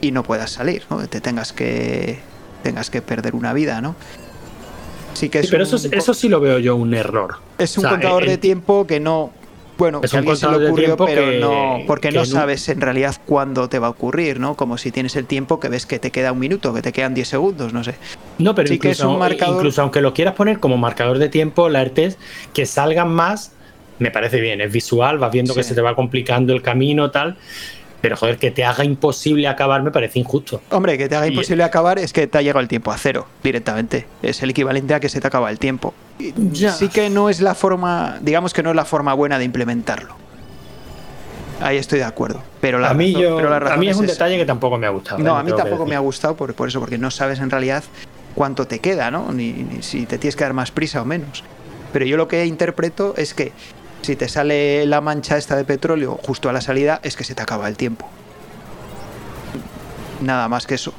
y 0.00 0.10
no 0.10 0.24
puedas 0.24 0.50
salir, 0.50 0.82
¿no? 0.90 1.06
Te 1.06 1.20
tengas 1.20 1.52
que 1.52 2.18
tengas 2.64 2.90
que 2.90 3.00
perder 3.00 3.36
una 3.36 3.52
vida, 3.52 3.80
¿no? 3.80 3.94
Sí 5.14 5.28
que 5.28 5.38
es 5.38 5.50
pero 5.50 5.62
eso, 5.62 5.76
eso 5.76 6.14
sí 6.14 6.28
lo 6.28 6.40
veo 6.40 6.58
yo 6.58 6.74
un 6.74 6.94
error. 6.94 7.36
Es 7.58 7.78
un 7.78 7.84
contador 7.84 8.26
de 8.26 8.38
tiempo 8.38 8.88
que 8.88 8.98
no 8.98 9.30
bueno, 9.78 10.00
es 10.02 10.10
que 10.10 10.18
a 10.18 10.36
se 10.36 10.48
le 10.48 10.68
ocurrió, 10.68 10.96
pero 10.96 11.32
no, 11.32 11.80
porque 11.86 12.10
no 12.12 12.24
sabes 12.24 12.68
en 12.68 12.80
realidad 12.80 13.16
cuándo 13.26 13.68
te 13.68 13.78
va 13.78 13.88
a 13.88 13.90
ocurrir, 13.90 14.38
¿no? 14.38 14.54
Como 14.54 14.78
si 14.78 14.90
tienes 14.90 15.16
el 15.16 15.26
tiempo 15.26 15.58
que 15.60 15.68
ves 15.68 15.86
que 15.86 15.98
te 15.98 16.10
queda 16.10 16.32
un 16.32 16.38
minuto, 16.38 16.72
que 16.74 16.82
te 16.82 16.92
quedan 16.92 17.14
10 17.14 17.28
segundos, 17.28 17.72
no 17.72 17.82
sé. 17.82 17.94
No, 18.38 18.54
pero 18.54 18.72
incluso, 18.72 18.82
que 18.82 18.90
es 18.90 19.00
un 19.00 19.18
marcador... 19.18 19.56
incluso 19.56 19.82
aunque 19.82 20.00
lo 20.00 20.14
quieras 20.14 20.34
poner 20.34 20.58
como 20.60 20.76
marcador 20.76 21.18
de 21.18 21.28
tiempo, 21.28 21.68
la 21.68 21.82
ERTES, 21.82 22.18
que 22.52 22.66
salgan 22.66 23.12
más 23.12 23.52
me 23.98 24.10
parece 24.10 24.40
bien, 24.40 24.60
es 24.60 24.72
visual, 24.72 25.18
vas 25.18 25.32
viendo 25.32 25.54
que 25.54 25.62
se 25.62 25.74
te 25.74 25.80
va 25.80 25.94
complicando 25.94 26.52
el 26.52 26.60
camino, 26.60 27.10
tal. 27.10 27.36
Pero 28.02 28.16
joder, 28.16 28.36
que 28.36 28.50
te 28.50 28.64
haga 28.64 28.84
imposible 28.84 29.46
acabar 29.46 29.82
me 29.82 29.92
parece 29.92 30.18
injusto. 30.18 30.60
Hombre, 30.70 30.98
que 30.98 31.08
te 31.08 31.14
haga 31.14 31.28
imposible 31.28 31.62
acabar 31.62 32.00
es 32.00 32.12
que 32.12 32.26
te 32.26 32.36
ha 32.36 32.42
llegado 32.42 32.60
el 32.60 32.68
tiempo 32.68 32.90
a 32.90 32.98
cero 32.98 33.26
directamente. 33.44 34.06
Es 34.22 34.42
el 34.42 34.50
equivalente 34.50 34.92
a 34.92 35.00
que 35.00 35.08
se 35.08 35.20
te 35.20 35.26
acaba 35.28 35.48
el 35.50 35.60
tiempo. 35.60 35.94
Sí 36.42 36.88
que 36.88 37.08
no 37.08 37.30
es 37.30 37.40
la 37.40 37.54
forma, 37.54 38.18
digamos 38.20 38.52
que 38.52 38.62
no 38.64 38.70
es 38.70 38.76
la 38.76 38.84
forma 38.84 39.14
buena 39.14 39.38
de 39.38 39.44
implementarlo. 39.44 40.16
Ahí 41.60 41.76
estoy 41.76 42.00
de 42.00 42.04
acuerdo. 42.04 42.42
Pero 42.60 42.80
la 42.80 42.90
a 42.90 42.94
mí, 42.94 43.14
a 43.14 43.76
mí 43.76 43.88
es 43.88 43.96
un 43.96 44.06
detalle 44.06 44.36
que 44.36 44.44
tampoco 44.44 44.78
me 44.78 44.88
ha 44.88 44.90
gustado. 44.90 45.20
No, 45.20 45.36
¿eh? 45.36 45.40
a 45.40 45.42
mí 45.44 45.52
tampoco 45.56 45.86
me 45.86 45.94
ha 45.94 46.00
gustado 46.00 46.34
por, 46.34 46.52
por, 46.54 46.68
eso, 46.68 46.80
porque 46.80 46.98
no 46.98 47.12
sabes 47.12 47.38
en 47.38 47.50
realidad 47.50 47.84
cuánto 48.34 48.66
te 48.66 48.80
queda, 48.80 49.12
¿no? 49.12 49.30
ni 49.30 49.68
si 49.80 50.06
te 50.06 50.18
tienes 50.18 50.34
que 50.34 50.42
dar 50.42 50.54
más 50.54 50.72
prisa 50.72 51.00
o 51.00 51.04
menos. 51.04 51.44
Pero 51.92 52.04
yo 52.04 52.16
lo 52.16 52.26
que 52.26 52.44
interpreto 52.46 53.14
es 53.16 53.32
que 53.32 53.52
si 54.02 54.16
te 54.16 54.28
sale 54.28 54.84
la 54.86 55.00
mancha 55.00 55.36
esta 55.36 55.56
de 55.56 55.64
petróleo 55.64 56.18
justo 56.22 56.48
a 56.48 56.52
la 56.52 56.60
salida, 56.60 57.00
es 57.02 57.16
que 57.16 57.24
se 57.24 57.34
te 57.34 57.42
acaba 57.42 57.68
el 57.68 57.76
tiempo. 57.76 58.08
Nada 60.20 60.48
más 60.48 60.66
que 60.66 60.74
eso. 60.74 60.92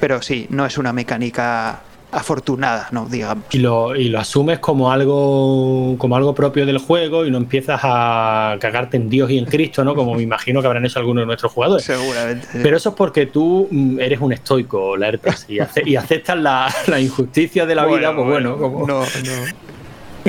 Pero 0.00 0.22
sí, 0.22 0.46
no 0.50 0.66
es 0.66 0.78
una 0.78 0.92
mecánica 0.92 1.80
afortunada, 2.14 2.88
¿no? 2.92 3.06
Digamos. 3.06 3.44
Y 3.50 3.58
lo, 3.58 3.96
y 3.96 4.08
lo 4.08 4.20
asumes 4.20 4.60
como 4.60 4.92
algo, 4.92 5.96
como 5.98 6.16
algo 6.16 6.34
propio 6.34 6.64
del 6.64 6.78
juego 6.78 7.26
y 7.26 7.30
no 7.30 7.38
empiezas 7.38 7.80
a 7.82 8.56
cagarte 8.60 8.96
en 8.96 9.10
Dios 9.10 9.30
y 9.30 9.38
en 9.38 9.46
Cristo, 9.46 9.84
¿no? 9.84 9.94
Como 9.94 10.14
me 10.14 10.22
imagino 10.22 10.60
que 10.60 10.66
habrán 10.66 10.84
hecho 10.86 11.00
algunos 11.00 11.22
de 11.22 11.26
nuestros 11.26 11.52
jugadores. 11.52 11.84
Seguramente. 11.84 12.46
Pero 12.62 12.76
eso 12.76 12.90
es 12.90 12.94
porque 12.94 13.26
tú 13.26 13.68
mm, 13.70 14.00
eres 14.00 14.20
un 14.20 14.32
estoico, 14.32 14.96
la 14.96 15.12
y, 15.48 15.58
y 15.86 15.96
aceptas 15.96 16.38
la, 16.38 17.00
injusticia 17.00 17.66
de 17.66 17.74
la 17.74 17.86
vida, 17.86 18.14
pues 18.14 18.26
bueno, 18.26 18.56
como... 18.56 18.86
No, 18.86 19.00
no. 19.00 19.73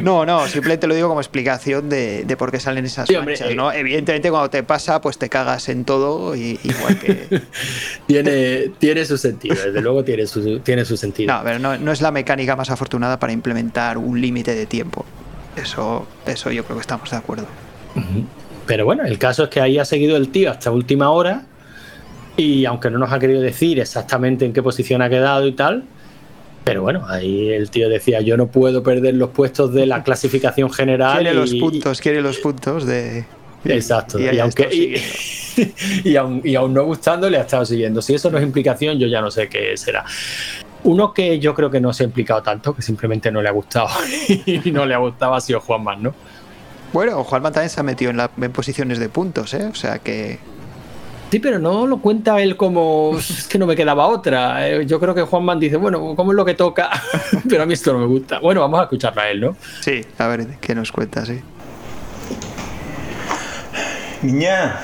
No, 0.03 0.25
no, 0.25 0.47
simplemente 0.47 0.87
lo 0.87 0.95
digo 0.95 1.07
como 1.07 1.21
explicación 1.21 1.89
de, 1.89 2.35
por 2.37 2.51
qué 2.51 2.59
salen 2.59 2.85
esas 2.85 3.09
manchas, 3.09 3.55
¿no? 3.55 3.71
Eh, 3.71 3.79
Evidentemente 3.79 4.29
cuando 4.29 4.49
te 4.49 4.63
pasa, 4.63 4.99
pues 5.01 5.17
te 5.17 5.29
cagas 5.29 5.69
en 5.69 5.85
todo, 5.85 6.35
y, 6.35 6.59
igual 6.63 6.99
que... 6.99 7.41
tiene, 8.07 8.71
tiene 8.77 9.05
su 9.05 9.17
sentido, 9.17 9.55
desde 9.55 9.81
luego 9.81 10.03
tiene 10.03 10.27
su, 10.27 10.59
tiene 10.59 10.85
su 10.85 10.97
sentido. 10.97 11.33
No, 11.33 11.43
pero 11.43 11.59
no, 11.59 11.91
es 11.91 12.01
la 12.01 12.11
mecánica 12.11 12.55
más 12.55 12.69
afortunada 12.69 13.19
para 13.19 13.31
implementar 13.31 13.97
un 13.97 14.19
límite 14.19 14.53
de 14.53 14.65
tiempo. 14.65 15.05
Eso, 15.55 16.07
eso 16.25 16.51
yo 16.51 16.63
creo 16.65 16.77
que 16.77 16.81
estamos 16.81 17.09
de 17.09 17.17
acuerdo. 17.17 17.47
Pero 18.65 18.85
bueno, 18.85 19.03
el 19.05 19.17
caso 19.17 19.45
es 19.45 19.49
que 19.49 19.61
ahí 19.61 19.77
ha 19.77 19.85
seguido 19.85 20.17
el 20.17 20.29
tío 20.29 20.51
hasta 20.51 20.71
última 20.71 21.11
hora 21.11 21.43
y 22.35 22.65
aunque 22.65 22.89
no 22.89 22.97
nos 22.97 23.11
ha 23.13 23.19
querido 23.19 23.41
decir 23.41 23.79
exactamente 23.79 24.45
en 24.45 24.51
qué 24.51 24.61
posición 24.61 25.01
ha 25.01 25.09
quedado 25.09 25.47
y 25.47 25.53
tal, 25.53 25.83
pero 26.65 26.81
bueno, 26.81 27.05
ahí 27.07 27.49
el 27.49 27.69
tío 27.69 27.87
decía, 27.87 28.21
yo 28.21 28.35
no 28.37 28.47
puedo 28.47 28.81
perder 28.81 29.13
los 29.13 29.29
puestos 29.29 29.71
de 29.71 29.85
la 29.85 30.01
clasificación 30.03 30.71
general. 30.71 31.19
Quiere 31.19 31.35
los 31.35 31.53
puntos, 31.53 32.01
quiere 32.01 32.21
los 32.21 32.39
puntos 32.39 32.87
de... 32.87 33.23
Exacto. 33.65 34.19
Y, 34.19 34.39
aunque, 34.39 34.99
y, 36.03 36.15
aún, 36.15 36.41
y 36.43 36.55
aún 36.55 36.73
no 36.73 36.83
gustando, 36.83 37.29
le 37.29 37.37
ha 37.37 37.41
estado 37.41 37.65
siguiendo. 37.65 38.01
Si 38.01 38.15
eso 38.15 38.31
no 38.31 38.39
es 38.39 38.43
implicación, 38.43 38.97
yo 38.97 39.07
ya 39.07 39.21
no 39.21 39.29
sé 39.29 39.47
qué 39.47 39.77
será. 39.77 40.05
Uno 40.83 41.13
que 41.13 41.39
yo 41.39 41.53
creo 41.53 41.69
que 41.69 41.79
no 41.79 41.93
se 41.93 42.03
ha 42.03 42.07
implicado 42.07 42.41
tanto, 42.41 42.75
que 42.75 42.81
simplemente 42.81 43.31
no 43.31 43.43
le 43.43 43.49
ha 43.49 43.51
gustado 43.51 43.87
y 44.45 44.71
no 44.71 44.87
le 44.87 44.95
ha 44.95 44.97
gustado 44.97 45.35
ha 45.35 45.41
sido 45.41 45.59
Juanman, 45.59 46.01
¿no? 46.01 46.15
Bueno, 46.93 47.23
Juanman 47.23 47.53
también 47.53 47.69
se 47.69 47.79
ha 47.79 47.83
metido 47.83 48.09
en, 48.09 48.17
la, 48.17 48.31
en 48.41 48.51
posiciones 48.51 48.97
de 48.97 49.09
puntos, 49.09 49.53
¿eh? 49.53 49.65
O 49.65 49.75
sea 49.75 49.99
que 49.99 50.39
Sí, 51.35 51.39
pero 51.39 51.59
no 51.59 51.85
lo 51.85 51.97
cuenta 51.97 52.39
él 52.39 52.55
como 52.55 53.17
es 53.17 53.45
que 53.49 53.59
no 53.59 53.67
me 53.67 53.75
quedaba 53.75 54.07
otra. 54.07 54.69
Eh, 54.69 54.85
yo 54.85 55.01
creo 55.01 55.13
que 55.13 55.23
Juanman 55.23 55.59
dice, 55.59 55.75
bueno, 55.75 56.15
¿cómo 56.15 56.31
es 56.31 56.35
lo 56.37 56.45
que 56.45 56.53
toca? 56.53 56.89
pero 57.49 57.63
a 57.63 57.65
mí 57.65 57.73
esto 57.73 57.91
no 57.91 57.99
me 57.99 58.05
gusta. 58.05 58.39
Bueno, 58.39 58.61
vamos 58.61 58.79
a 58.79 58.83
escucharlo 58.83 59.21
a 59.21 59.27
él, 59.27 59.41
¿no? 59.41 59.57
Sí, 59.81 59.99
a 60.17 60.27
ver 60.27 60.47
qué 60.61 60.73
nos 60.73 60.93
cuenta, 60.93 61.25
sí. 61.25 61.41
Niña, 64.21 64.79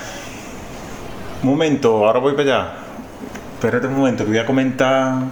un 1.42 1.48
momento, 1.48 2.06
ahora 2.06 2.18
voy 2.18 2.32
para 2.32 2.42
allá. 2.42 2.72
Espérate 3.54 3.86
un 3.86 3.96
momento, 3.96 4.24
que 4.24 4.32
voy 4.32 4.38
a 4.38 4.44
comentar 4.44 5.22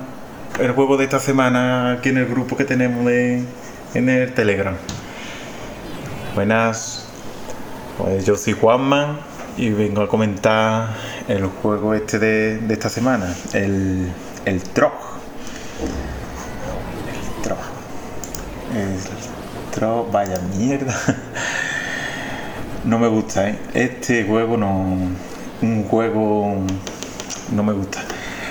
el 0.59 0.73
juego 0.73 0.97
de 0.97 1.05
esta 1.05 1.19
semana 1.19 1.93
aquí 1.93 2.09
en 2.09 2.17
el 2.17 2.29
grupo 2.29 2.57
que 2.57 2.65
tenemos 2.65 3.05
de, 3.05 3.45
en 3.93 4.09
el 4.09 4.33
Telegram. 4.33 4.75
Buenas, 6.35 7.11
pues 7.99 8.25
yo 8.25 8.37
soy 8.37 8.55
Juanman 8.55 9.30
y 9.57 9.70
vengo 9.70 10.03
a 10.03 10.09
comentar 10.09 10.88
el 11.28 11.46
juego 11.46 11.94
este 11.94 12.18
de, 12.18 12.72
esta 12.72 12.88
semana, 12.88 13.34
el, 13.53 14.11
el 14.44 14.62
Trog. 14.62 14.92
El 17.09 17.42
Trog. 17.42 17.59
El 18.74 19.72
Trog, 19.72 20.11
vaya 20.11 20.38
mierda. 20.57 20.94
No 22.84 22.98
me 22.98 23.09
gusta, 23.09 23.51
¿eh? 23.51 23.59
Este 23.74 24.24
juego 24.24 24.57
no. 24.57 24.96
Un 25.61 25.84
juego. 25.84 26.57
No 27.53 27.62
me 27.62 27.74
gusta. 27.74 28.01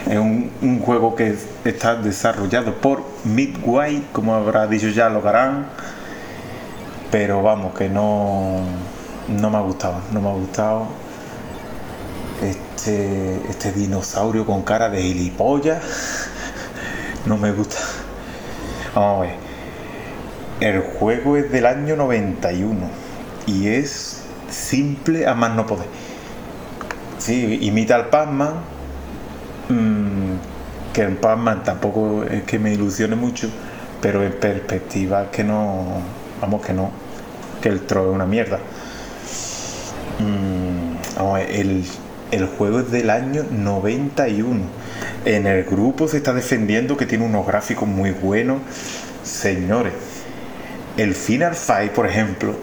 Es 0.07 0.19
un, 0.19 0.51
un 0.61 0.79
juego 0.79 1.15
que 1.15 1.35
está 1.65 1.95
desarrollado 1.95 2.75
por 2.75 3.03
Midway, 3.23 4.07
como 4.11 4.35
habrá 4.35 4.67
dicho 4.67 4.89
ya 4.89 5.09
lo 5.09 5.27
harán. 5.27 5.65
Pero 7.09 7.41
vamos, 7.41 7.73
que 7.73 7.89
no 7.89 8.61
no 9.29 9.49
me 9.49 9.57
ha 9.57 9.61
gustado, 9.61 10.01
no 10.11 10.21
me 10.21 10.29
ha 10.29 10.33
gustado. 10.33 10.87
Este, 12.41 13.41
este 13.49 13.73
dinosaurio 13.73 14.45
con 14.45 14.61
cara 14.63 14.89
de 14.89 15.01
gilipollas, 15.01 15.83
no 17.25 17.37
me 17.37 17.51
gusta. 17.51 17.77
Vamos 18.95 19.17
a 19.17 19.21
ver. 19.21 19.35
El 20.61 20.81
juego 20.81 21.37
es 21.37 21.51
del 21.51 21.65
año 21.65 21.95
91 21.95 22.75
y 23.45 23.67
es 23.67 24.23
simple 24.49 25.27
a 25.27 25.33
más 25.33 25.55
no 25.55 25.65
poder. 25.65 25.87
Sí, 27.17 27.59
imita 27.61 27.95
al 27.95 28.07
Pac-Man, 28.07 28.53
mm, 29.69 30.93
que 30.93 31.01
en 31.03 31.17
Pac-Man 31.17 31.63
tampoco 31.63 32.23
es 32.23 32.43
que 32.43 32.59
me 32.59 32.73
ilusione 32.73 33.15
mucho, 33.15 33.49
pero 34.01 34.23
en 34.23 34.33
perspectiva 34.33 35.29
que 35.31 35.43
no, 35.43 36.01
vamos 36.41 36.65
que 36.65 36.73
no, 36.73 36.91
que 37.61 37.69
el 37.69 37.81
tro 37.85 38.09
es 38.09 38.15
una 38.15 38.25
mierda. 38.25 38.59
Mm, 40.19 40.97
el, 42.31 42.45
juego 42.57 42.79
es 42.79 42.91
del 42.91 43.09
año 43.09 43.45
91. 43.49 44.59
En 45.25 45.47
el 45.47 45.63
grupo 45.63 46.07
se 46.07 46.17
está 46.17 46.33
defendiendo 46.33 46.97
que 46.97 47.05
tiene 47.05 47.25
unos 47.25 47.47
gráficos 47.47 47.87
muy 47.87 48.11
buenos. 48.11 48.59
Señores, 49.23 49.93
el 50.97 51.15
Final 51.15 51.55
Fight, 51.55 51.91
por 51.91 52.05
ejemplo, 52.05 52.55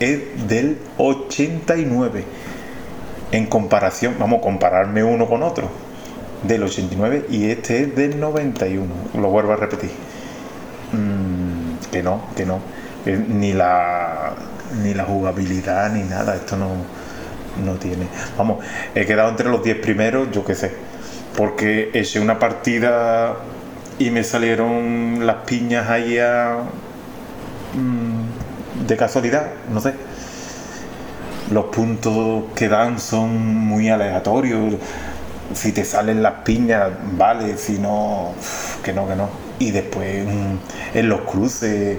es 0.00 0.20
del 0.48 0.78
89. 0.98 2.24
En 3.32 3.46
comparación, 3.46 4.16
vamos 4.18 4.38
a 4.38 4.42
compararme 4.42 5.02
uno 5.04 5.26
con 5.26 5.42
otro. 5.42 5.68
del 6.42 6.64
89 6.64 7.26
y 7.30 7.50
este 7.50 7.82
es 7.82 7.94
del 7.94 8.18
91. 8.18 8.86
Lo 9.14 9.28
vuelvo 9.28 9.52
a 9.52 9.56
repetir. 9.56 9.90
Mm, 10.92 11.90
que 11.90 12.02
no, 12.02 12.22
que 12.36 12.44
no. 12.44 12.60
ni 13.28 13.52
la 13.52 14.34
ni 14.82 14.94
la 14.94 15.04
jugabilidad 15.04 15.92
ni 15.92 16.02
nada. 16.02 16.34
Esto 16.34 16.56
no, 16.56 16.68
no 17.64 17.74
tiene. 17.74 18.06
Vamos, 18.36 18.64
he 18.94 19.06
quedado 19.06 19.30
entre 19.30 19.48
los 19.48 19.62
10 19.62 19.78
primeros, 19.78 20.30
yo 20.32 20.44
qué 20.44 20.54
sé. 20.54 20.72
Porque 21.36 21.90
eché 21.94 22.20
una 22.20 22.38
partida 22.38 23.36
y 23.98 24.10
me 24.10 24.24
salieron 24.24 25.26
las 25.26 25.36
piñas 25.46 25.88
ahí 25.88 26.18
mm, 27.74 28.86
de 28.86 28.96
casualidad, 28.96 29.46
no 29.70 29.80
sé. 29.80 29.94
Los 31.50 31.66
puntos 31.66 32.44
que 32.54 32.68
dan 32.68 32.98
son 32.98 33.56
muy 33.56 33.88
aleatorios. 33.88 34.74
Si 35.54 35.72
te 35.72 35.84
salen 35.84 36.22
las 36.22 36.34
piñas, 36.44 36.90
vale, 37.16 37.58
si 37.58 37.78
no, 37.78 38.32
que 38.82 38.92
no, 38.92 39.06
que 39.06 39.16
no. 39.16 39.28
Y 39.58 39.70
después 39.70 40.26
mm, 40.26 40.96
en 40.98 41.08
los 41.08 41.22
cruces, 41.22 41.98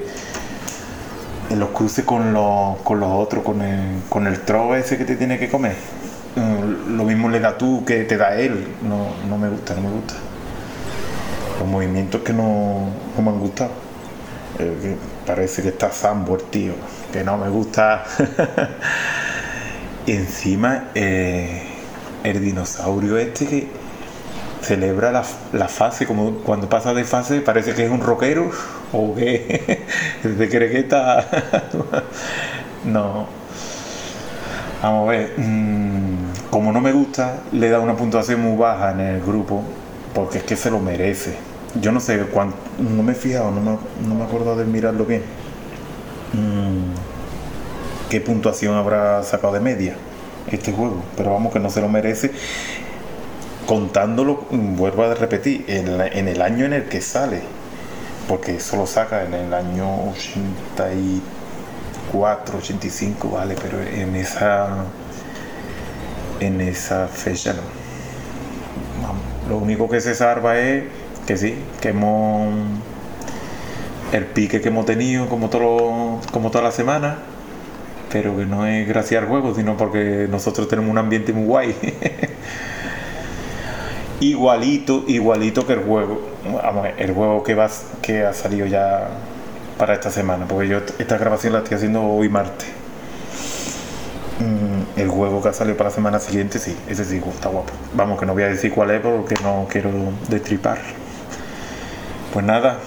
los 1.55 1.69
cruces 1.69 2.05
con 2.05 2.33
los, 2.33 2.77
con 2.81 2.99
los 2.99 3.09
otros, 3.09 3.43
con 3.43 3.61
el, 3.61 4.01
con 4.09 4.27
el 4.27 4.41
tro 4.41 4.75
ese 4.75 4.97
que 4.97 5.05
te 5.05 5.15
tiene 5.15 5.39
que 5.39 5.49
comer. 5.49 5.75
Mm, 6.35 6.97
lo 6.97 7.03
mismo 7.03 7.29
le 7.29 7.39
da 7.39 7.57
tú 7.57 7.83
que 7.85 8.03
te 8.03 8.17
da 8.17 8.35
él. 8.35 8.67
No, 8.81 9.07
no 9.29 9.37
me 9.37 9.49
gusta, 9.49 9.75
no 9.75 9.81
me 9.81 9.89
gusta 9.89 10.15
los 11.59 11.67
movimientos 11.67 12.21
que 12.21 12.33
no, 12.33 12.89
me 13.17 13.29
han 13.29 13.39
gustado. 13.39 13.71
Eh, 14.59 14.95
parece 15.25 15.61
que 15.61 15.69
está 15.69 15.91
Sambo 15.91 16.35
el 16.35 16.43
tío, 16.43 16.73
que 17.11 17.23
no 17.23 17.37
me 17.37 17.49
gusta. 17.49 18.03
y 20.05 20.11
encima 20.11 20.89
eh, 20.93 21.63
el 22.23 22.41
dinosaurio 22.41 23.17
este 23.17 23.47
que 23.47 23.67
celebra 24.63 25.11
la, 25.11 25.67
fase, 25.67 26.05
como 26.05 26.31
cuando 26.37 26.69
pasa 26.69 26.93
de 26.93 27.03
fase 27.03 27.41
parece 27.41 27.73
que 27.73 27.85
es 27.85 27.91
un 27.91 28.01
rockero 28.01 28.49
o 28.91 29.13
que 29.15 29.85
de 30.23 30.49
crequeta. 30.49 31.27
no. 32.85 33.27
Vamos 34.81 35.07
a 35.07 35.11
ver, 35.11 35.33
mm, 35.37 36.49
como 36.49 36.73
no 36.73 36.81
me 36.81 36.91
gusta, 36.91 37.37
le 37.53 37.69
da 37.69 37.79
una 37.79 37.95
puntuación 37.95 38.41
muy 38.41 38.57
baja 38.57 38.91
en 38.91 38.99
el 38.99 39.21
grupo, 39.21 39.63
porque 40.13 40.39
es 40.39 40.43
que 40.43 40.57
se 40.57 40.69
lo 40.69 40.79
merece. 40.79 41.35
Yo 41.79 41.91
no 41.91 41.99
sé 41.99 42.19
cuánto, 42.31 42.57
no 42.79 43.01
me 43.01 43.13
he 43.13 43.15
fijado, 43.15 43.49
no 43.51 43.61
me, 43.61 43.77
no 44.07 44.15
me 44.15 44.23
acuerdo 44.25 44.55
de 44.55 44.65
mirarlo 44.65 45.05
bien. 45.05 45.21
Mm, 46.33 48.09
¿Qué 48.09 48.19
puntuación 48.19 48.75
habrá 48.75 49.23
sacado 49.23 49.53
de 49.53 49.59
media 49.59 49.95
este 50.51 50.71
juego? 50.71 51.01
Pero 51.15 51.31
vamos, 51.31 51.53
que 51.53 51.59
no 51.59 51.69
se 51.69 51.79
lo 51.79 51.87
merece. 51.87 52.31
Contándolo, 53.65 54.45
mm, 54.49 54.75
vuelvo 54.75 55.03
a 55.03 55.13
repetir, 55.15 55.63
en, 55.67 56.27
el 56.27 56.41
año 56.41 56.65
en 56.65 56.73
el 56.73 56.83
que 56.85 57.01
sale, 57.01 57.41
porque 58.27 58.55
eso 58.57 58.75
lo 58.77 58.87
saca 58.87 59.23
en 59.23 59.33
el 59.33 59.53
año 59.53 60.09
84, 60.11 62.57
85, 62.57 63.29
vale, 63.29 63.55
pero 63.61 63.81
en 63.81 64.15
esa 64.15 64.85
en 66.39 66.61
esa 66.61 67.07
fecha 67.07 67.53
no. 67.53 67.61
Lo 69.49 69.57
único 69.57 69.89
que 69.89 70.01
se 70.01 70.15
salva 70.15 70.57
es 70.57 70.83
que 71.25 71.37
sí, 71.37 71.55
que 71.81 71.89
hemos 71.89 72.53
el 74.11 74.25
pique 74.25 74.61
que 74.61 74.69
hemos 74.69 74.85
tenido 74.85 75.27
como 75.27 75.49
todo 75.49 76.19
como 76.31 76.51
toda 76.51 76.65
la 76.65 76.71
semana 76.71 77.17
pero 78.11 78.37
que 78.37 78.45
no 78.45 78.67
es 78.67 78.87
gracias 78.87 79.23
al 79.23 79.27
juego 79.27 79.55
sino 79.55 79.75
porque 79.75 80.27
nosotros 80.29 80.67
tenemos 80.67 80.91
un 80.91 80.99
ambiente 80.99 81.33
muy 81.33 81.45
guay 81.45 81.75
igualito 84.19 85.03
igualito 85.07 85.65
que 85.65 85.73
el 85.73 85.79
juego 85.79 86.21
vamos 86.63 86.87
el 86.97 87.13
juego 87.13 87.43
que 87.43 87.55
va 87.55 87.69
que 88.01 88.25
ha 88.25 88.33
salido 88.33 88.65
ya 88.65 89.09
para 89.77 89.93
esta 89.93 90.11
semana 90.11 90.45
porque 90.47 90.67
yo 90.67 90.79
esta 90.99 91.17
grabación 91.17 91.53
la 91.53 91.59
estoy 91.59 91.77
haciendo 91.77 92.03
hoy 92.03 92.29
martes 92.29 92.67
mm, 94.39 94.99
el 94.99 95.09
juego 95.09 95.41
que 95.41 95.49
ha 95.49 95.53
salido 95.53 95.77
para 95.77 95.89
la 95.89 95.95
semana 95.95 96.19
siguiente 96.19 96.59
sí 96.59 96.75
ese 96.87 97.05
sí 97.05 97.21
está 97.27 97.49
guapo 97.49 97.73
vamos 97.93 98.19
que 98.19 98.25
no 98.25 98.33
voy 98.33 98.43
a 98.43 98.47
decir 98.47 98.71
cuál 98.71 98.91
es 98.91 99.01
porque 99.01 99.35
no 99.43 99.67
quiero 99.69 99.89
destripar 100.29 100.79
pues 102.33 102.43
nada, 102.43 102.79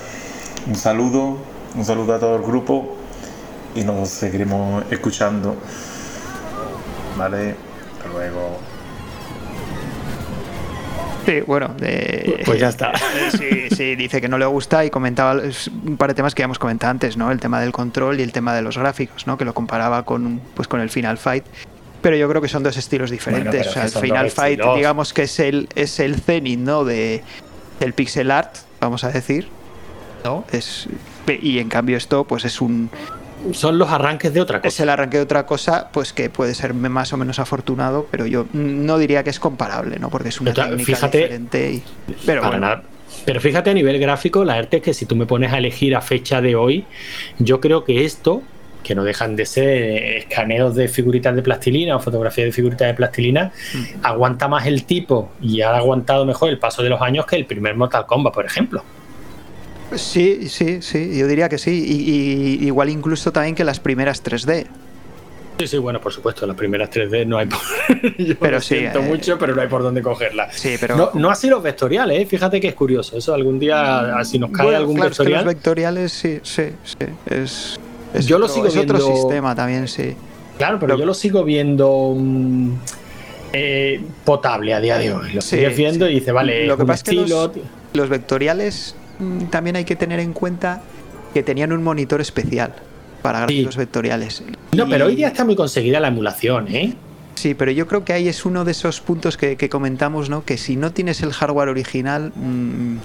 un 0.66 0.74
saludo, 0.74 1.38
un 1.76 1.84
saludo 1.84 2.14
a 2.14 2.18
todo 2.18 2.34
el 2.34 2.42
grupo 2.42 2.96
y 3.76 3.84
nos 3.84 4.08
seguiremos 4.08 4.82
escuchando. 4.90 5.54
Vale, 7.16 7.54
hasta 7.96 8.08
luego. 8.08 8.58
Sí, 11.26 11.40
bueno, 11.40 11.74
pues 12.44 12.60
ya 12.60 12.68
está. 12.68 12.92
Sí, 13.36 13.68
sí, 13.74 13.96
dice 13.96 14.20
que 14.20 14.28
no 14.28 14.38
le 14.38 14.46
gusta 14.46 14.84
y 14.84 14.90
comentaba 14.90 15.42
un 15.84 15.96
par 15.96 16.10
de 16.10 16.14
temas 16.14 16.34
que 16.34 16.40
ya 16.40 16.44
hemos 16.44 16.58
comentado 16.58 16.92
antes, 16.92 17.16
¿no? 17.16 17.30
El 17.30 17.40
tema 17.40 17.60
del 17.60 17.72
control 17.72 18.20
y 18.20 18.22
el 18.22 18.32
tema 18.32 18.54
de 18.54 18.62
los 18.62 18.78
gráficos, 18.78 19.26
¿no? 19.26 19.36
Que 19.36 19.44
lo 19.44 19.52
comparaba 19.52 20.04
con, 20.04 20.40
pues, 20.54 20.68
con 20.68 20.80
el 20.80 20.88
Final 20.88 21.18
Fight. 21.18 21.44
Pero 22.00 22.16
yo 22.16 22.28
creo 22.28 22.40
que 22.40 22.48
son 22.48 22.62
dos 22.62 22.76
estilos 22.76 23.10
diferentes. 23.10 23.66
o 23.66 23.72
sea, 23.72 23.84
el 23.84 23.90
Final 23.90 24.30
Fight, 24.30 24.60
digamos 24.76 25.12
que 25.12 25.22
es 25.22 25.40
el, 25.40 25.68
es 25.74 25.98
el 25.98 26.20
zenith, 26.20 26.60
¿no? 26.60 26.84
De, 26.84 27.22
del 27.80 27.92
pixel 27.92 28.30
art 28.30 28.56
vamos 28.80 29.04
a 29.04 29.10
decir. 29.10 29.48
¿no? 30.24 30.44
Es, 30.52 30.88
y 31.40 31.58
en 31.58 31.68
cambio 31.68 31.96
esto 31.96 32.24
pues 32.24 32.44
es 32.44 32.60
un... 32.60 32.90
Son 33.52 33.78
los 33.78 33.90
arranques 33.90 34.32
de 34.32 34.40
otra 34.40 34.58
cosa. 34.58 34.68
Es 34.68 34.80
el 34.80 34.88
arranque 34.88 35.18
de 35.18 35.22
otra 35.22 35.46
cosa, 35.46 35.88
pues 35.92 36.12
que 36.12 36.30
puede 36.30 36.54
ser 36.54 36.74
más 36.74 37.12
o 37.12 37.16
menos 37.16 37.38
afortunado, 37.38 38.06
pero 38.10 38.26
yo 38.26 38.46
no 38.52 38.98
diría 38.98 39.22
que 39.24 39.30
es 39.30 39.40
comparable, 39.40 39.98
¿no? 39.98 40.10
Porque 40.10 40.28
es 40.28 40.40
una 40.40 40.52
técnica 40.52 40.84
fíjate, 40.84 41.18
diferente. 41.18 41.82
pero 42.24 42.42
Pero 43.24 43.40
fíjate 43.40 43.70
a 43.70 43.74
nivel 43.74 43.98
gráfico, 43.98 44.44
la 44.44 44.54
arte 44.54 44.78
es 44.78 44.82
que 44.82 44.94
si 44.94 45.06
tú 45.06 45.16
me 45.16 45.26
pones 45.26 45.52
a 45.52 45.58
elegir 45.58 45.96
a 45.96 46.00
fecha 46.00 46.40
de 46.40 46.56
hoy, 46.56 46.84
yo 47.38 47.60
creo 47.60 47.84
que 47.84 48.04
esto, 48.04 48.42
que 48.82 48.94
no 48.94 49.04
dejan 49.04 49.36
de 49.36 49.46
ser 49.46 50.16
escaneos 50.18 50.74
de 50.74 50.88
figuritas 50.88 51.34
de 51.34 51.42
plastilina 51.42 51.96
o 51.96 52.00
fotografías 52.00 52.46
de 52.46 52.52
figuritas 52.52 52.88
de 52.88 52.94
plastilina, 52.94 53.52
mm. 53.74 54.04
aguanta 54.04 54.48
más 54.48 54.66
el 54.66 54.84
tipo 54.84 55.30
y 55.40 55.60
ha 55.60 55.76
aguantado 55.76 56.24
mejor 56.24 56.50
el 56.50 56.58
paso 56.58 56.82
de 56.82 56.90
los 56.90 57.00
años 57.00 57.26
que 57.26 57.36
el 57.36 57.46
primer 57.46 57.74
Mortal 57.74 58.06
Kombat, 58.06 58.34
por 58.34 58.46
ejemplo. 58.46 58.84
Sí, 59.94 60.48
sí, 60.48 60.82
sí, 60.82 61.16
yo 61.16 61.26
diría 61.26 61.48
que 61.48 61.58
sí. 61.58 61.70
Y, 61.70 62.66
igual 62.66 62.88
incluso 62.88 63.32
también 63.32 63.54
que 63.54 63.64
las 63.64 63.80
primeras 63.80 64.24
3D. 64.24 64.66
Sí, 65.58 65.66
sí, 65.66 65.78
bueno, 65.78 66.00
por 66.00 66.12
supuesto, 66.12 66.46
las 66.46 66.56
primeras 66.56 66.90
3D 66.90 67.26
no 67.26 67.38
hay 67.38 67.46
por... 67.46 67.60
pero 68.40 68.60
sí, 68.60 68.76
siento 68.76 68.98
eh, 68.98 69.02
mucho, 69.02 69.38
pero 69.38 69.54
no 69.54 69.62
hay 69.62 69.68
por 69.68 69.82
dónde 69.82 70.02
cogerlas. 70.02 70.54
Sí, 70.54 70.76
pero... 70.78 71.12
No, 71.14 71.30
así 71.30 71.48
los 71.48 71.62
vectoriales, 71.62 72.20
¿eh? 72.20 72.26
fíjate 72.26 72.60
que 72.60 72.68
es 72.68 72.74
curioso. 72.74 73.16
Eso 73.16 73.32
algún 73.32 73.58
día, 73.58 74.22
si 74.24 74.38
nos 74.38 74.50
cae 74.50 74.76
algún 74.76 75.00
vectorial... 75.00 75.44
los 75.44 75.54
vectoriales, 75.54 76.12
sí, 76.12 76.40
sí, 76.42 76.64
sí. 76.84 77.06
Es, 77.24 77.80
yo 78.26 78.38
lo 78.38 78.48
sigo 78.48 78.68
viendo... 78.68 78.96
otro 78.96 79.14
sistema 79.14 79.54
también, 79.54 79.88
sí. 79.88 80.14
Claro, 80.58 80.78
pero 80.78 80.98
yo 80.98 81.06
lo 81.06 81.14
sigo 81.14 81.42
viendo... 81.42 82.14
Mm, 82.14 82.72
eh, 83.52 84.02
potable 84.24 84.74
a 84.74 84.80
día 84.80 84.98
de 84.98 85.14
hoy. 85.14 85.32
Lo 85.32 85.40
sigues 85.40 85.74
viendo 85.74 86.06
y 86.06 86.14
dice, 86.16 86.32
vale, 86.32 86.66
lo 86.66 86.76
que 86.76 86.84
pasa 86.84 87.10
es 87.10 87.26
que 87.26 87.58
los 87.94 88.08
vectoriales 88.10 88.94
también 89.50 89.76
hay 89.76 89.84
que 89.84 89.96
tener 89.96 90.20
en 90.20 90.32
cuenta 90.32 90.82
que 91.32 91.42
tenían 91.42 91.72
un 91.72 91.82
monitor 91.82 92.20
especial 92.20 92.74
para 93.22 93.40
gráficos 93.40 93.76
vectoriales. 93.76 94.42
No, 94.72 94.88
pero 94.88 95.06
hoy 95.06 95.16
día 95.16 95.28
está 95.28 95.44
muy 95.44 95.56
conseguida 95.56 96.00
la 96.00 96.08
emulación, 96.08 96.68
¿eh? 96.68 96.94
Sí, 97.34 97.54
pero 97.54 97.70
yo 97.70 97.86
creo 97.86 98.04
que 98.04 98.14
ahí 98.14 98.28
es 98.28 98.46
uno 98.46 98.64
de 98.64 98.70
esos 98.70 99.00
puntos 99.00 99.36
que, 99.36 99.68
comentamos, 99.68 100.30
¿no? 100.30 100.44
Que 100.44 100.56
si 100.56 100.76
no 100.76 100.92
tienes 100.92 101.22
el 101.22 101.32
hardware 101.32 101.68
original, 101.68 102.32
mm, 102.34 102.96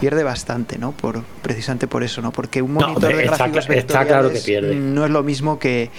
pierde 0.00 0.24
bastante, 0.24 0.76
¿no? 0.76 0.92
Por, 0.92 1.22
precisamente 1.42 1.86
por 1.86 2.02
eso, 2.02 2.20
¿no? 2.20 2.32
Porque 2.32 2.62
un 2.62 2.72
monitor 2.72 3.14
de 3.14 3.22
gráficos 3.22 3.68
vectoriales 3.68 4.76
no 4.76 5.04
es 5.04 5.10
lo 5.10 5.22
mismo 5.22 5.58
que 5.58 5.90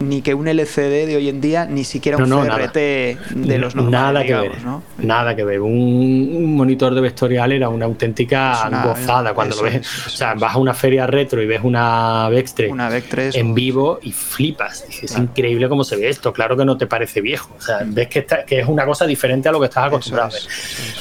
ni 0.00 0.22
que 0.22 0.34
un 0.34 0.48
LCD 0.48 1.06
de 1.06 1.16
hoy 1.16 1.28
en 1.28 1.40
día, 1.40 1.66
ni 1.66 1.84
siquiera 1.84 2.18
un 2.18 2.30
CRT 2.30 2.74
de 2.74 3.58
los 3.58 3.74
normales. 3.74 4.00
Nada 4.00 4.24
que 4.24 4.34
ver. 4.34 4.52
Nada 4.98 5.36
que 5.36 5.44
ver. 5.44 5.60
Un, 5.60 6.56
monitor 6.56 6.94
de 6.94 7.00
vectorial 7.00 7.52
era 7.52 7.68
una 7.68 7.86
auténtica 7.86 8.68
gozada 8.84 9.34
cuando 9.34 9.56
lo 9.56 9.62
ves. 9.62 10.06
o 10.06 10.10
sea, 10.10 10.34
vas 10.34 10.54
a 10.54 10.58
una 10.58 10.74
feria 10.74 11.06
retro 11.06 11.42
y 11.42 11.46
ves 11.46 11.60
una 11.62 12.28
3, 12.54 12.70
una 12.70 12.90
en 13.14 13.54
vivo 13.54 13.98
y 14.02 14.12
flipas. 14.12 14.84
es 15.02 15.16
increíble 15.16 15.68
cómo 15.68 15.84
se 15.84 15.96
ve 15.96 16.08
esto. 16.08 16.32
Claro 16.32 16.56
que 16.56 16.64
no 16.64 16.76
te 16.76 16.86
parece 16.86 17.20
viejo. 17.20 17.54
O 17.58 17.60
sea, 17.60 17.80
ves 17.84 18.08
que, 18.08 18.26
que 18.46 18.60
es 18.60 18.68
una 18.68 18.84
cosa 18.84 19.06
diferente 19.06 19.48
a 19.48 19.52
lo 19.52 19.60
que 19.60 19.66
estás 19.66 19.86
acostumbrado 19.86 20.30
a 20.30 20.32
ver. 20.32 20.42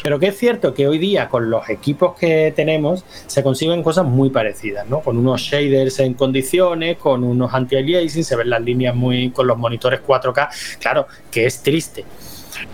Pero 0.03 0.19
que 0.19 0.27
es 0.27 0.37
cierto 0.37 0.73
que 0.73 0.87
hoy 0.87 0.97
día, 0.97 1.27
con 1.29 1.49
los 1.49 1.69
equipos 1.69 2.15
que 2.17 2.53
tenemos, 2.55 3.03
se 3.27 3.43
consiguen 3.43 3.83
cosas 3.83 4.05
muy 4.05 4.29
parecidas, 4.29 4.87
¿no? 4.87 5.01
Con 5.01 5.17
unos 5.17 5.41
shaders 5.41 5.99
en 5.99 6.13
condiciones, 6.13 6.97
con 6.97 7.23
unos 7.23 7.53
anti-aliasing, 7.53 8.23
se 8.23 8.35
ven 8.35 8.49
las 8.49 8.61
líneas 8.61 8.86
muy 8.93 9.31
con 9.31 9.47
los 9.47 9.57
monitores 9.57 10.01
4K. 10.05 10.77
Claro, 10.79 11.07
que 11.31 11.45
es 11.45 11.61
triste 11.61 12.05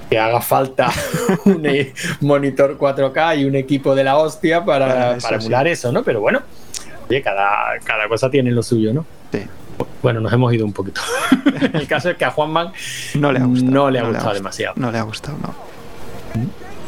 que 0.10 0.18
haga 0.18 0.42
falta 0.42 0.92
un 1.46 1.66
e- 1.66 1.94
monitor 2.22 2.78
4K 2.78 3.40
y 3.40 3.46
un 3.46 3.56
equipo 3.56 3.96
de 3.96 4.04
la 4.04 4.18
hostia 4.18 4.64
para, 4.64 5.18
emular 5.18 5.68
eso, 5.68 5.92
¿no? 5.92 6.04
Pero 6.04 6.22
bueno, 6.22 6.42
oye, 7.10 7.22
cada, 7.22 7.80
cada 7.84 8.08
cosa 8.08 8.30
tiene 8.30 8.52
lo 8.52 8.64
suyo, 8.64 8.94
¿no? 8.94 9.06
Sí. 9.32 9.42
Bueno, 10.02 10.20
nos 10.20 10.32
hemos 10.32 10.54
ido 10.54 10.66
un 10.66 10.74
poquito. 10.74 11.02
El 11.74 11.88
caso 11.88 12.10
es 12.10 12.18
que 12.18 12.26
a 12.26 12.32
Juanman 12.32 12.72
no 13.16 13.32
le 13.32 13.40
ha 13.40 13.46
gustado, 13.46 13.72
no 13.72 13.90
le 13.90 14.00
ha 14.00 14.04
gustado 14.04 14.34
demasiado. 14.34 14.74
No 14.78 14.92
le 14.92 14.98
ha 14.98 15.04
gustado, 15.04 15.38
no. 15.42 15.54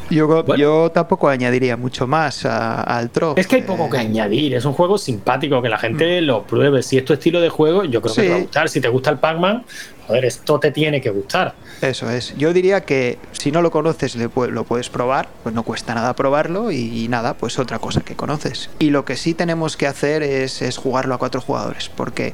Yo, 0.09 0.45
yo 0.55 0.91
tampoco 0.91 1.29
añadiría 1.29 1.77
mucho 1.77 2.05
más 2.07 2.45
al 2.45 3.09
Trof. 3.09 3.37
Es 3.37 3.47
que 3.47 3.57
hay 3.57 3.61
poco 3.63 3.89
que 3.89 3.97
añadir. 3.97 4.53
Es 4.53 4.65
un 4.65 4.73
juego 4.73 4.97
simpático 4.97 5.61
que 5.61 5.69
la 5.69 5.77
gente 5.77 6.21
mm. 6.21 6.25
lo 6.25 6.43
pruebe. 6.43 6.83
Si 6.83 6.97
es 6.97 7.05
tu 7.05 7.13
estilo 7.13 7.41
de 7.41 7.49
juego, 7.49 7.83
yo 7.83 8.01
creo 8.01 8.13
que 8.13 8.21
te 8.21 8.29
va 8.29 8.35
a 8.35 8.39
gustar. 8.39 8.69
Si 8.69 8.81
te 8.81 8.87
gusta 8.89 9.09
el 9.09 9.17
Pac-Man, 9.17 9.63
joder, 10.07 10.25
esto 10.25 10.59
te 10.59 10.71
tiene 10.71 11.01
que 11.01 11.09
gustar. 11.09 11.55
Eso 11.81 12.09
es. 12.09 12.35
Yo 12.37 12.53
diría 12.53 12.81
que 12.81 13.17
si 13.31 13.51
no 13.51 13.61
lo 13.61 13.71
conoces, 13.71 14.15
lo 14.15 14.63
puedes 14.63 14.89
probar. 14.89 15.27
Pues 15.43 15.55
no 15.55 15.63
cuesta 15.63 15.95
nada 15.95 16.15
probarlo 16.15 16.71
y, 16.71 17.07
nada, 17.09 17.35
pues 17.35 17.57
otra 17.57 17.79
cosa 17.79 18.01
que 18.01 18.15
conoces. 18.15 18.69
Y 18.79 18.91
lo 18.91 19.05
que 19.05 19.15
sí 19.15 19.33
tenemos 19.33 19.75
que 19.75 19.87
hacer 19.87 20.23
es, 20.23 20.61
es 20.61 20.77
jugarlo 20.77 21.15
a 21.15 21.17
cuatro 21.17 21.41
jugadores. 21.41 21.89
Porque 21.89 22.33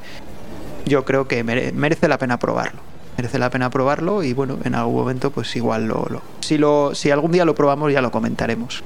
yo 0.85 1.05
creo 1.05 1.27
que 1.27 1.43
merece 1.43 2.07
la 2.07 2.17
pena 2.17 2.37
probarlo 2.37 2.90
merece 3.21 3.37
la 3.37 3.51
pena 3.51 3.69
probarlo 3.69 4.23
y 4.23 4.33
bueno, 4.33 4.57
en 4.63 4.73
algún 4.73 4.95
momento 4.95 5.29
pues 5.29 5.55
igual 5.55 5.85
lo, 5.85 6.07
si 6.39 6.57
lo 6.57 6.95
si 6.95 7.11
algún 7.11 7.31
día 7.31 7.45
lo 7.45 7.53
probamos 7.53 7.93
ya 7.93 8.01
lo 8.01 8.09
comentaremos. 8.09 8.83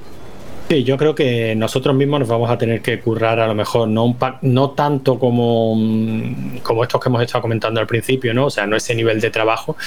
Sí, 0.67 0.83
yo 0.83 0.97
creo 0.97 1.13
que 1.13 1.55
nosotros 1.55 1.95
mismos 1.95 2.21
nos 2.21 2.27
vamos 2.29 2.49
a 2.49 2.57
tener 2.57 2.81
que 2.81 2.99
currar 2.99 3.39
a 3.39 3.47
lo 3.47 3.53
mejor 3.53 3.87
no 3.87 4.03
un 4.03 4.17
no 4.41 4.71
tanto 4.71 5.17
como, 5.19 5.75
mm, 5.75 6.57
como 6.63 6.83
estos 6.83 6.99
que 6.99 7.07
hemos 7.07 7.21
estado 7.21 7.43
comentando 7.43 7.79
al 7.79 7.87
principio, 7.87 8.33
¿no? 8.33 8.47
O 8.47 8.49
sea, 8.49 8.65
no 8.65 8.75
ese 8.75 8.93
nivel 8.93 9.21
de 9.21 9.29
trabajo, 9.29 9.77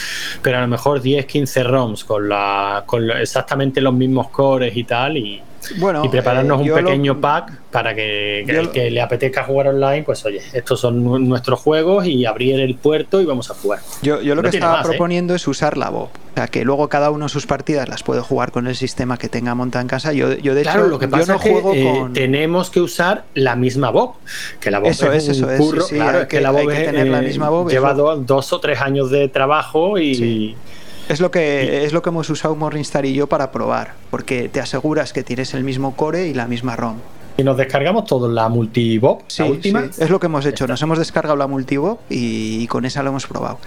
pero 0.40 0.56
a 0.58 0.60
lo 0.62 0.68
mejor 0.68 1.02
10, 1.02 1.26
15 1.26 1.62
ROMs 1.64 2.04
con 2.04 2.28
la 2.28 2.84
con 2.86 3.10
exactamente 3.10 3.82
los 3.82 3.92
mismos 3.92 4.30
cores 4.30 4.74
y 4.76 4.84
tal 4.84 5.16
y, 5.18 5.42
bueno, 5.76 6.04
y 6.04 6.08
prepararnos 6.08 6.60
eh, 6.60 6.70
un 6.70 6.84
pequeño 6.84 7.20
pack 7.20 7.52
para 7.70 7.94
que, 7.94 8.40
el 8.40 8.70
que 8.70 8.90
le 8.90 9.00
apetezca 9.00 9.44
jugar 9.44 9.68
online, 9.68 10.02
pues 10.02 10.24
oye, 10.24 10.42
estos 10.52 10.80
son 10.80 11.28
nuestros 11.28 11.60
juegos 11.60 12.06
y 12.06 12.24
abrir 12.24 12.58
el 12.60 12.74
puerto 12.76 13.20
y 13.20 13.24
vamos 13.24 13.50
a 13.50 13.54
jugar. 13.54 13.80
Yo, 14.02 14.20
yo 14.22 14.34
lo 14.34 14.42
que 14.42 14.48
estaba 14.48 14.80
¿eh? 14.80 14.84
proponiendo 14.84 15.34
es 15.34 15.46
usar 15.46 15.76
la 15.76 15.90
voz. 15.90 16.10
O 16.32 16.34
sea, 16.34 16.46
que 16.46 16.64
luego 16.64 16.88
cada 16.88 17.10
uno 17.10 17.28
sus 17.28 17.46
partidas 17.46 17.88
las 17.88 18.02
puede 18.02 18.20
jugar 18.20 18.52
con 18.52 18.66
el 18.66 18.76
sistema 18.76 19.18
que 19.18 19.28
tenga 19.28 19.54
montado 19.54 19.82
en 19.82 19.88
casa. 19.88 20.12
Yo, 20.12 20.34
yo 20.34 20.54
de 20.54 20.62
claro, 20.62 20.82
hecho, 20.82 20.88
lo 20.90 20.98
que 20.98 21.08
pasa 21.08 21.34
es 21.34 21.42
que 21.42 21.50
eh, 21.50 22.06
tenemos 22.14 22.70
que 22.70 22.80
usar 22.80 23.24
la 23.34 23.56
misma 23.56 23.90
voz. 23.90 24.16
Que 24.60 24.70
la 24.70 24.78
voz 24.78 24.90
eso 24.90 25.12
es, 25.12 25.28
eso 25.28 25.50
es. 25.50 25.86
claro, 25.88 26.28
que, 26.28 26.40
la 26.40 26.50
voz 26.50 26.66
tener 26.66 27.08
la 27.08 27.20
misma 27.20 27.48
voz. 27.48 27.70
Lleva 27.70 27.92
dos, 27.92 28.52
o 28.52 28.60
tres 28.60 28.80
años 28.80 29.10
de 29.10 29.28
trabajo 29.28 29.98
y. 29.98 30.56
Es 31.08 31.20
lo 31.20 31.30
que 31.30 31.84
es 31.84 31.94
lo 31.94 32.02
que 32.02 32.10
hemos 32.10 32.28
usado 32.28 32.54
Morningstar 32.54 33.06
y 33.06 33.14
yo 33.14 33.28
para 33.28 33.50
probar, 33.50 33.94
porque 34.10 34.50
te 34.50 34.60
aseguras 34.60 35.14
que 35.14 35.22
tienes 35.22 35.54
el 35.54 35.64
mismo 35.64 35.96
core 35.96 36.28
y 36.28 36.34
la 36.34 36.46
misma 36.46 36.76
ROM. 36.76 36.96
Y 37.38 37.44
nos 37.44 37.56
descargamos 37.56 38.04
todo 38.04 38.28
la 38.28 38.48
multibob, 38.50 39.22
sí, 39.26 39.42
la 39.42 39.48
última. 39.48 39.84
es 39.84 40.10
lo 40.10 40.20
que 40.20 40.26
hemos 40.26 40.44
hecho. 40.44 40.66
Nos 40.66 40.82
hemos 40.82 40.98
descargado 40.98 41.36
la 41.36 41.46
multibob 41.46 41.98
y, 42.10 42.66
con 42.66 42.84
esa 42.84 43.02
lo 43.02 43.10
hemos 43.10 43.26
probado. 43.26 43.58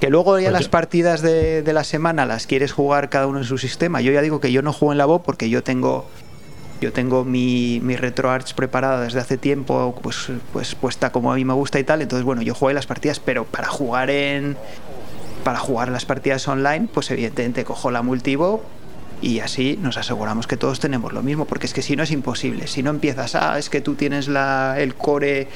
Que 0.00 0.10
luego 0.10 0.38
ya 0.38 0.50
pues 0.50 0.62
las 0.62 0.68
partidas 0.68 1.22
de, 1.22 1.62
la 1.72 1.84
semana 1.84 2.26
las 2.26 2.46
quieres 2.46 2.72
jugar 2.72 3.08
cada 3.08 3.28
uno 3.28 3.38
en 3.38 3.44
su 3.44 3.58
sistema. 3.58 4.00
Yo 4.00 4.10
ya 4.10 4.22
digo 4.22 4.40
que 4.40 4.50
yo 4.50 4.62
no 4.62 4.72
juego 4.72 4.92
en 4.92 4.98
la 4.98 5.04
Bob 5.04 5.22
porque 5.22 5.48
yo 5.48 5.62
tengo 5.62 6.06
yo 6.80 6.94
tengo 6.94 7.26
mi, 7.26 7.78
mi 7.82 7.94
RetroArch 7.94 8.54
preparada 8.54 9.02
desde 9.02 9.20
hace 9.20 9.36
tiempo, 9.36 9.94
pues, 10.02 10.28
pues 10.54 10.74
puesta 10.74 11.12
como 11.12 11.30
a 11.30 11.36
mí 11.36 11.44
me 11.44 11.52
gusta 11.52 11.78
y 11.78 11.84
tal. 11.84 12.00
Entonces, 12.00 12.24
bueno, 12.24 12.40
yo 12.40 12.54
juego 12.54 12.70
en 12.70 12.76
las 12.76 12.86
partidas, 12.86 13.20
pero 13.20 13.44
para 13.44 13.68
jugar 13.68 14.08
en, 14.08 14.56
para 15.40 15.58
jugar 15.58 15.90
las 15.90 16.04
partidas 16.04 16.46
online, 16.48 16.88
pues 16.92 17.10
evidentemente 17.10 17.64
cojo 17.64 17.90
la 17.90 18.02
multivo 18.02 18.62
y 19.22 19.40
así 19.40 19.78
nos 19.80 19.96
aseguramos 19.96 20.46
que 20.46 20.56
todos 20.56 20.80
tenemos 20.80 21.12
lo 21.12 21.22
mismo, 21.22 21.44
porque 21.44 21.66
es 21.66 21.74
que 21.74 21.82
si 21.82 21.96
no 21.96 22.02
es 22.02 22.10
imposible. 22.10 22.66
Si 22.66 22.82
no 22.82 22.90
empiezas, 22.90 23.34
ah, 23.34 23.58
es 23.58 23.68
que 23.68 23.80
tú 23.80 23.94
tienes 23.94 24.28
la, 24.28 24.76
el 24.78 24.94
core 24.94 25.48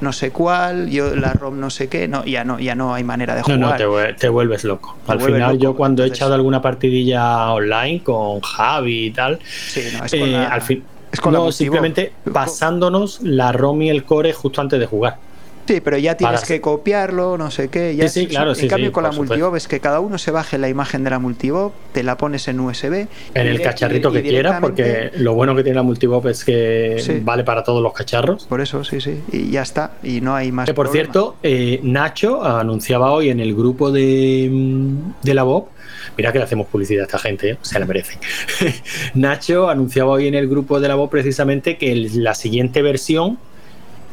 no 0.00 0.12
sé 0.12 0.32
cuál, 0.32 0.90
yo 0.90 1.14
la 1.14 1.32
ROM 1.32 1.60
no 1.60 1.70
sé 1.70 1.88
qué, 1.88 2.08
no, 2.08 2.24
ya 2.24 2.42
no, 2.42 2.58
ya 2.58 2.74
no 2.74 2.92
hay 2.92 3.04
manera 3.04 3.36
de 3.36 3.42
jugar. 3.42 3.58
No, 3.60 3.70
no, 3.70 4.16
te, 4.16 4.28
vuelves 4.28 4.64
loco. 4.64 4.96
Al 5.06 5.20
final, 5.20 5.58
yo 5.58 5.76
cuando 5.76 6.02
he 6.02 6.08
echado 6.08 6.34
alguna 6.34 6.60
partidilla 6.60 7.52
online 7.52 8.02
con 8.02 8.40
Javi 8.40 9.06
y 9.06 9.10
tal, 9.12 9.38
sí, 9.44 9.82
no, 9.96 10.04
es 10.04 10.12
eh, 10.12 10.36
al 10.36 10.60
fin, 10.60 10.82
es 11.12 11.20
con 11.20 11.32
no, 11.32 11.52
simplemente 11.52 12.12
pasándonos 12.32 13.20
la 13.22 13.52
ROM 13.52 13.80
y 13.82 13.90
el 13.90 14.04
core 14.04 14.32
justo 14.32 14.60
antes 14.60 14.80
de 14.80 14.86
jugar. 14.86 15.18
Sí, 15.66 15.80
pero 15.80 15.96
ya 15.96 16.16
tienes 16.16 16.44
que 16.44 16.60
copiarlo, 16.60 17.38
no 17.38 17.50
sé 17.50 17.68
qué. 17.68 17.94
Ya 17.94 18.08
sí, 18.08 18.26
claro, 18.26 18.52
En 18.56 18.68
cambio, 18.68 18.92
con 18.92 19.04
la 19.04 19.12
multibob 19.12 19.56
es 19.56 19.68
que 19.68 19.80
cada 19.80 20.00
uno 20.00 20.18
se 20.18 20.30
baje 20.30 20.58
la 20.58 20.68
imagen 20.68 21.04
de 21.04 21.10
la 21.10 21.18
multibob, 21.18 21.72
te 21.92 22.02
la 22.02 22.16
pones 22.16 22.48
en 22.48 22.60
USB. 22.60 23.06
En 23.34 23.46
el 23.46 23.60
cacharrito 23.60 24.10
que 24.12 24.22
quieras, 24.22 24.60
porque 24.60 25.10
lo 25.16 25.34
bueno 25.34 25.54
que 25.54 25.62
tiene 25.62 25.76
la 25.76 25.82
multibob 25.82 26.26
es 26.28 26.44
que 26.44 27.20
vale 27.24 27.44
para 27.44 27.62
todos 27.62 27.82
los 27.82 27.92
cacharros. 27.92 28.46
Por 28.46 28.60
eso, 28.60 28.84
sí, 28.84 29.00
sí. 29.00 29.20
Y 29.30 29.50
ya 29.50 29.62
está. 29.62 29.92
Y 30.02 30.20
no 30.20 30.34
hay 30.34 30.52
más. 30.52 30.66
Que 30.66 30.74
por 30.74 30.88
cierto, 30.88 31.36
eh, 31.42 31.80
Nacho 31.82 32.44
anunciaba 32.44 33.12
hoy 33.12 33.30
en 33.30 33.40
el 33.40 33.54
grupo 33.54 33.90
de, 33.90 34.48
mm, 34.50 35.12
de 35.22 35.34
la 35.34 35.42
Bob. 35.42 35.68
Mira 36.16 36.32
que 36.32 36.38
le 36.38 36.44
hacemos 36.44 36.66
publicidad 36.66 37.02
a 37.02 37.06
esta 37.06 37.18
gente, 37.18 37.50
¿eh? 37.50 37.58
se 37.62 37.78
la 37.78 37.86
merece. 37.86 38.18
Nacho 39.14 39.68
anunciaba 39.68 40.12
hoy 40.12 40.26
en 40.26 40.34
el 40.34 40.48
grupo 40.48 40.80
de 40.80 40.88
la 40.88 40.94
Bob 40.94 41.10
precisamente 41.10 41.78
que 41.78 41.94
la 42.14 42.34
siguiente 42.34 42.82
versión 42.82 43.38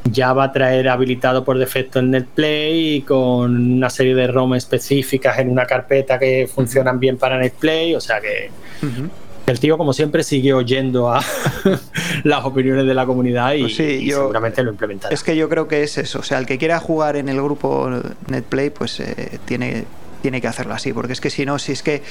ya 0.05 0.33
va 0.33 0.45
a 0.45 0.51
traer 0.51 0.89
habilitado 0.89 1.43
por 1.43 1.57
defecto 1.57 1.99
en 1.99 2.11
NetPlay 2.11 3.01
con 3.01 3.73
una 3.73 3.89
serie 3.89 4.15
de 4.15 4.27
ROM 4.27 4.55
específicas 4.55 5.39
en 5.39 5.49
una 5.49 5.65
carpeta 5.65 6.17
que 6.17 6.49
funcionan 6.53 6.99
bien 6.99 7.17
para 7.17 7.37
NetPlay, 7.37 7.95
o 7.95 8.01
sea 8.01 8.19
que 8.19 8.49
el 9.45 9.59
tío 9.59 9.77
como 9.77 9.93
siempre 9.93 10.23
sigue 10.23 10.53
oyendo 10.53 11.11
a 11.11 11.21
las 12.23 12.45
opiniones 12.45 12.85
de 12.85 12.93
la 12.93 13.05
comunidad 13.05 13.53
y, 13.53 13.61
pues 13.61 13.75
seguramente 13.75 14.63
lo 14.63 14.71
implementará. 14.71 15.13
Es 15.13 15.23
que 15.23 15.35
yo 15.35 15.49
creo 15.49 15.67
que 15.67 15.83
es 15.83 15.97
eso, 15.97 16.19
o 16.19 16.23
sea, 16.23 16.37
el 16.39 16.45
que 16.45 16.57
quiera 16.57 16.79
jugar 16.79 17.15
en 17.15 17.29
el 17.29 17.41
grupo 17.41 17.89
NetPlay 18.27 18.69
pues 18.69 18.99
eh, 18.99 19.39
tiene, 19.45 19.85
tiene 20.21 20.41
que 20.41 20.47
hacerlo 20.47 20.73
así, 20.73 20.93
porque 20.93 21.13
es 21.13 21.21
que 21.21 21.29
si 21.29 21.45
no, 21.45 21.59
si 21.59 21.73
es 21.73 21.83
que 21.83 22.01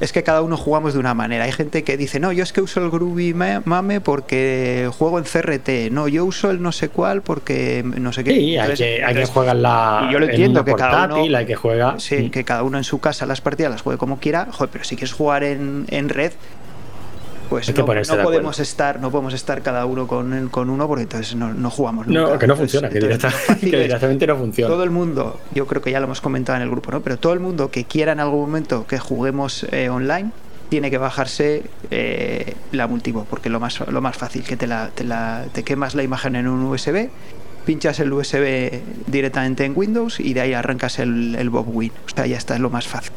es 0.00 0.12
que 0.12 0.22
cada 0.22 0.42
uno 0.42 0.56
jugamos 0.56 0.94
de 0.94 1.00
una 1.00 1.14
manera. 1.14 1.44
Hay 1.44 1.52
gente 1.52 1.84
que 1.84 1.96
dice, 1.96 2.18
no, 2.20 2.32
yo 2.32 2.42
es 2.42 2.52
que 2.52 2.60
uso 2.60 2.80
el 2.80 2.90
Groovy 2.90 3.32
Mame 3.34 4.00
porque 4.00 4.90
juego 4.96 5.18
en 5.18 5.24
CRT. 5.24 5.92
No, 5.92 6.08
yo 6.08 6.24
uso 6.24 6.50
el 6.50 6.60
no 6.62 6.72
sé 6.72 6.88
cuál 6.88 7.22
porque 7.22 7.84
no 7.84 8.12
sé 8.12 8.24
qué. 8.24 8.32
Sí, 8.32 8.58
hay, 8.58 8.74
que, 8.74 9.04
hay 9.04 9.14
que 9.14 9.26
jugar 9.26 9.56
la. 9.56 10.06
Y 10.08 10.12
yo 10.12 10.18
lo 10.18 10.26
entiendo 10.26 10.64
que 10.64 10.74
cada 10.74 11.14
uno. 11.14 11.36
Hay 11.36 11.46
que 11.46 11.54
juega. 11.54 11.98
Sí, 11.98 12.16
mm. 12.16 12.30
que 12.30 12.44
cada 12.44 12.62
uno 12.62 12.78
en 12.78 12.84
su 12.84 13.00
casa 13.00 13.26
las 13.26 13.40
partidas 13.40 13.70
las 13.70 13.82
juegue 13.82 13.98
como 13.98 14.18
quiera. 14.18 14.48
Joder, 14.50 14.70
pero 14.72 14.84
si 14.84 14.96
quieres 14.96 15.12
jugar 15.12 15.44
en, 15.44 15.86
en 15.88 16.08
red, 16.08 16.32
pues 17.48 17.74
no, 17.76 17.84
podemos 17.84 18.58
estar 18.60 19.00
no 19.00 19.10
podemos 19.10 19.34
estar 19.34 19.62
cada 19.62 19.86
uno 19.86 20.06
con, 20.06 20.48
con 20.48 20.70
uno 20.70 20.86
porque 20.86 21.02
entonces 21.02 21.34
no, 21.34 21.52
no 21.52 21.70
jugamos 21.70 22.06
nunca. 22.06 22.20
no 22.20 22.38
que 22.38 22.46
no 22.46 22.56
funciona 22.56 22.88
que, 22.88 23.00
directamente 23.60 24.26
no 24.26 24.36
funciona. 24.36 24.72
todo 24.72 24.84
el 24.84 24.90
mundo 24.90 25.40
yo 25.54 25.66
creo 25.66 25.82
que 25.82 25.90
ya 25.90 26.00
lo 26.00 26.06
hemos 26.06 26.20
comentado 26.20 26.56
en 26.56 26.62
el 26.62 26.70
grupo 26.70 26.90
no 26.90 27.00
pero 27.00 27.18
todo 27.18 27.32
el 27.32 27.40
mundo 27.40 27.70
que 27.70 27.84
quiera 27.84 28.12
en 28.12 28.20
algún 28.20 28.40
momento 28.40 28.86
que 28.86 28.98
juguemos 28.98 29.66
eh, 29.70 29.88
online 29.88 30.30
tiene 30.68 30.90
que 30.90 30.98
bajarse 30.98 31.64
eh, 31.90 32.54
la 32.72 32.86
multivo 32.86 33.26
porque 33.28 33.50
lo 33.50 33.60
más 33.60 33.80
lo 33.86 34.00
más 34.00 34.16
fácil 34.16 34.42
que 34.42 34.56
te 34.56 34.66
la, 34.66 34.90
te 34.94 35.04
la 35.04 35.44
te 35.52 35.62
quemas 35.62 35.94
la 35.94 36.02
imagen 36.02 36.36
en 36.36 36.48
un 36.48 36.64
USB 36.64 37.10
pinchas 37.64 38.00
el 38.00 38.12
USB 38.12 38.80
directamente 39.06 39.64
en 39.64 39.72
Windows 39.74 40.20
y 40.20 40.34
de 40.34 40.40
ahí 40.40 40.52
arrancas 40.52 40.98
el, 40.98 41.34
el 41.34 41.50
Bob 41.50 41.66
Win. 41.74 41.92
O 42.06 42.14
sea 42.14 42.26
ya 42.26 42.36
está 42.36 42.54
es 42.54 42.60
lo 42.60 42.70
más 42.70 42.86
fácil 42.86 43.12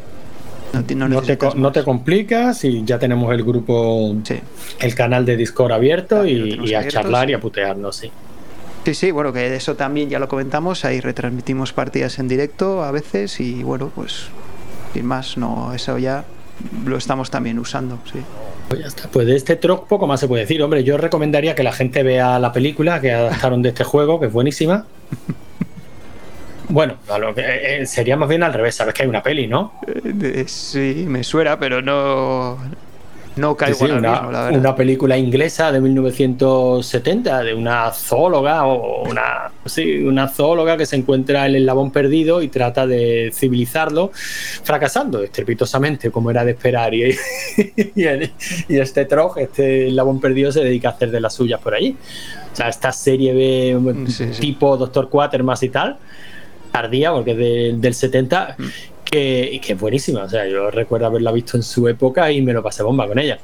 no, 0.74 1.72
te, 1.72 1.84
complicas 1.84 2.64
y 2.64 2.84
ya 2.84 3.00
tenemos 3.00 3.32
el 3.34 3.44
grupo, 3.44 4.16
el 4.80 4.96
canal 4.96 5.26
de 5.26 5.38
Discord 5.38 5.72
abierto 5.72 6.26
y, 6.26 6.74
a 6.74 6.88
charlar 6.88 7.30
y 7.30 7.34
a 7.34 7.40
putearnos, 7.40 7.96
sí. 7.96 8.12
Sí, 8.86 8.94
sí, 8.94 9.12
bueno, 9.12 9.34
que 9.34 9.54
eso 9.54 9.76
también 9.76 10.10
ya 10.10 10.18
lo 10.18 10.30
comentamos, 10.30 10.86
ahí 10.86 11.02
retransmitimos 11.02 11.74
partidas 11.74 12.20
en 12.20 12.30
directo 12.30 12.84
a 12.84 12.92
veces 12.92 13.40
y 13.42 13.64
bueno, 13.64 13.92
pues 13.94 14.28
sin 14.94 15.06
más, 15.06 15.38
no, 15.38 15.74
eso 15.74 15.98
ya 15.98 16.24
lo 16.86 16.98
estamos 16.98 17.30
también 17.30 17.60
usando, 17.60 18.00
sí. 18.12 18.20
Pues 18.68 18.82
ya 18.82 18.88
está. 18.88 19.10
Pues 19.10 19.28
de 19.28 19.36
este 19.36 19.56
troc 19.56 19.88
poco 19.88 20.08
más 20.08 20.20
se 20.20 20.28
puede 20.28 20.42
decir. 20.42 20.62
Hombre, 20.62 20.84
yo 20.84 20.98
recomendaría 20.98 21.56
que 21.56 21.64
la 21.64 21.72
gente 21.72 22.04
vea 22.04 22.40
la 22.40 22.52
película 22.52 23.00
que 23.00 23.12
adaptaron 23.14 23.62
de 23.62 23.70
este 23.70 23.84
juego, 23.84 24.20
que 24.20 24.28
es 24.28 24.34
buenísima. 24.34 24.86
Bueno, 26.70 26.98
eh, 27.38 27.80
eh, 27.82 27.86
sería 27.86 28.18
más 28.18 28.28
bien 28.28 28.44
al 28.44 28.54
revés, 28.54 28.76
sabes 28.76 28.94
que 28.94 29.04
hay 29.04 29.10
una 29.10 29.24
peli, 29.24 29.48
¿no? 29.48 29.74
Eh, 29.88 30.44
sí, 30.48 31.06
me 31.08 31.24
suena, 31.24 31.58
pero 31.58 31.82
no, 31.82 32.58
no 33.38 33.56
caigo 33.56 33.86
en 33.86 33.94
una, 33.94 34.12
mismo, 34.12 34.32
la 34.32 34.44
verdad. 34.44 34.60
Una 34.60 34.76
película 34.76 35.18
inglesa 35.18 35.72
de 35.72 35.80
1970 35.80 37.44
de 37.44 37.54
una 37.54 37.90
zoóloga 37.94 38.66
o 38.66 39.08
una, 39.08 39.50
sí, 39.66 40.00
una 40.00 40.28
zoóloga 40.28 40.76
que 40.76 40.86
se 40.86 40.98
encuentra 40.98 41.46
el 41.46 41.56
eslabón 41.56 41.92
perdido 41.92 42.42
y 42.42 42.50
trata 42.50 42.86
de 42.86 43.32
civilizarlo, 43.34 44.12
fracasando 44.14 45.24
estrepitosamente, 45.24 46.12
como 46.12 46.32
era 46.32 46.44
de 46.44 46.52
esperar. 46.52 46.94
Y, 46.94 47.16
y, 47.96 48.78
este 48.78 49.06
troj, 49.06 49.38
este 49.38 49.88
eslabón 49.88 50.20
perdido, 50.20 50.52
se 50.52 50.66
dedica 50.66 50.90
a 50.90 50.92
hacer 50.92 51.12
de 51.12 51.22
las 51.22 51.34
suyas 51.34 51.62
por 51.62 51.76
allí. 51.76 51.96
O 52.52 52.56
sea, 52.58 52.68
esta 52.68 52.92
serie 52.92 53.34
de 53.34 54.38
tipo 54.38 54.76
Doctor 54.76 55.08
Quatermass 55.10 55.64
y 55.64 55.70
tal 55.70 55.98
tardía, 56.68 57.12
porque 57.12 57.32
es 57.32 57.82
del 57.82 57.94
70, 57.94 58.56
mm. 58.58 58.64
que, 59.06 59.60
que, 59.64 59.74
es 59.74 59.80
buenísima. 59.80 60.24
O 60.24 60.30
sea, 60.30 60.48
yo 60.48 60.72
recuerdo 60.72 61.08
haberla 61.08 61.32
visto 61.32 61.58
en 61.58 61.64
su 61.64 61.88
época 61.88 62.32
y 62.32 62.42
me 62.42 62.54
lo 62.54 62.64
pasé 62.64 62.84
bomba 62.84 63.08
con 63.08 63.20
ella. 63.20 63.40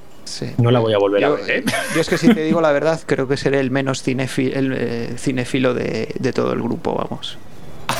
No 0.57 0.71
la 0.71 0.79
voy 0.79 0.93
a 0.93 0.97
volver 0.97 1.25
a 1.25 1.29
ver. 1.29 1.49
¿eh? 1.49 1.63
Yo 1.93 2.01
es 2.01 2.09
que 2.09 2.17
si 2.17 2.33
te 2.33 2.43
digo 2.43 2.61
la 2.61 2.71
verdad, 2.71 2.99
creo 3.05 3.27
que 3.27 3.37
seré 3.37 3.59
el 3.59 3.71
menos 3.71 4.01
cinéfilo, 4.03 4.57
el, 4.57 4.73
eh, 4.75 5.13
cinéfilo 5.17 5.73
de, 5.73 6.09
de 6.17 6.33
todo 6.33 6.53
el 6.53 6.61
grupo, 6.61 6.95
vamos. 6.95 7.37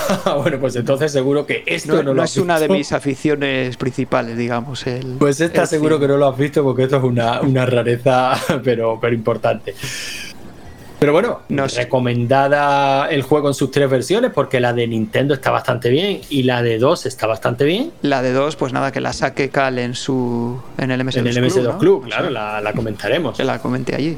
bueno, 0.41 0.59
pues 0.59 0.75
entonces 0.75 1.11
seguro 1.11 1.45
que 1.45 1.63
esto 1.65 1.93
no, 1.93 1.97
no, 1.97 2.03
lo 2.03 2.13
no 2.15 2.21
has 2.23 2.31
es 2.31 2.37
una 2.37 2.59
de 2.59 2.69
mis 2.69 2.91
aficiones 2.91 3.77
principales, 3.77 4.37
digamos. 4.37 4.85
El, 4.87 5.15
Pues 5.19 5.41
esta 5.41 5.63
el 5.63 5.67
seguro 5.67 5.95
cine. 5.95 6.07
que 6.07 6.13
no 6.13 6.17
lo 6.17 6.27
has 6.27 6.37
visto 6.37 6.63
porque 6.63 6.83
esto 6.83 6.97
es 6.97 7.03
una, 7.03 7.41
una 7.41 7.65
rareza, 7.65 8.33
pero, 8.63 8.97
pero 8.99 9.13
importante. 9.13 9.75
Pero 11.03 11.11
bueno, 11.11 11.41
recomendada 11.75 13.09
el 13.09 13.23
juego 13.23 13.49
en 13.49 13.53
sus 13.53 13.71
tres 13.71 13.89
versiones 13.89 14.31
porque 14.33 14.61
la 14.61 14.71
de 14.71 14.87
Nintendo 14.87 15.33
está 15.33 15.51
bastante 15.51 15.89
bien 15.89 16.21
y 16.29 16.43
la 16.43 16.63
de 16.63 16.79
2 16.79 17.05
está 17.07 17.27
bastante 17.27 17.65
bien. 17.65 17.91
La 18.03 18.21
de 18.21 18.31
dos, 18.31 18.55
pues 18.55 18.71
nada, 18.71 18.93
que 18.93 19.01
la 19.01 19.11
saque 19.11 19.49
Cal 19.49 19.79
en 19.79 19.95
su 19.95 20.61
en 20.77 20.91
el 20.91 21.01
MS2 21.01 21.17
En 21.17 21.27
el 21.27 21.33
Club, 21.35 21.43
MS2 21.45 21.63
¿no? 21.63 21.77
Club, 21.77 22.03
O 22.03 22.05
claro, 22.05 22.29
la, 22.29 22.61
la 22.61 22.71
comentaremos. 22.71 23.35
Que 23.35 23.43
la 23.43 23.59
comenté 23.59 23.95
allí. 23.95 24.17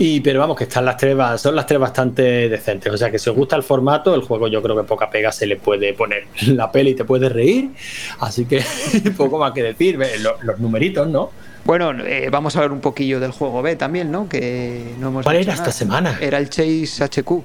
Y 0.00 0.18
pero 0.20 0.40
vamos, 0.40 0.56
que 0.56 0.64
están 0.64 0.84
las 0.86 0.96
tres, 0.96 1.16
son 1.40 1.54
las 1.54 1.66
tres 1.66 1.78
bastante 1.78 2.48
decentes. 2.48 2.92
O 2.92 2.96
sea 2.96 3.08
que 3.12 3.20
si 3.20 3.30
os 3.30 3.36
gusta 3.36 3.54
el 3.54 3.62
formato, 3.62 4.12
el 4.16 4.22
juego 4.22 4.48
yo 4.48 4.60
creo 4.60 4.76
que 4.76 4.82
poca 4.82 5.08
pega 5.08 5.30
se 5.30 5.46
le 5.46 5.54
puede 5.54 5.92
poner. 5.94 6.24
La 6.48 6.72
peli 6.72 6.96
te 6.96 7.04
puede 7.04 7.28
reír, 7.28 7.70
así 8.18 8.44
que 8.44 8.60
poco 9.16 9.38
más 9.38 9.52
que 9.52 9.62
decir. 9.62 9.96
Ve, 9.98 10.18
lo- 10.18 10.36
Los, 10.42 10.58
numeritos, 10.58 11.06
¿no? 11.06 11.30
Bueno, 11.64 11.92
eh, 12.04 12.28
vamos 12.30 12.56
a 12.56 12.60
hablar 12.60 12.72
un 12.72 12.80
poquillo 12.80 13.20
del 13.20 13.32
juego 13.32 13.62
B 13.62 13.76
también, 13.76 14.10
¿no? 14.10 14.28
Que 14.28 14.94
no 14.98 15.08
hemos 15.08 15.24
¿Cuál 15.24 15.36
era 15.36 15.52
esta 15.52 15.72
semana? 15.72 16.18
Era 16.20 16.38
el 16.38 16.48
Chase 16.48 17.04
HQ. 17.04 17.42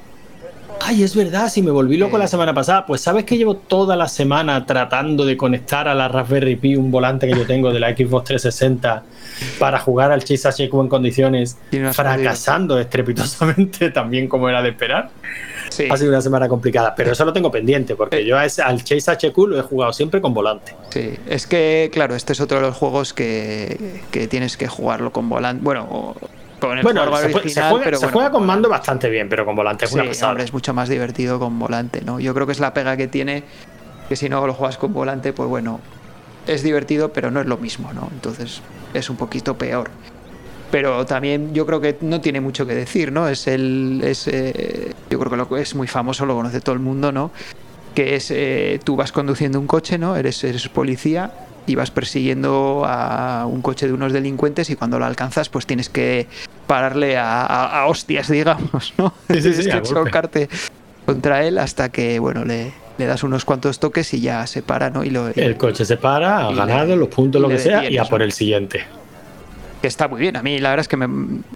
Ay, 0.82 1.04
es 1.04 1.16
verdad, 1.16 1.48
si 1.50 1.62
me 1.62 1.72
volví 1.72 1.96
loco 1.98 2.18
Eh. 2.18 2.20
la 2.20 2.28
semana 2.28 2.54
pasada. 2.54 2.86
Pues 2.86 3.02
sabes 3.02 3.24
que 3.24 3.38
llevo 3.38 3.56
toda 3.56 3.96
la 3.96 4.08
semana 4.08 4.66
tratando 4.66 5.26
de 5.26 5.38
conectar 5.38 5.88
a 5.88 5.96
la 5.96 6.08
Raspberry 6.08 6.56
Pi 6.58 6.76
un 6.76 6.92
volante 6.92 7.28
que 7.28 7.36
yo 7.36 7.46
tengo 7.46 7.72
de 7.72 7.80
la 7.80 7.96
Xbox 7.96 8.26
360 8.26 9.04
para 9.58 9.80
jugar 9.80 10.12
al 10.12 10.24
Chase 10.24 10.48
HQ 10.50 10.74
en 10.82 10.88
condiciones, 10.90 11.58
no 11.72 11.94
fracasando 11.94 12.78
estrepitosamente 12.80 13.90
también 13.92 14.28
como 14.28 14.50
era 14.50 14.62
de 14.62 14.70
esperar. 14.70 15.10
Sí. 15.76 15.88
Ha 15.92 15.98
sido 15.98 16.10
una 16.10 16.22
semana 16.22 16.48
complicada, 16.48 16.96
pero 16.96 17.12
eso 17.12 17.26
lo 17.26 17.34
tengo 17.34 17.52
pendiente 17.52 17.96
porque 17.96 18.26
yo 18.26 18.38
a 18.38 18.46
ese- 18.46 18.62
al 18.62 18.82
Chase 18.84 19.12
HQ 19.12 19.38
lo 19.48 19.60
he 19.60 19.62
jugado 19.62 19.92
siempre 19.92 20.22
con 20.22 20.34
volante. 20.34 20.74
Sí, 20.90 21.14
es 21.28 21.46
que, 21.48 21.90
claro, 21.92 22.16
este 22.16 22.32
es 22.34 22.40
otro 22.40 22.58
de 22.62 22.68
los 22.68 22.76
juegos 22.78 23.14
que, 23.14 24.02
que 24.12 24.28
tienes 24.28 24.56
que 24.56 24.68
jugarlo 24.68 25.12
con 25.12 25.28
volante. 25.28 25.62
Bueno, 25.64 25.86
o 25.92 26.16
con 26.62 26.78
el 26.78 26.84
Bueno, 26.84 27.02
se, 27.18 27.26
original, 27.36 27.72
juega, 27.72 27.84
pero 27.86 27.98
se 27.98 28.06
bueno, 28.06 28.14
juega 28.14 28.32
con 28.32 28.46
mando 28.46 28.70
bastante 28.70 29.10
bien, 29.10 29.28
pero 29.28 29.46
con 29.46 29.56
volante 29.56 29.84
es 29.86 29.92
una 29.92 30.04
Sí, 30.04 30.08
pasada. 30.10 30.32
hombre, 30.32 30.46
es 30.46 30.54
mucho 30.54 30.74
más 30.74 30.88
divertido 30.88 31.40
con 31.40 31.60
volante, 31.60 32.02
¿no? 32.06 32.22
Yo 32.22 32.34
creo 32.34 32.46
que 32.46 32.54
es 32.54 32.60
la 32.62 32.74
pega 32.74 32.96
que 32.96 33.08
tiene, 33.10 33.44
que 34.08 34.16
si 34.16 34.30
no 34.30 34.48
lo 34.48 34.54
juegas 34.54 34.78
con 34.78 34.94
volante, 34.94 35.34
pues 35.34 35.50
bueno, 35.50 35.82
es 36.48 36.64
divertido, 36.64 37.12
pero 37.12 37.32
no 37.32 37.42
es 37.42 37.48
lo 37.48 37.58
mismo, 37.58 37.92
¿no? 37.92 38.08
Entonces 38.14 38.62
es 38.94 39.10
un 39.10 39.18
poquito 39.18 39.58
peor. 39.58 39.90
Pero 40.72 41.06
también 41.06 41.54
yo 41.54 41.66
creo 41.66 41.80
que 41.80 41.98
no 42.02 42.20
tiene 42.22 42.42
mucho 42.42 42.66
que 42.66 42.74
decir, 42.76 43.12
¿no? 43.12 43.28
Es 43.30 43.48
el. 43.48 44.02
Es, 44.04 44.28
eh, 44.28 44.92
yo 45.10 45.20
creo 45.20 45.32
que 45.32 45.38
lo, 45.38 45.58
es 45.58 45.76
muy 45.76 45.88
famoso, 45.88 46.26
lo 46.26 46.36
conoce 46.36 46.60
todo 46.62 46.74
el 46.74 46.82
mundo, 46.82 47.12
¿no? 47.12 47.32
Que 47.94 48.16
es. 48.16 48.32
eh, 48.32 48.80
tú 48.84 48.96
vas 48.96 49.12
conduciendo 49.12 49.60
un 49.60 49.68
coche, 49.68 49.98
¿no? 49.98 50.16
Eres, 50.18 50.44
eres 50.44 50.68
policía 50.68 51.32
y 51.68 51.76
vas 51.76 51.92
persiguiendo 51.92 52.84
a 52.86 53.46
un 53.48 53.62
coche 53.62 53.88
de 53.88 53.94
unos 53.94 54.12
delincuentes 54.14 54.70
y 54.70 54.76
cuando 54.76 55.00
lo 55.00 55.06
alcanzas, 55.06 55.50
pues 55.50 55.66
tienes 55.66 55.90
que 55.90 56.28
pararle 56.68 57.18
a, 57.18 57.42
a- 57.46 57.82
a 57.82 57.86
hostias, 57.88 58.28
digamos, 58.32 58.94
¿no? 58.98 59.14
Sí, 59.30 59.36
sí, 59.36 59.42
tienes 59.42 59.66
sí, 59.66 59.72
a 59.72 59.82
que 60.32 60.50
contra 61.06 61.44
él 61.46 61.58
hasta 61.60 61.90
que, 61.90 62.20
bueno, 62.20 62.44
le, 62.46 62.72
le 62.98 63.06
das 63.06 63.24
unos 63.24 63.46
cuantos 63.46 63.80
toques 63.80 64.14
y 64.14 64.20
ya 64.22 64.46
se 64.48 64.62
para, 64.62 64.90
¿no? 64.90 65.04
Y 65.04 65.10
lo, 65.12 65.28
El 65.28 65.58
coche 65.58 65.86
se 65.86 65.98
para, 65.98 66.48
ha 66.48 66.52
y 66.52 66.56
ganado 66.56 66.88
le- 66.88 66.96
los 66.98 67.08
puntos, 67.10 67.40
y 67.40 67.44
lo 67.44 67.50
que 67.50 67.60
sea, 67.60 67.90
y 67.90 67.98
a 67.98 68.06
por 68.06 68.22
el 68.22 68.32
siguiente. 68.32 68.84
Que 69.86 69.90
está 69.90 70.08
muy 70.08 70.20
bien. 70.20 70.36
A 70.36 70.42
mí 70.42 70.58
la 70.58 70.72
verdad 70.72 70.82
es 70.82 70.88
que 70.88 70.98
me, 70.98 71.06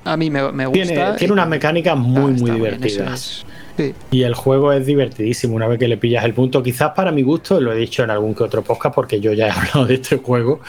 a 0.03 0.15
mí 0.15 0.29
me, 0.29 0.51
me 0.51 0.67
gusta. 0.67 1.15
Tiene, 1.15 1.33
unas 1.33 1.47
mecánicas 1.47 1.97
muy, 1.97 2.33
muy 2.33 2.51
divertidas. 2.51 3.43
Sí. 3.75 3.95
Y 4.11 4.21
el 4.21 4.35
juego 4.35 4.71
es 4.71 4.85
divertidísimo 4.85 5.55
una 5.55 5.67
vez 5.67 5.79
que 5.79 5.87
le 5.87 5.97
pillas 5.97 6.23
el 6.25 6.35
punto. 6.35 6.61
Quizás 6.61 6.91
para 6.91 7.11
mi 7.11 7.23
gusto, 7.23 7.59
lo 7.59 7.73
he 7.73 7.77
dicho 7.77 8.03
en 8.03 8.11
algún 8.11 8.35
que 8.35 8.43
otro 8.43 8.61
podcast 8.61 8.93
porque 8.93 9.19
yo 9.19 9.33
ya 9.33 9.47
he 9.47 9.49
hablado 9.57 9.87
de 9.87 9.95
este 9.95 10.17
juego, 10.17 10.59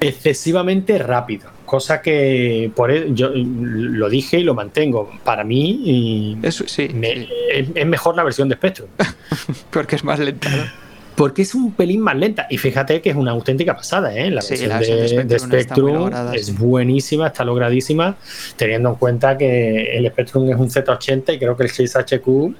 excesivamente 0.00 0.96
rápido. 0.96 1.50
Cosa 1.66 2.00
que 2.00 2.70
por 2.74 2.90
e- 2.90 3.08
yo 3.12 3.28
lo 3.34 4.08
dije 4.08 4.40
y 4.40 4.44
lo 4.44 4.54
mantengo. 4.54 5.10
Para 5.24 5.44
mí 5.44 5.82
y 5.84 6.38
Eso, 6.42 6.64
sí, 6.66 6.88
me- 6.94 7.28
es, 7.52 7.68
es 7.74 7.86
mejor 7.86 8.16
la 8.16 8.22
versión 8.24 8.48
de 8.48 8.54
Spectrum. 8.54 8.88
porque 9.70 9.96
es 9.96 10.04
más 10.04 10.18
lenta. 10.18 10.48
¿no? 10.48 10.87
Porque 11.18 11.42
es 11.42 11.54
un 11.54 11.72
pelín 11.72 12.00
más 12.00 12.16
lenta. 12.16 12.46
Y 12.48 12.56
fíjate 12.56 13.02
que 13.02 13.10
es 13.10 13.16
una 13.16 13.32
auténtica 13.32 13.76
pasada, 13.76 14.14
¿eh? 14.16 14.30
La 14.30 14.40
Sí, 14.40 14.50
versión, 14.50 14.68
la 14.70 14.78
versión 14.78 14.98
de, 15.00 15.24
de 15.24 15.24
de 15.24 15.38
Spectrum 15.38 16.10
es 16.32 16.56
buenísima, 16.58 17.26
está 17.26 17.44
logradísima, 17.44 18.16
teniendo 18.56 18.88
en 18.90 18.94
cuenta 18.94 19.36
que 19.36 19.98
el 19.98 20.06
Spectrum 20.10 20.48
es 20.50 20.56
un 20.56 20.70
Z80 20.70 21.34
y 21.34 21.38
creo 21.38 21.56
que 21.56 21.64
el 21.64 21.70
6HQ 21.70 22.54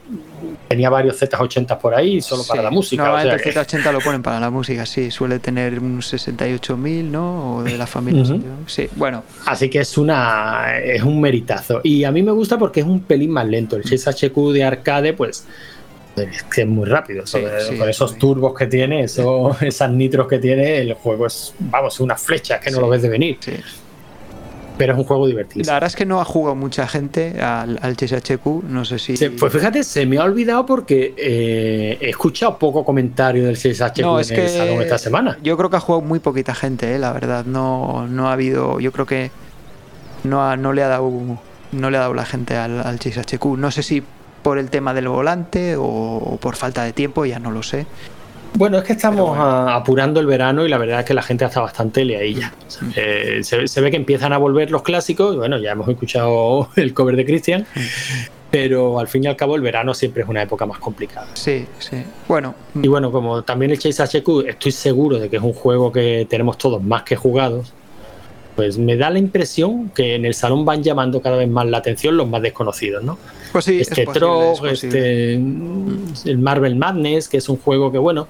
tenía 0.69 0.91
varios 0.91 1.21
Z80 1.23 1.79
por 1.79 1.95
ahí 1.95 2.21
solo 2.21 2.43
para 2.47 2.63
la 2.63 2.71
música. 2.71 3.03
o 3.03 3.07
Normalmente 3.07 3.49
el 3.49 3.55
que- 3.55 3.61
Z80 3.79 3.93
lo 3.93 4.01
ponen 4.01 4.23
para 4.23 4.39
la 4.41 4.51
música, 4.51 4.85
sí. 4.87 5.11
Suele 5.11 5.39
tener 5.39 5.79
un 5.79 6.01
68.000, 6.03 7.11
¿no? 7.11 7.57
O 7.57 7.63
de 7.63 7.79
la 7.79 7.87
familia. 7.87 8.23
Ujú. 8.23 8.43
Sí, 8.67 8.89
bueno. 8.97 9.23
Así 9.47 9.71
que 9.71 9.81
es 9.81 9.97
una 9.97 10.77
es 10.83 11.03
un 11.03 11.21
meritazo. 11.21 11.81
Y 11.85 12.05
a 12.05 12.11
mí 12.13 12.23
me 12.23 12.33
gusta 12.33 12.59
porque 12.59 12.81
es 12.81 12.87
un 12.87 13.01
pelín 13.01 13.31
más 13.31 13.47
lento. 13.47 13.77
El 13.77 13.85
6HQ 13.85 14.53
de 14.53 14.65
arcade, 14.65 15.13
pues 15.13 15.47
es 16.23 16.43
que 16.45 16.63
es 16.63 16.67
muy 16.69 16.87
rápido. 16.87 17.27
Sí, 17.27 17.33
Sobre- 17.41 17.61
sí, 17.63 17.77
con 17.79 17.89
es 17.89 17.97
esos 17.97 18.17
turbos 18.19 18.57
que 18.57 18.67
tiene, 18.67 19.05
eso, 19.05 19.57
esas 19.61 19.91
nitros 19.91 20.27
que 20.29 20.39
tiene, 20.39 20.79
el 20.79 20.95
juego 20.95 21.27
es, 21.27 21.55
vamos, 21.59 22.01
una 22.01 22.17
flecha, 22.17 22.59
que 22.61 22.71
no 22.71 22.81
lo 22.81 22.89
ves 22.89 23.03
de 23.03 23.09
venir. 23.09 23.39
Pero 24.77 24.93
es 24.93 24.99
un 25.01 25.05
juego 25.07 25.27
divertido. 25.27 25.65
La 25.67 25.73
verdad 25.73 25.89
es 25.89 25.97
que 25.97 26.07
no 26.07 26.21
ha 26.21 26.25
jugado 26.25 26.55
mucha 26.55 26.87
gente 26.87 27.41
al, 27.41 27.81
al 27.83 27.97
CSHQ. 27.97 28.63
No 28.69 28.85
sé 28.85 29.01
si. 29.01 29.17
Se- 29.17 29.31
pues 29.33 29.53
fíjate, 29.53 29.83
se 29.83 30.07
me 30.07 30.19
ha 30.19 30.23
olvidado 30.23 30.65
porque 30.67 31.15
eh, 31.17 31.99
he 32.01 32.11
escuchado 32.11 32.57
poco 32.59 32.85
comentario 32.85 33.45
del 33.45 33.57
6HQ 33.57 34.01
No, 34.03 34.21
en 34.21 34.33
el 34.41 34.49
salón 34.49 34.81
esta 34.83 34.99
semana. 34.99 35.37
Yo 35.43 35.57
creo 35.57 35.69
que 35.69 35.77
ha 35.77 35.81
jugado 35.81 36.03
muy 36.03 36.21
poquita 36.21 36.55
gente, 36.55 36.95
eh, 36.95 36.99
la 37.01 37.13
verdad. 37.13 37.45
No, 37.45 38.07
no 38.09 38.29
ha 38.29 38.35
habido. 38.35 38.79
Yo 38.79 38.93
creo 38.93 39.05
que 39.07 39.33
no, 40.23 40.49
ha- 40.49 40.57
no 40.57 40.73
le 40.73 40.85
ha 40.85 40.89
dado 40.89 41.11
no 41.73 41.91
le 41.91 41.97
ha 41.97 42.01
dado 42.01 42.15
la 42.15 42.25
gente 42.25 42.57
al, 42.57 42.79
al 42.81 42.99
HQ. 43.01 43.45
No 43.59 43.73
sé 43.73 43.83
si 43.83 44.05
por 44.49 44.59
el 44.59 44.71
tema 44.71 44.95
del 44.95 45.09
volante 45.09 45.75
o, 45.77 46.39
por 46.41 46.57
falta 46.57 46.83
de 46.83 46.95
tiempo, 46.95 47.27
ya 47.27 47.39
no 47.39 47.51
lo 47.51 47.63
sé. 47.63 47.85
Bueno, 48.55 48.79
es 48.79 48.85
que 48.85 48.95
estamos 48.95 49.29
bueno. 49.29 49.69
apurando 49.69 50.21
el 50.21 50.27
verano 50.27 50.65
y 50.65 50.71
la 50.71 50.79
verdad 50.79 51.01
es 51.01 51.05
que 51.05 51.13
la 51.13 51.21
gente 51.21 51.45
está 51.45 51.61
bastante 51.61 52.03
leadilla. 52.03 52.55
Sea, 52.67 52.89
eh, 52.97 53.41
se, 53.43 53.69
se 53.69 53.81
ve 53.83 53.91
que 53.91 53.99
empiezan 53.99 54.33
a 54.33 54.39
volver 54.39 54.71
los 54.71 54.81
clásicos. 54.81 55.37
Bueno, 55.37 55.59
ya 55.59 55.73
hemos 55.73 55.87
escuchado 55.87 56.71
el 56.77 56.95
cover 56.95 57.17
de 57.17 57.27
Christian, 57.27 57.67
pero 58.51 58.99
al 58.99 59.07
fin 59.07 59.25
y 59.25 59.27
al 59.27 59.37
cabo 59.37 59.55
el 59.55 59.61
verano 59.61 59.93
siempre 59.93 60.23
es 60.23 60.29
una 60.31 60.41
época 60.41 60.65
más 60.65 60.79
complicada. 60.79 61.29
Sí, 61.35 61.67
sí. 61.79 62.03
Bueno, 62.27 62.55
Y 62.75 62.89
bueno, 62.89 63.13
como 63.13 63.43
también 63.43 63.71
el 63.71 63.79
Chase 63.79 64.03
HQ, 64.03 64.49
estoy 64.49 64.73
seguro 64.73 65.19
de 65.19 65.29
que 65.29 65.37
es 65.37 65.43
un 65.43 65.53
juego 65.53 65.93
que 65.93 66.27
tenemos 66.27 66.57
todos 66.57 66.83
más 66.83 67.03
que 67.03 67.17
jugados. 67.17 67.75
Pues 68.59 68.77
me 68.77 68.97
da 68.97 69.09
la 69.09 69.21
impresión 69.21 69.89
que 69.91 70.17
en 70.17 70.25
el 70.25 70.35
salón 70.35 70.65
van 70.65 70.83
llamando 70.83 71.23
cada 71.23 71.37
vez 71.37 71.49
más 71.49 71.65
la 71.67 71.79
atención 71.79 72.17
los 72.17 72.27
más 72.27 72.43
desconocidos, 72.43 73.05
¿no? 73.05 73.17
pues 73.53 73.67
sí, 73.67 73.81
este 73.81 74.03
es 74.03 74.13
Trog, 74.13 74.67
es 74.67 74.83
este 74.83 75.35
el 75.35 76.39
Marvel 76.39 76.75
Madness, 76.75 77.29
que 77.29 77.37
es 77.37 77.49
un 77.49 77.57
juego 77.57 77.93
que 77.93 77.99
bueno, 77.99 78.27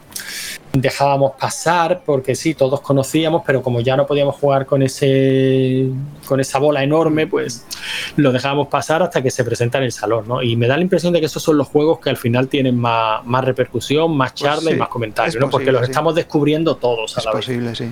dejábamos 0.75 1.33
pasar 1.41 2.03
porque 2.05 2.35
sí, 2.35 2.53
todos 2.53 2.83
conocíamos, 2.83 3.43
pero 3.47 3.63
como 3.63 3.81
ya 3.81 3.97
no 3.97 4.07
podíamos 4.07 4.37
jugar 4.37 4.67
con 4.67 4.83
ese 4.83 5.87
con 6.27 6.41
esa 6.41 6.59
bola 6.59 6.85
enorme, 6.85 7.27
pues 7.27 7.65
lo 8.17 8.31
dejábamos 8.31 8.69
pasar 8.69 9.03
hasta 9.03 9.23
que 9.23 9.31
se 9.31 9.45
presenta 9.45 9.79
en 9.79 9.85
el 9.85 9.93
salón, 9.93 10.29
¿no? 10.29 10.43
Y 10.43 10.57
me 10.57 10.67
da 10.67 10.77
la 10.77 10.83
impresión 10.83 11.15
de 11.15 11.21
que 11.21 11.27
esos 11.27 11.43
son 11.43 11.57
los 11.57 11.69
juegos 11.69 12.01
que 12.01 12.11
al 12.11 12.19
final 12.19 12.49
tienen 12.49 12.79
más, 12.79 13.25
más 13.25 13.43
repercusión, 13.47 14.15
más 14.15 14.33
Pues 14.33 14.43
charla 14.43 14.73
y 14.73 14.77
más 14.77 14.89
comentarios, 14.89 15.37
¿no? 15.37 15.49
Porque 15.49 15.73
los 15.73 15.87
sí. 15.87 15.91
estamos 15.91 16.15
descubriendo 16.15 16.77
todos 16.77 17.17
a 17.17 17.21
Es 17.21 17.25
la 17.25 17.33
vez. 17.33 17.47
posible, 17.47 17.75
sí. 17.75 17.89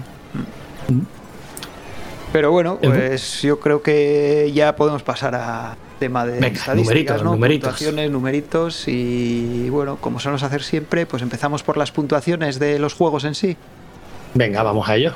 Pero 2.37 2.51
bueno, 2.53 2.79
pues 2.83 3.41
yo 3.41 3.59
creo 3.61 3.81
que 3.81 4.53
ya 4.55 4.77
podemos 4.77 5.03
pasar 5.03 5.35
a 5.35 5.75
tema 5.99 6.27
de 6.27 6.33
Venga, 6.39 6.49
estadísticas, 6.49 6.77
numeritos, 6.77 7.23
¿no? 7.25 7.31
numeritos. 7.31 7.69
Puntuaciones, 7.71 8.11
numeritos 8.11 8.89
y 8.89 9.71
bueno, 9.71 9.97
como 9.97 10.21
solemos 10.21 10.43
hacer 10.43 10.63
siempre, 10.63 11.07
pues 11.07 11.23
empezamos 11.23 11.63
por 11.63 11.79
las 11.79 11.93
puntuaciones 11.93 12.59
de 12.59 12.79
los 12.79 12.93
juegos 12.93 13.25
en 13.25 13.35
sí. 13.35 13.57
Venga, 14.35 14.63
vamos 14.63 14.87
a 14.87 14.97
ello. 14.97 15.15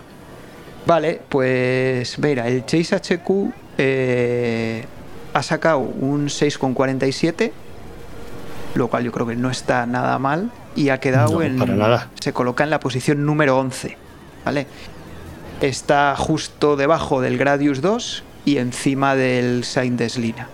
Vale, 0.87 1.21
pues 1.29 2.19
mira, 2.21 2.49
el 2.49 2.65
Chase 2.65 2.97
HQ 2.97 3.53
eh, 3.77 4.87
ha 5.35 5.43
sacado 5.43 5.81
un 5.81 6.29
6,47, 6.29 7.53
lo 8.77 8.89
cual 8.89 9.05
yo 9.05 9.13
creo 9.13 9.27
que 9.27 9.37
no 9.37 9.51
está 9.51 9.85
nada 9.85 10.19
mal 10.19 10.51
y 10.75 10.89
ha 10.89 11.01
quedado 11.01 11.33
No, 11.33 11.43
en 11.43 11.59
para 11.59 11.75
nada. 11.75 12.09
se 12.19 12.33
coloca 12.33 12.65
en 12.65 12.71
la 12.71 12.81
posición 12.81 13.27
número 13.27 13.59
11, 13.59 13.99
¿vale? 14.47 14.67
Está 15.61 16.15
justo 16.17 16.77
debajo 16.77 17.21
del 17.21 17.37
Gradius 17.37 17.81
2 17.83 18.23
y 18.47 18.57
encima 18.59 19.15
del 19.15 19.65
Saint 19.65 19.99
Deslina. 19.99 20.49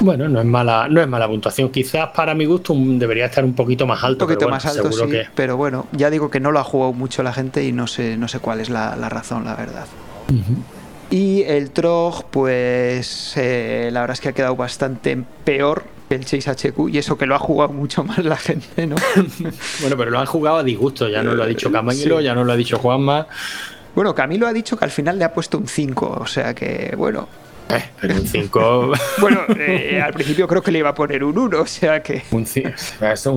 Bueno, 0.00 0.28
no 0.28 0.40
es 0.40 0.46
mala, 0.46 0.88
no 0.88 1.00
es 1.00 1.08
mala 1.08 1.26
puntuación. 1.28 1.70
Quizás 1.70 2.08
para 2.14 2.34
mi 2.34 2.44
gusto 2.46 2.72
un- 2.72 2.98
debería 2.98 3.26
estar 3.26 3.44
un 3.44 3.54
poquito 3.54 3.86
más 3.86 4.00
Un 4.02 4.06
alto. 4.08 4.26
poquito 4.26 4.38
pero 4.40 4.48
bueno, 4.50 4.56
más 4.56 4.66
alto, 4.66 4.82
seguro 4.92 5.04
sí, 5.06 5.10
que 5.12 5.28
pero 5.34 5.56
bueno, 5.56 5.86
ya 5.92 6.10
digo 6.10 6.30
que 6.30 6.40
no 6.40 6.50
lo 6.52 6.58
ha 6.58 6.64
jugado 6.64 6.92
mucho 6.92 7.22
la 7.22 7.32
gente 7.32 7.64
y 7.64 7.72
no 7.72 7.86
sé, 7.86 8.16
no 8.16 8.28
sé 8.28 8.38
cuál 8.40 8.60
es 8.60 8.68
la, 8.70 8.96
la 8.96 9.08
razón, 9.08 9.44
la 9.44 9.54
verdad. 9.54 9.86
Y 11.10 11.42
el 11.42 11.70
Trog, 11.70 12.24
pues 12.30 13.34
eh, 13.36 13.90
la 13.92 14.00
verdad 14.00 14.14
es 14.14 14.20
que 14.20 14.30
ha 14.30 14.32
quedado 14.32 14.56
bastante 14.56 15.22
peor 15.44 15.84
el 16.10 16.24
Chase 16.24 16.50
HQ 16.50 16.90
y 16.90 16.98
eso 16.98 17.16
que 17.16 17.26
lo 17.26 17.34
ha 17.34 17.38
jugado 17.38 17.72
mucho 17.72 18.04
más 18.04 18.24
la 18.24 18.36
gente, 18.36 18.86
¿no? 18.86 18.96
bueno, 19.80 19.96
pero 19.96 20.10
lo 20.10 20.18
han 20.18 20.26
jugado 20.26 20.58
a 20.58 20.62
disgusto, 20.62 21.08
ya 21.08 21.22
no 21.22 21.34
lo 21.34 21.42
ha 21.42 21.46
dicho 21.46 21.70
Camilo, 21.72 22.20
ya 22.20 22.34
no 22.34 22.44
lo 22.44 22.52
ha 22.52 22.56
dicho 22.56 22.78
Juanma. 22.78 23.26
Bueno, 23.94 24.14
Camilo 24.14 24.46
ha 24.46 24.52
dicho 24.52 24.76
que 24.76 24.84
al 24.84 24.90
final 24.90 25.18
le 25.18 25.24
ha 25.24 25.32
puesto 25.32 25.56
un 25.56 25.68
5, 25.68 26.18
o 26.20 26.26
sea 26.26 26.54
que, 26.54 26.94
bueno, 26.96 27.28
eh, 27.70 27.84
pero 28.00 28.14
un 28.14 28.26
5. 28.26 28.92
bueno, 29.20 29.40
eh, 29.58 30.00
al 30.00 30.12
principio 30.12 30.46
creo 30.46 30.62
que 30.62 30.70
le 30.70 30.80
iba 30.80 30.90
a 30.90 30.94
poner 30.94 31.24
un 31.24 31.36
1, 31.38 31.60
o 31.60 31.66
sea 31.66 32.02
que. 32.02 32.22
Un 32.30 32.46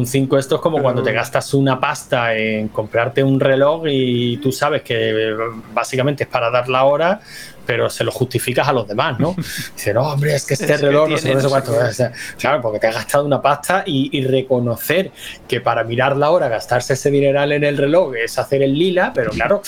5, 0.05 0.38
esto 0.38 0.55
es 0.55 0.61
como 0.61 0.82
cuando 0.82 1.01
te 1.01 1.13
gastas 1.13 1.53
una 1.53 1.80
pasta 1.80 2.36
en 2.36 2.67
comprarte 2.69 3.23
un 3.23 3.39
reloj 3.39 3.84
y 3.88 4.38
tú 4.38 4.51
sabes 4.51 4.82
que 4.82 5.36
básicamente 5.73 6.23
es 6.23 6.30
para 6.30 6.49
dar 6.49 6.67
la 6.67 6.84
hora, 6.84 7.21
pero 7.65 7.89
se 7.89 8.03
lo 8.03 8.11
justificas 8.11 8.67
a 8.67 8.73
los 8.73 8.88
demás, 8.88 9.19
¿no? 9.19 9.34
Dices, 9.75 9.93
no, 9.93 10.01
hombre, 10.01 10.36
es 10.36 10.45
que 10.45 10.55
este 10.55 10.78
reloj 10.78 11.09
no 11.09 11.17
sé, 11.17 11.34
cuánto. 11.49 11.73
claro, 12.38 12.61
porque 12.61 12.80
te 12.80 12.88
has 12.88 12.95
gastado 12.95 13.25
una 13.25 13.41
pasta 13.41 13.84
y, 13.86 14.09
y, 14.17 14.25
reconocer 14.25 15.11
que 15.47 15.61
para 15.61 15.84
mirar 15.84 16.17
la 16.17 16.32
hora, 16.32 16.47
gastarse 16.47 16.93
ese 16.93 17.11
dineral 17.11 17.51
en 17.51 17.63
el 17.63 17.78
reloj 17.78 18.15
es 18.15 18.38
hacer 18.38 18.61
el 18.61 18.78
lila, 18.78 19.11
pero 19.13 19.32
claro. 19.32 19.61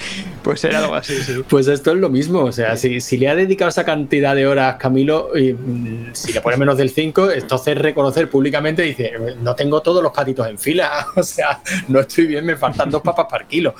Pues 0.42 0.64
era 0.64 0.78
algo 0.78 0.94
así, 0.94 1.22
sí. 1.22 1.42
Pues 1.48 1.68
esto 1.68 1.92
es 1.92 1.98
lo 1.98 2.08
mismo. 2.08 2.40
O 2.44 2.52
sea, 2.52 2.76
si, 2.76 3.00
le 3.18 3.28
ha 3.28 3.34
dedicado 3.34 3.68
esa 3.68 3.84
cantidad 3.84 4.34
de 4.34 4.46
horas 4.46 4.76
Camilo, 4.76 5.36
y, 5.36 5.52
mm, 5.52 6.10
si 6.12 6.32
le 6.32 6.40
pone 6.40 6.56
menos 6.56 6.76
del 6.78 6.90
5, 6.90 7.30
entonces 7.30 7.76
reconocer 7.76 8.28
públicamente 8.30 8.82
dice, 8.82 9.12
no 9.40 9.54
tengo 9.54 9.80
todos 9.82 10.02
los 10.02 10.12
patitos 10.12 10.46
en 10.48 10.58
fila. 10.58 11.06
O 11.20 11.22
sea, 11.22 11.60
no 11.88 12.00
estoy 12.00 12.26
bien, 12.26 12.46
me 12.46 12.56
faltan 12.56 12.90
dos 12.90 13.02
papas 13.02 13.26
por 13.28 13.44
kilo. 13.44 13.74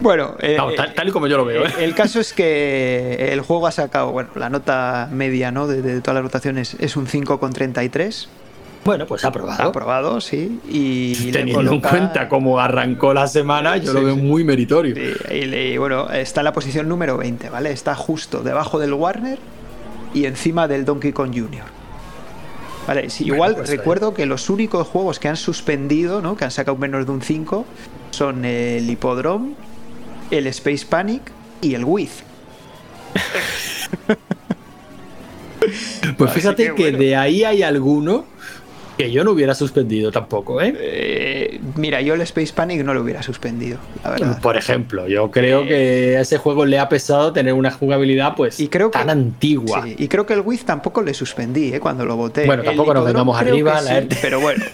Bueno, 0.00 0.34
eh, 0.40 0.56
tal, 0.94 1.08
y 1.08 1.10
como 1.10 1.26
yo 1.26 1.36
lo 1.36 1.44
veo. 1.44 1.66
¿eh? 1.66 1.72
El 1.80 1.94
caso 1.94 2.20
es 2.20 2.32
que 2.32 3.32
el 3.32 3.40
juego 3.40 3.66
ha 3.66 3.72
sacado, 3.72 4.12
bueno, 4.12 4.30
la 4.34 4.48
nota 4.48 5.08
media 5.12 5.50
¿no? 5.50 5.66
de, 5.66 5.82
de 5.82 6.00
todas 6.00 6.14
las 6.14 6.24
rotaciones 6.24 6.76
es 6.80 6.96
un 6.96 7.06
5,33 7.06 8.28
bueno, 8.84 9.06
pues 9.06 9.24
ha 9.24 9.28
aprobado. 9.28 9.62
Ha 9.62 9.66
aprobado, 9.66 10.20
sí. 10.20 10.60
Y 10.68 11.32
Teniendo 11.32 11.72
en 11.72 11.80
cuenta 11.80 12.28
cómo 12.28 12.60
arrancó 12.60 13.14
la 13.14 13.26
semana, 13.26 13.76
yo 13.78 13.92
lo 13.92 14.04
veo 14.04 14.16
muy 14.16 14.44
meritorio. 14.44 14.94
Y, 15.30 15.76
bueno, 15.78 16.10
está 16.10 16.40
en 16.40 16.44
la 16.44 16.52
posición 16.52 16.88
número 16.88 17.16
20, 17.16 17.50
¿vale? 17.50 17.70
Está 17.70 17.94
justo 17.94 18.42
debajo 18.42 18.78
del 18.78 18.92
Warner 18.92 19.38
y 20.12 20.26
encima 20.26 20.68
del 20.68 20.84
Donkey 20.84 21.12
Kong 21.12 21.32
Jr. 21.34 21.84
Vale, 22.86 23.08
igual 23.20 23.56
pues 23.56 23.70
recuerdo 23.70 24.12
que 24.12 24.26
los 24.26 24.50
únicos 24.50 24.86
juegos 24.86 25.18
que 25.18 25.28
han 25.28 25.36
suspendido, 25.36 26.20
¿no? 26.20 26.36
Que 26.36 26.44
han 26.44 26.50
sacado 26.50 26.76
menos 26.76 27.06
de 27.06 27.12
un 27.12 27.22
5 27.22 27.64
son 28.10 28.44
el 28.44 28.88
Hippodrome, 28.88 29.54
el 30.30 30.46
Space 30.48 30.84
Panic 30.86 31.22
y 31.62 31.74
el 31.74 31.84
With. 31.84 32.10
pues 36.18 36.32
fíjate 36.32 36.74
que, 36.74 36.92
de 36.92 37.16
ahí 37.16 37.44
hay 37.44 37.62
alguno 37.62 38.26
que 38.96 39.10
yo 39.10 39.24
no 39.24 39.32
hubiera 39.32 39.54
suspendido 39.54 40.12
tampoco, 40.12 40.60
¿eh? 40.60 40.74
¿eh? 40.78 41.60
mira, 41.76 42.00
yo 42.00 42.14
el 42.14 42.20
Space 42.22 42.52
Panic 42.52 42.84
no 42.84 42.94
lo 42.94 43.02
hubiera 43.02 43.22
suspendido, 43.22 43.78
la 44.02 44.10
verdad. 44.10 44.40
Por 44.40 44.56
ejemplo, 44.56 45.08
yo 45.08 45.30
creo 45.30 45.62
eh, 45.62 45.68
que 45.68 46.16
a 46.16 46.20
ese 46.20 46.38
juego 46.38 46.64
le 46.64 46.78
ha 46.78 46.88
pesado 46.88 47.32
tener 47.32 47.54
una 47.54 47.70
jugabilidad 47.70 48.34
pues 48.36 48.60
y 48.60 48.68
creo 48.68 48.90
tan 48.90 49.10
antigua. 49.10 49.84
y 49.86 50.08
creo 50.08 50.26
que 50.26 50.34
el 50.34 50.40
Wiz 50.40 50.64
tampoco 50.64 51.02
le 51.02 51.14
suspendí, 51.14 51.74
¿eh? 51.74 51.80
Cuando 51.80 52.04
lo 52.04 52.16
voté. 52.16 52.46
Bueno, 52.46 52.62
tampoco 52.62 52.94
nos 52.94 53.04
vengamos 53.04 53.40
arriba, 53.40 53.80
la 53.80 54.04
Pero 54.22 54.40
bueno, 54.40 54.64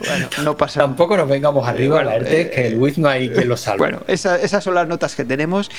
no 0.45 0.57
pasa 0.57 0.81
Tampoco 0.81 1.17
nos 1.17 1.29
vengamos 1.29 1.67
arriba, 1.67 2.03
la 2.05 2.17
ERTE, 2.17 2.51
que 2.51 2.67
el 2.67 2.79
Wiz 2.79 2.99
no 2.99 3.09
hay 3.09 3.31
quien 3.31 3.49
lo 3.49 3.57
salve. 3.57 3.79
Bueno, 3.79 4.01
esas 4.07 4.65
son 4.65 4.75
las 4.75 4.87
notas 4.87 5.15
que 5.15 5.25
tenemos. 5.25 5.71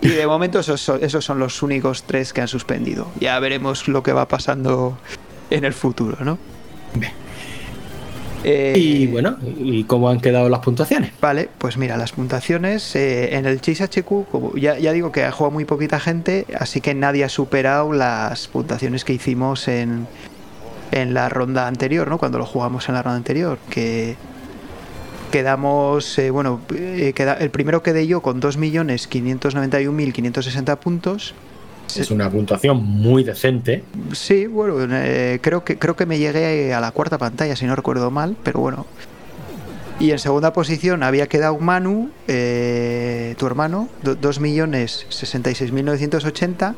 Y 0.00 0.08
de 0.08 0.26
momento 0.26 0.58
esos, 0.58 0.86
esos 1.00 1.24
son 1.24 1.38
los 1.38 1.62
únicos 1.62 2.02
tres 2.02 2.32
que 2.32 2.42
han 2.42 2.48
suspendido. 2.48 3.06
Ya 3.20 3.38
veremos 3.38 3.88
lo 3.88 4.02
que 4.02 4.12
va 4.12 4.28
pasando 4.28 4.98
en 5.50 5.64
el 5.64 5.72
futuro, 5.72 6.18
¿no? 6.20 6.36
Bien. 6.94 7.23
Eh, 8.44 8.74
y 8.76 9.06
bueno, 9.06 9.36
¿y 9.58 9.84
cómo 9.84 10.10
han 10.10 10.20
quedado 10.20 10.50
las 10.50 10.60
puntuaciones? 10.60 11.12
Vale, 11.20 11.48
pues 11.58 11.76
mira, 11.76 11.96
las 11.96 12.12
puntuaciones 12.12 12.94
eh, 12.94 13.34
en 13.36 13.46
el 13.46 13.60
Chase 13.60 13.82
HQ, 13.84 14.28
como 14.30 14.54
ya, 14.56 14.78
ya, 14.78 14.92
digo 14.92 15.10
que 15.10 15.24
ha 15.24 15.32
jugado 15.32 15.50
muy 15.52 15.64
poquita 15.64 15.98
gente, 15.98 16.46
así 16.58 16.82
que 16.82 16.94
nadie 16.94 17.24
ha 17.24 17.30
superado 17.30 17.92
las 17.92 18.46
puntuaciones 18.48 19.04
que 19.04 19.14
hicimos 19.14 19.66
en, 19.66 20.06
en 20.92 21.14
la 21.14 21.30
ronda 21.30 21.66
anterior, 21.66 22.06
¿no? 22.08 22.18
Cuando 22.18 22.38
lo 22.38 22.44
jugamos 22.44 22.86
en 22.88 22.94
la 22.94 23.02
ronda 23.02 23.16
anterior, 23.16 23.58
que 23.70 24.16
quedamos, 25.32 26.18
eh, 26.18 26.30
bueno, 26.30 26.60
queda, 26.68 27.32
el 27.34 27.50
primero 27.50 27.82
quedé 27.82 28.06
yo 28.06 28.20
con 28.20 28.42
2.591.560 28.42 30.76
puntos 30.76 31.34
es 31.96 32.10
una 32.10 32.30
puntuación 32.30 32.82
muy 32.82 33.24
decente. 33.24 33.84
Sí, 34.12 34.46
bueno, 34.46 34.76
eh, 34.90 35.38
creo, 35.40 35.64
que, 35.64 35.78
creo 35.78 35.96
que 35.96 36.04
me 36.06 36.18
llegué 36.18 36.74
a 36.74 36.80
la 36.80 36.90
cuarta 36.90 37.18
pantalla, 37.18 37.54
si 37.56 37.66
no 37.66 37.76
recuerdo 37.76 38.10
mal, 38.10 38.36
pero 38.42 38.60
bueno. 38.60 38.86
Y 40.00 40.10
en 40.10 40.18
segunda 40.18 40.52
posición 40.52 41.04
había 41.04 41.28
quedado 41.28 41.56
Manu, 41.58 42.10
eh, 42.26 43.36
tu 43.38 43.46
hermano, 43.46 43.88
2.066.980. 44.02 46.74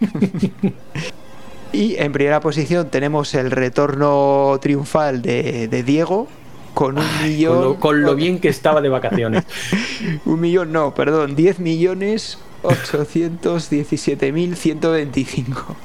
y 1.73 1.97
en 1.97 2.13
primera 2.13 2.41
posición 2.41 2.91
tenemos 2.91 3.35
el 3.35 3.51
retorno 3.51 4.59
triunfal 4.61 5.23
de, 5.23 5.83
Diego 5.85 6.29
con 6.75 6.99
un 6.99 7.23
millón. 7.23 7.77
Con 7.77 8.03
lo, 8.03 8.15
bien 8.15 8.39
que 8.39 8.49
estaba 8.49 8.81
de 8.81 8.89
vacaciones. 8.89 9.45
un 10.25 10.41
millón, 10.41 10.73
no, 10.73 10.95
perdón, 10.95 11.35
10 11.35 11.61
millones 11.61 12.39
817 12.63 14.33
mil 14.33 14.57
125. 14.57 15.77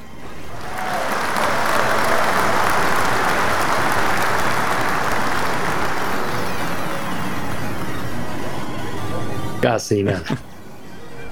Casi 9.61 10.03
nada. 10.03 10.23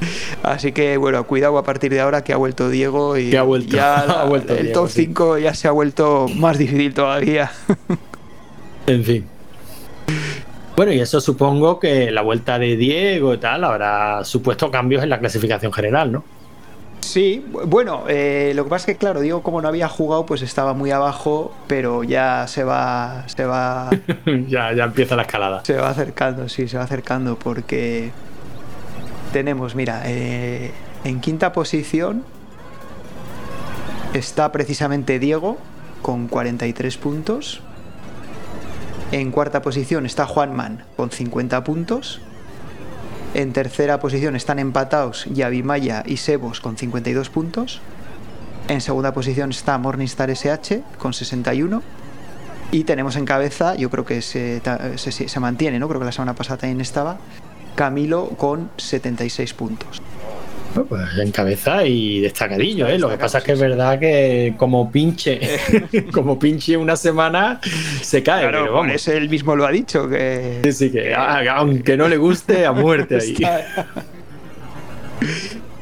Así 0.43 0.71
que 0.71 0.97
bueno, 0.97 1.25
cuidado 1.25 1.57
a 1.57 1.63
partir 1.63 1.91
de 1.91 2.01
ahora 2.01 2.23
que 2.23 2.33
ha 2.33 2.37
vuelto 2.37 2.69
Diego 2.69 3.17
y 3.17 3.35
ha 3.35 3.43
vuelto, 3.43 3.75
ya 3.75 4.05
el 4.57 4.71
top 4.71 4.89
5 4.89 5.37
ya 5.37 5.53
se 5.53 5.67
ha 5.67 5.71
vuelto 5.71 6.27
más 6.35 6.57
difícil 6.57 6.93
todavía. 6.93 7.51
En 8.87 9.03
fin. 9.03 9.25
Bueno, 10.75 10.91
y 10.91 10.99
eso 10.99 11.21
supongo 11.21 11.79
que 11.79 12.09
la 12.09 12.23
vuelta 12.23 12.57
de 12.57 12.75
Diego 12.75 13.35
y 13.35 13.37
tal 13.37 13.63
habrá 13.63 14.23
supuesto 14.23 14.71
cambios 14.71 15.03
en 15.03 15.09
la 15.09 15.19
clasificación 15.19 15.71
general, 15.71 16.11
¿no? 16.11 16.23
Sí, 17.01 17.45
bueno, 17.65 18.05
eh, 18.07 18.53
lo 18.55 18.63
que 18.63 18.69
pasa 18.71 18.89
es 18.89 18.95
que, 18.95 18.99
claro, 18.99 19.19
Diego, 19.19 19.43
como 19.43 19.61
no 19.61 19.67
había 19.67 19.87
jugado, 19.87 20.25
pues 20.25 20.41
estaba 20.41 20.73
muy 20.73 20.91
abajo, 20.91 21.53
pero 21.67 22.03
ya 22.03 22.47
se 22.47 22.63
va. 22.63 23.23
Se 23.27 23.45
va. 23.45 23.91
ya, 24.47 24.73
ya 24.73 24.85
empieza 24.85 25.15
la 25.15 25.23
escalada. 25.23 25.63
Se 25.63 25.75
va 25.75 25.89
acercando, 25.89 26.49
sí, 26.49 26.67
se 26.67 26.77
va 26.77 26.83
acercando, 26.83 27.37
porque 27.37 28.11
tenemos, 29.31 29.75
mira, 29.75 30.03
eh, 30.05 30.71
en 31.03 31.21
quinta 31.21 31.53
posición 31.53 32.23
está 34.13 34.51
precisamente 34.51 35.19
Diego 35.19 35.57
con 36.01 36.27
43 36.27 36.97
puntos. 36.97 37.61
En 39.11 39.31
cuarta 39.31 39.61
posición 39.61 40.05
está 40.05 40.25
Juanman 40.25 40.83
con 40.95 41.11
50 41.11 41.63
puntos. 41.63 42.21
En 43.33 43.53
tercera 43.53 43.99
posición 43.99 44.35
están 44.35 44.59
empatados 44.59 45.25
Yavimaya 45.31 46.03
y 46.05 46.17
Sebos 46.17 46.59
con 46.59 46.77
52 46.77 47.29
puntos. 47.29 47.81
En 48.67 48.81
segunda 48.81 49.13
posición 49.13 49.51
está 49.51 49.77
Morningstar 49.77 50.29
SH 50.29 50.83
con 50.97 51.13
61. 51.13 51.81
Y 52.71 52.85
tenemos 52.85 53.17
en 53.17 53.25
cabeza, 53.25 53.75
yo 53.75 53.89
creo 53.89 54.05
que 54.05 54.21
se, 54.21 54.61
se, 54.95 55.11
se 55.11 55.39
mantiene, 55.41 55.77
¿no? 55.77 55.89
Creo 55.89 55.99
que 55.99 56.05
la 56.05 56.13
semana 56.13 56.35
pasada 56.35 56.59
también 56.59 56.79
estaba, 56.79 57.17
Camilo 57.75 58.29
con 58.37 58.69
76 58.77 59.53
puntos. 59.53 60.01
Pues 60.87 61.17
en 61.17 61.31
cabeza 61.31 61.85
y 61.85 62.21
destacadillo, 62.21 62.87
¿eh? 62.87 62.97
Lo 62.97 63.09
que 63.09 63.17
pasa 63.17 63.39
es 63.39 63.43
que 63.43 63.51
es 63.51 63.59
verdad 63.59 63.99
que 63.99 64.53
como 64.57 64.89
pinche, 64.89 65.39
como 66.13 66.39
pinche 66.39 66.77
una 66.77 66.95
semana 66.95 67.59
se 68.01 68.23
cae. 68.23 68.43
Claro, 68.43 68.63
pero 68.63 68.73
vamos. 68.73 69.07
él 69.09 69.29
mismo 69.29 69.55
lo 69.55 69.65
ha 69.65 69.71
dicho 69.71 70.07
que. 70.07 70.61
Sí, 70.63 70.71
sí, 70.71 70.91
que 70.91 71.13
aunque 71.13 71.97
no 71.97 72.07
le 72.07 72.17
guste, 72.17 72.65
a 72.65 72.71
muerte 72.71 73.17
ahí. 73.17 73.35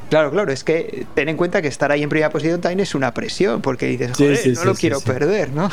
Claro, 0.09 0.31
claro, 0.31 0.51
es 0.51 0.63
que 0.63 1.05
ten 1.13 1.29
en 1.29 1.37
cuenta 1.37 1.61
que 1.61 1.67
estar 1.67 1.91
ahí 1.91 2.01
en 2.01 2.09
primera 2.09 2.31
posición 2.31 2.59
también 2.59 2.79
es 2.79 2.95
una 2.95 3.13
presión, 3.13 3.61
porque 3.61 3.85
dices, 3.85 4.13
joder, 4.17 4.37
sí, 4.37 4.55
sí, 4.55 4.59
no 4.59 4.65
lo 4.65 4.73
quiero 4.73 4.99
perder, 5.01 5.51
¿no? 5.51 5.69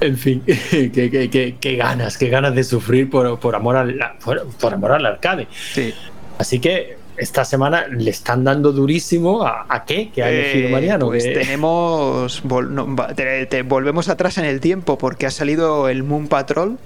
En 0.00 0.16
fin, 0.16 0.42
qué, 0.70 1.76
ganas, 1.76 2.18
qué 2.18 2.28
ganas 2.28 2.54
de 2.54 2.64
sufrir 2.64 3.08
por, 3.08 3.38
por 3.38 3.54
amor 3.54 3.76
al 3.76 3.98
por, 4.24 4.74
amor 4.74 4.92
al 4.92 5.06
arcade. 5.06 5.46
Sí. 5.72 5.94
Así 6.38 6.58
que 6.58 6.96
esta 7.16 7.44
semana 7.44 7.86
le 7.86 8.10
están 8.10 8.42
dando 8.42 8.72
durísimo 8.72 9.46
a, 9.46 9.84
qué 9.86 10.10
que 10.10 10.22
ha 10.22 10.30
elegido 10.30 10.68
eh, 10.68 10.72
Mariano. 10.72 11.06
Pues 11.06 11.24
tenemos 11.24 12.42
volvemos 12.44 14.08
atrás 14.08 14.38
en 14.38 14.44
el 14.44 14.60
tiempo 14.60 14.98
porque 14.98 15.26
ha 15.26 15.30
salido 15.30 15.88
el 15.88 16.02
Moon 16.02 16.28
Patrol. 16.28 16.78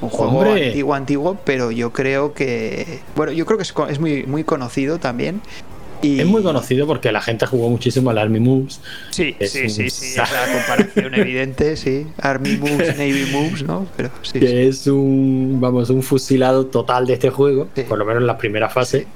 Un 0.00 0.10
juego 0.10 0.42
antiguo, 0.42 0.94
antiguo, 0.94 1.38
pero 1.44 1.70
yo 1.70 1.92
creo 1.92 2.34
que. 2.34 3.00
Bueno, 3.16 3.32
yo 3.32 3.46
creo 3.46 3.58
que 3.58 3.62
es, 3.62 3.74
es 3.88 4.00
muy, 4.00 4.24
muy 4.24 4.44
conocido 4.44 4.98
también. 4.98 5.40
Es 6.04 6.26
muy 6.26 6.42
conocido 6.42 6.86
porque 6.86 7.10
la 7.12 7.20
gente 7.20 7.46
jugó 7.46 7.68
muchísimo 7.68 8.10
al 8.10 8.18
Army 8.18 8.40
Moves. 8.40 8.80
Sí, 9.10 9.34
sí, 9.40 9.68
sí, 9.68 9.90
sí, 9.90 10.06
es 10.08 10.16
la 10.16 10.52
comparación 10.52 11.14
evidente, 11.20 11.76
sí. 11.76 12.06
Army 12.20 12.56
Moves, 12.56 12.96
Navy 12.98 13.26
Moves, 13.32 13.62
¿no? 13.62 13.86
Pero 13.96 14.10
sí, 14.22 14.38
que 14.38 14.68
es 14.68 14.86
un, 14.86 15.58
vamos, 15.60 15.90
un 15.90 16.02
fusilado 16.02 16.66
total 16.66 17.06
de 17.06 17.14
este 17.14 17.30
juego, 17.30 17.68
por 17.88 17.98
lo 17.98 18.04
menos 18.04 18.20
en 18.20 18.26
la 18.26 18.38
primera 18.38 18.68
fase. 18.68 19.06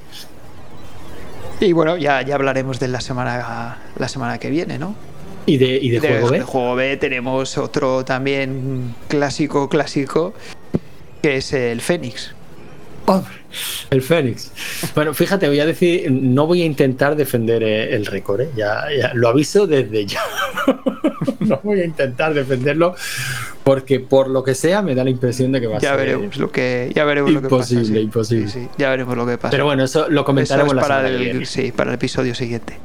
Y 1.61 1.72
bueno, 1.72 1.97
ya, 1.97 2.22
ya 2.22 2.36
hablaremos 2.36 2.78
de 2.78 2.89
la 2.89 3.01
semana, 3.01 3.78
la 3.97 4.09
semana 4.09 4.39
que 4.39 4.51
viene, 4.51 4.78
¿no? 4.78 4.95
¿Y 5.47 5.57
de, 5.57 5.78
y 5.80 5.91
de, 5.91 6.01
juego 6.01 6.30
B? 6.30 6.39
De 6.39 6.45
juego 6.45 6.74
B 6.74 6.97
tenemos 6.99 7.59
otro 7.59 8.05
también 8.05 8.95
clásico, 9.09 9.68
clásico, 9.68 10.34
que 11.22 11.39
es 11.39 11.53
el 11.53 11.80
Fénix. 11.80 12.34
El 13.91 14.03
Fénix. 14.03 14.53
Bueno, 14.95 15.15
fíjate, 15.15 15.49
voy 15.49 15.61
a 15.61 15.67
decir, 15.67 16.11
no 16.11 16.47
voy 16.47 16.63
a 16.63 16.65
intentar 16.65 17.17
defender 17.17 17.63
eh, 17.63 17.95
el 17.95 18.07
récord, 18.07 18.43
¿eh? 18.43 18.51
ya, 18.57 18.87
lo 19.15 19.29
aviso 19.29 19.67
desde 19.67 20.07
ya. 20.07 20.21
no 21.41 21.61
voy 21.63 21.81
a 21.81 21.85
intentar 21.85 22.35
defenderlo 22.35 22.95
porque 23.65 24.01
por 24.01 24.29
lo 24.29 24.43
que 24.43 24.55
sea 24.55 24.83
me 24.83 24.95
da 24.95 25.05
la 25.05 25.11
impresión 25.11 25.53
de 25.53 25.61
que 25.61 25.67
va 25.67 25.77
a 25.77 25.81
ya 25.81 25.91
ser 25.91 25.99
veremos 25.99 26.37
lo 26.39 26.51
que 26.51 26.91
ya 26.95 27.05
veremos 27.05 27.31
imposible, 27.31 27.83
lo 27.83 28.11
que 28.11 28.19
pasa, 28.19 28.35
imposible. 28.35 28.69
ya 28.79 28.91
veremos 28.91 29.17
lo 29.17 29.27
que 29.27 29.39
pasa. 29.39 29.51
Pero 29.51 29.65
bueno, 29.65 29.85
eso 29.85 30.09
lo 30.09 30.25
comentaremos 30.25 30.75
para 30.75 31.09
el, 31.09 31.47
sí, 31.47 31.73
para 31.73 31.91
el 31.91 31.95
episodio 31.95 32.35
siguiente 32.35 32.77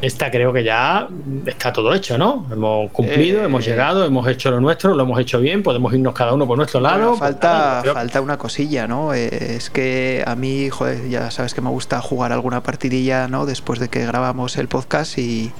esta 0.00 0.30
creo 0.30 0.52
que 0.52 0.62
ya 0.62 1.08
está 1.46 1.72
todo 1.72 1.92
hecho, 1.92 2.16
¿no? 2.16 2.46
Hemos 2.52 2.90
cumplido, 2.92 3.44
hemos 3.44 3.66
eh, 3.66 3.70
llegado, 3.70 4.04
hemos 4.04 4.28
hecho 4.28 4.50
lo 4.50 4.60
nuestro, 4.60 4.94
lo 4.94 5.02
hemos 5.02 5.18
hecho 5.18 5.40
bien, 5.40 5.62
podemos 5.62 5.92
irnos 5.92 6.14
cada 6.14 6.34
uno 6.34 6.46
por 6.46 6.56
nuestro 6.56 6.80
lado. 6.80 7.16
falta, 7.16 7.82
falta 7.92 8.20
una 8.20 8.38
cosilla, 8.38 8.86
¿no? 8.86 9.12
Eh, 9.12 9.56
es 9.56 9.70
que 9.70 10.22
a 10.24 10.36
mí, 10.36 10.70
joder, 10.70 11.08
ya 11.08 11.30
sabes 11.30 11.52
que 11.52 11.60
me 11.60 11.70
gusta 11.70 12.00
jugar 12.00 12.32
alguna 12.32 12.62
partidilla, 12.62 13.26
¿no? 13.26 13.44
Después 13.44 13.80
de 13.80 13.88
que 13.88 14.06
grabamos 14.06 14.56
el 14.56 14.68
podcast 14.68 15.18
y 15.18 15.50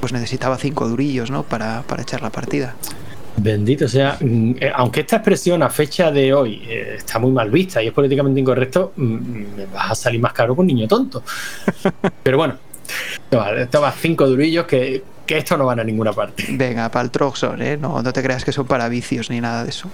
pues 0.00 0.12
necesitaba 0.12 0.58
cinco 0.58 0.88
durillos, 0.88 1.30
¿no? 1.30 1.42
Para, 1.42 1.82
para 1.82 2.02
echar 2.02 2.20
la 2.20 2.30
partida. 2.30 2.74
Bendito 3.38 3.88
sea, 3.88 4.18
mm, 4.20 4.56
eh, 4.60 4.72
aunque 4.74 5.00
esta 5.00 5.16
expresión 5.16 5.62
a 5.62 5.70
fecha 5.70 6.10
de 6.10 6.34
hoy 6.34 6.62
está 6.68 7.18
muy 7.18 7.32
mal 7.32 7.50
vista 7.50 7.82
y 7.82 7.86
es 7.86 7.92
políticamente 7.94 8.40
incorrecto, 8.40 8.92
mm, 8.96 9.02
me 9.56 9.66
vas 9.72 9.92
a 9.92 9.94
salir 9.94 10.20
más 10.20 10.34
caro 10.34 10.54
un 10.54 10.66
niño 10.66 10.86
tonto. 10.86 11.22
Pero 12.22 12.36
bueno, 12.36 12.58
Toma, 13.70 13.92
cinco 13.92 14.26
durillos 14.26 14.66
que, 14.66 15.02
que, 15.26 15.38
esto 15.38 15.56
no 15.56 15.66
van 15.66 15.80
a 15.80 15.84
ninguna 15.84 16.12
parte. 16.12 16.46
Venga, 16.50 16.90
para 16.90 17.04
el 17.04 17.10
Troxon, 17.10 17.60
¿eh? 17.62 17.76
No, 17.76 18.02
no 18.02 18.12
te 18.12 18.22
creas 18.22 18.44
que 18.44 18.52
son 18.52 18.66
para 18.66 18.88
vicios 18.88 19.30
ni 19.30 19.40
nada 19.40 19.64
de 19.64 19.70
eso. 19.70 19.90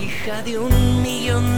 Hija 0.00 0.42
de 0.42 0.58
un 0.58 0.75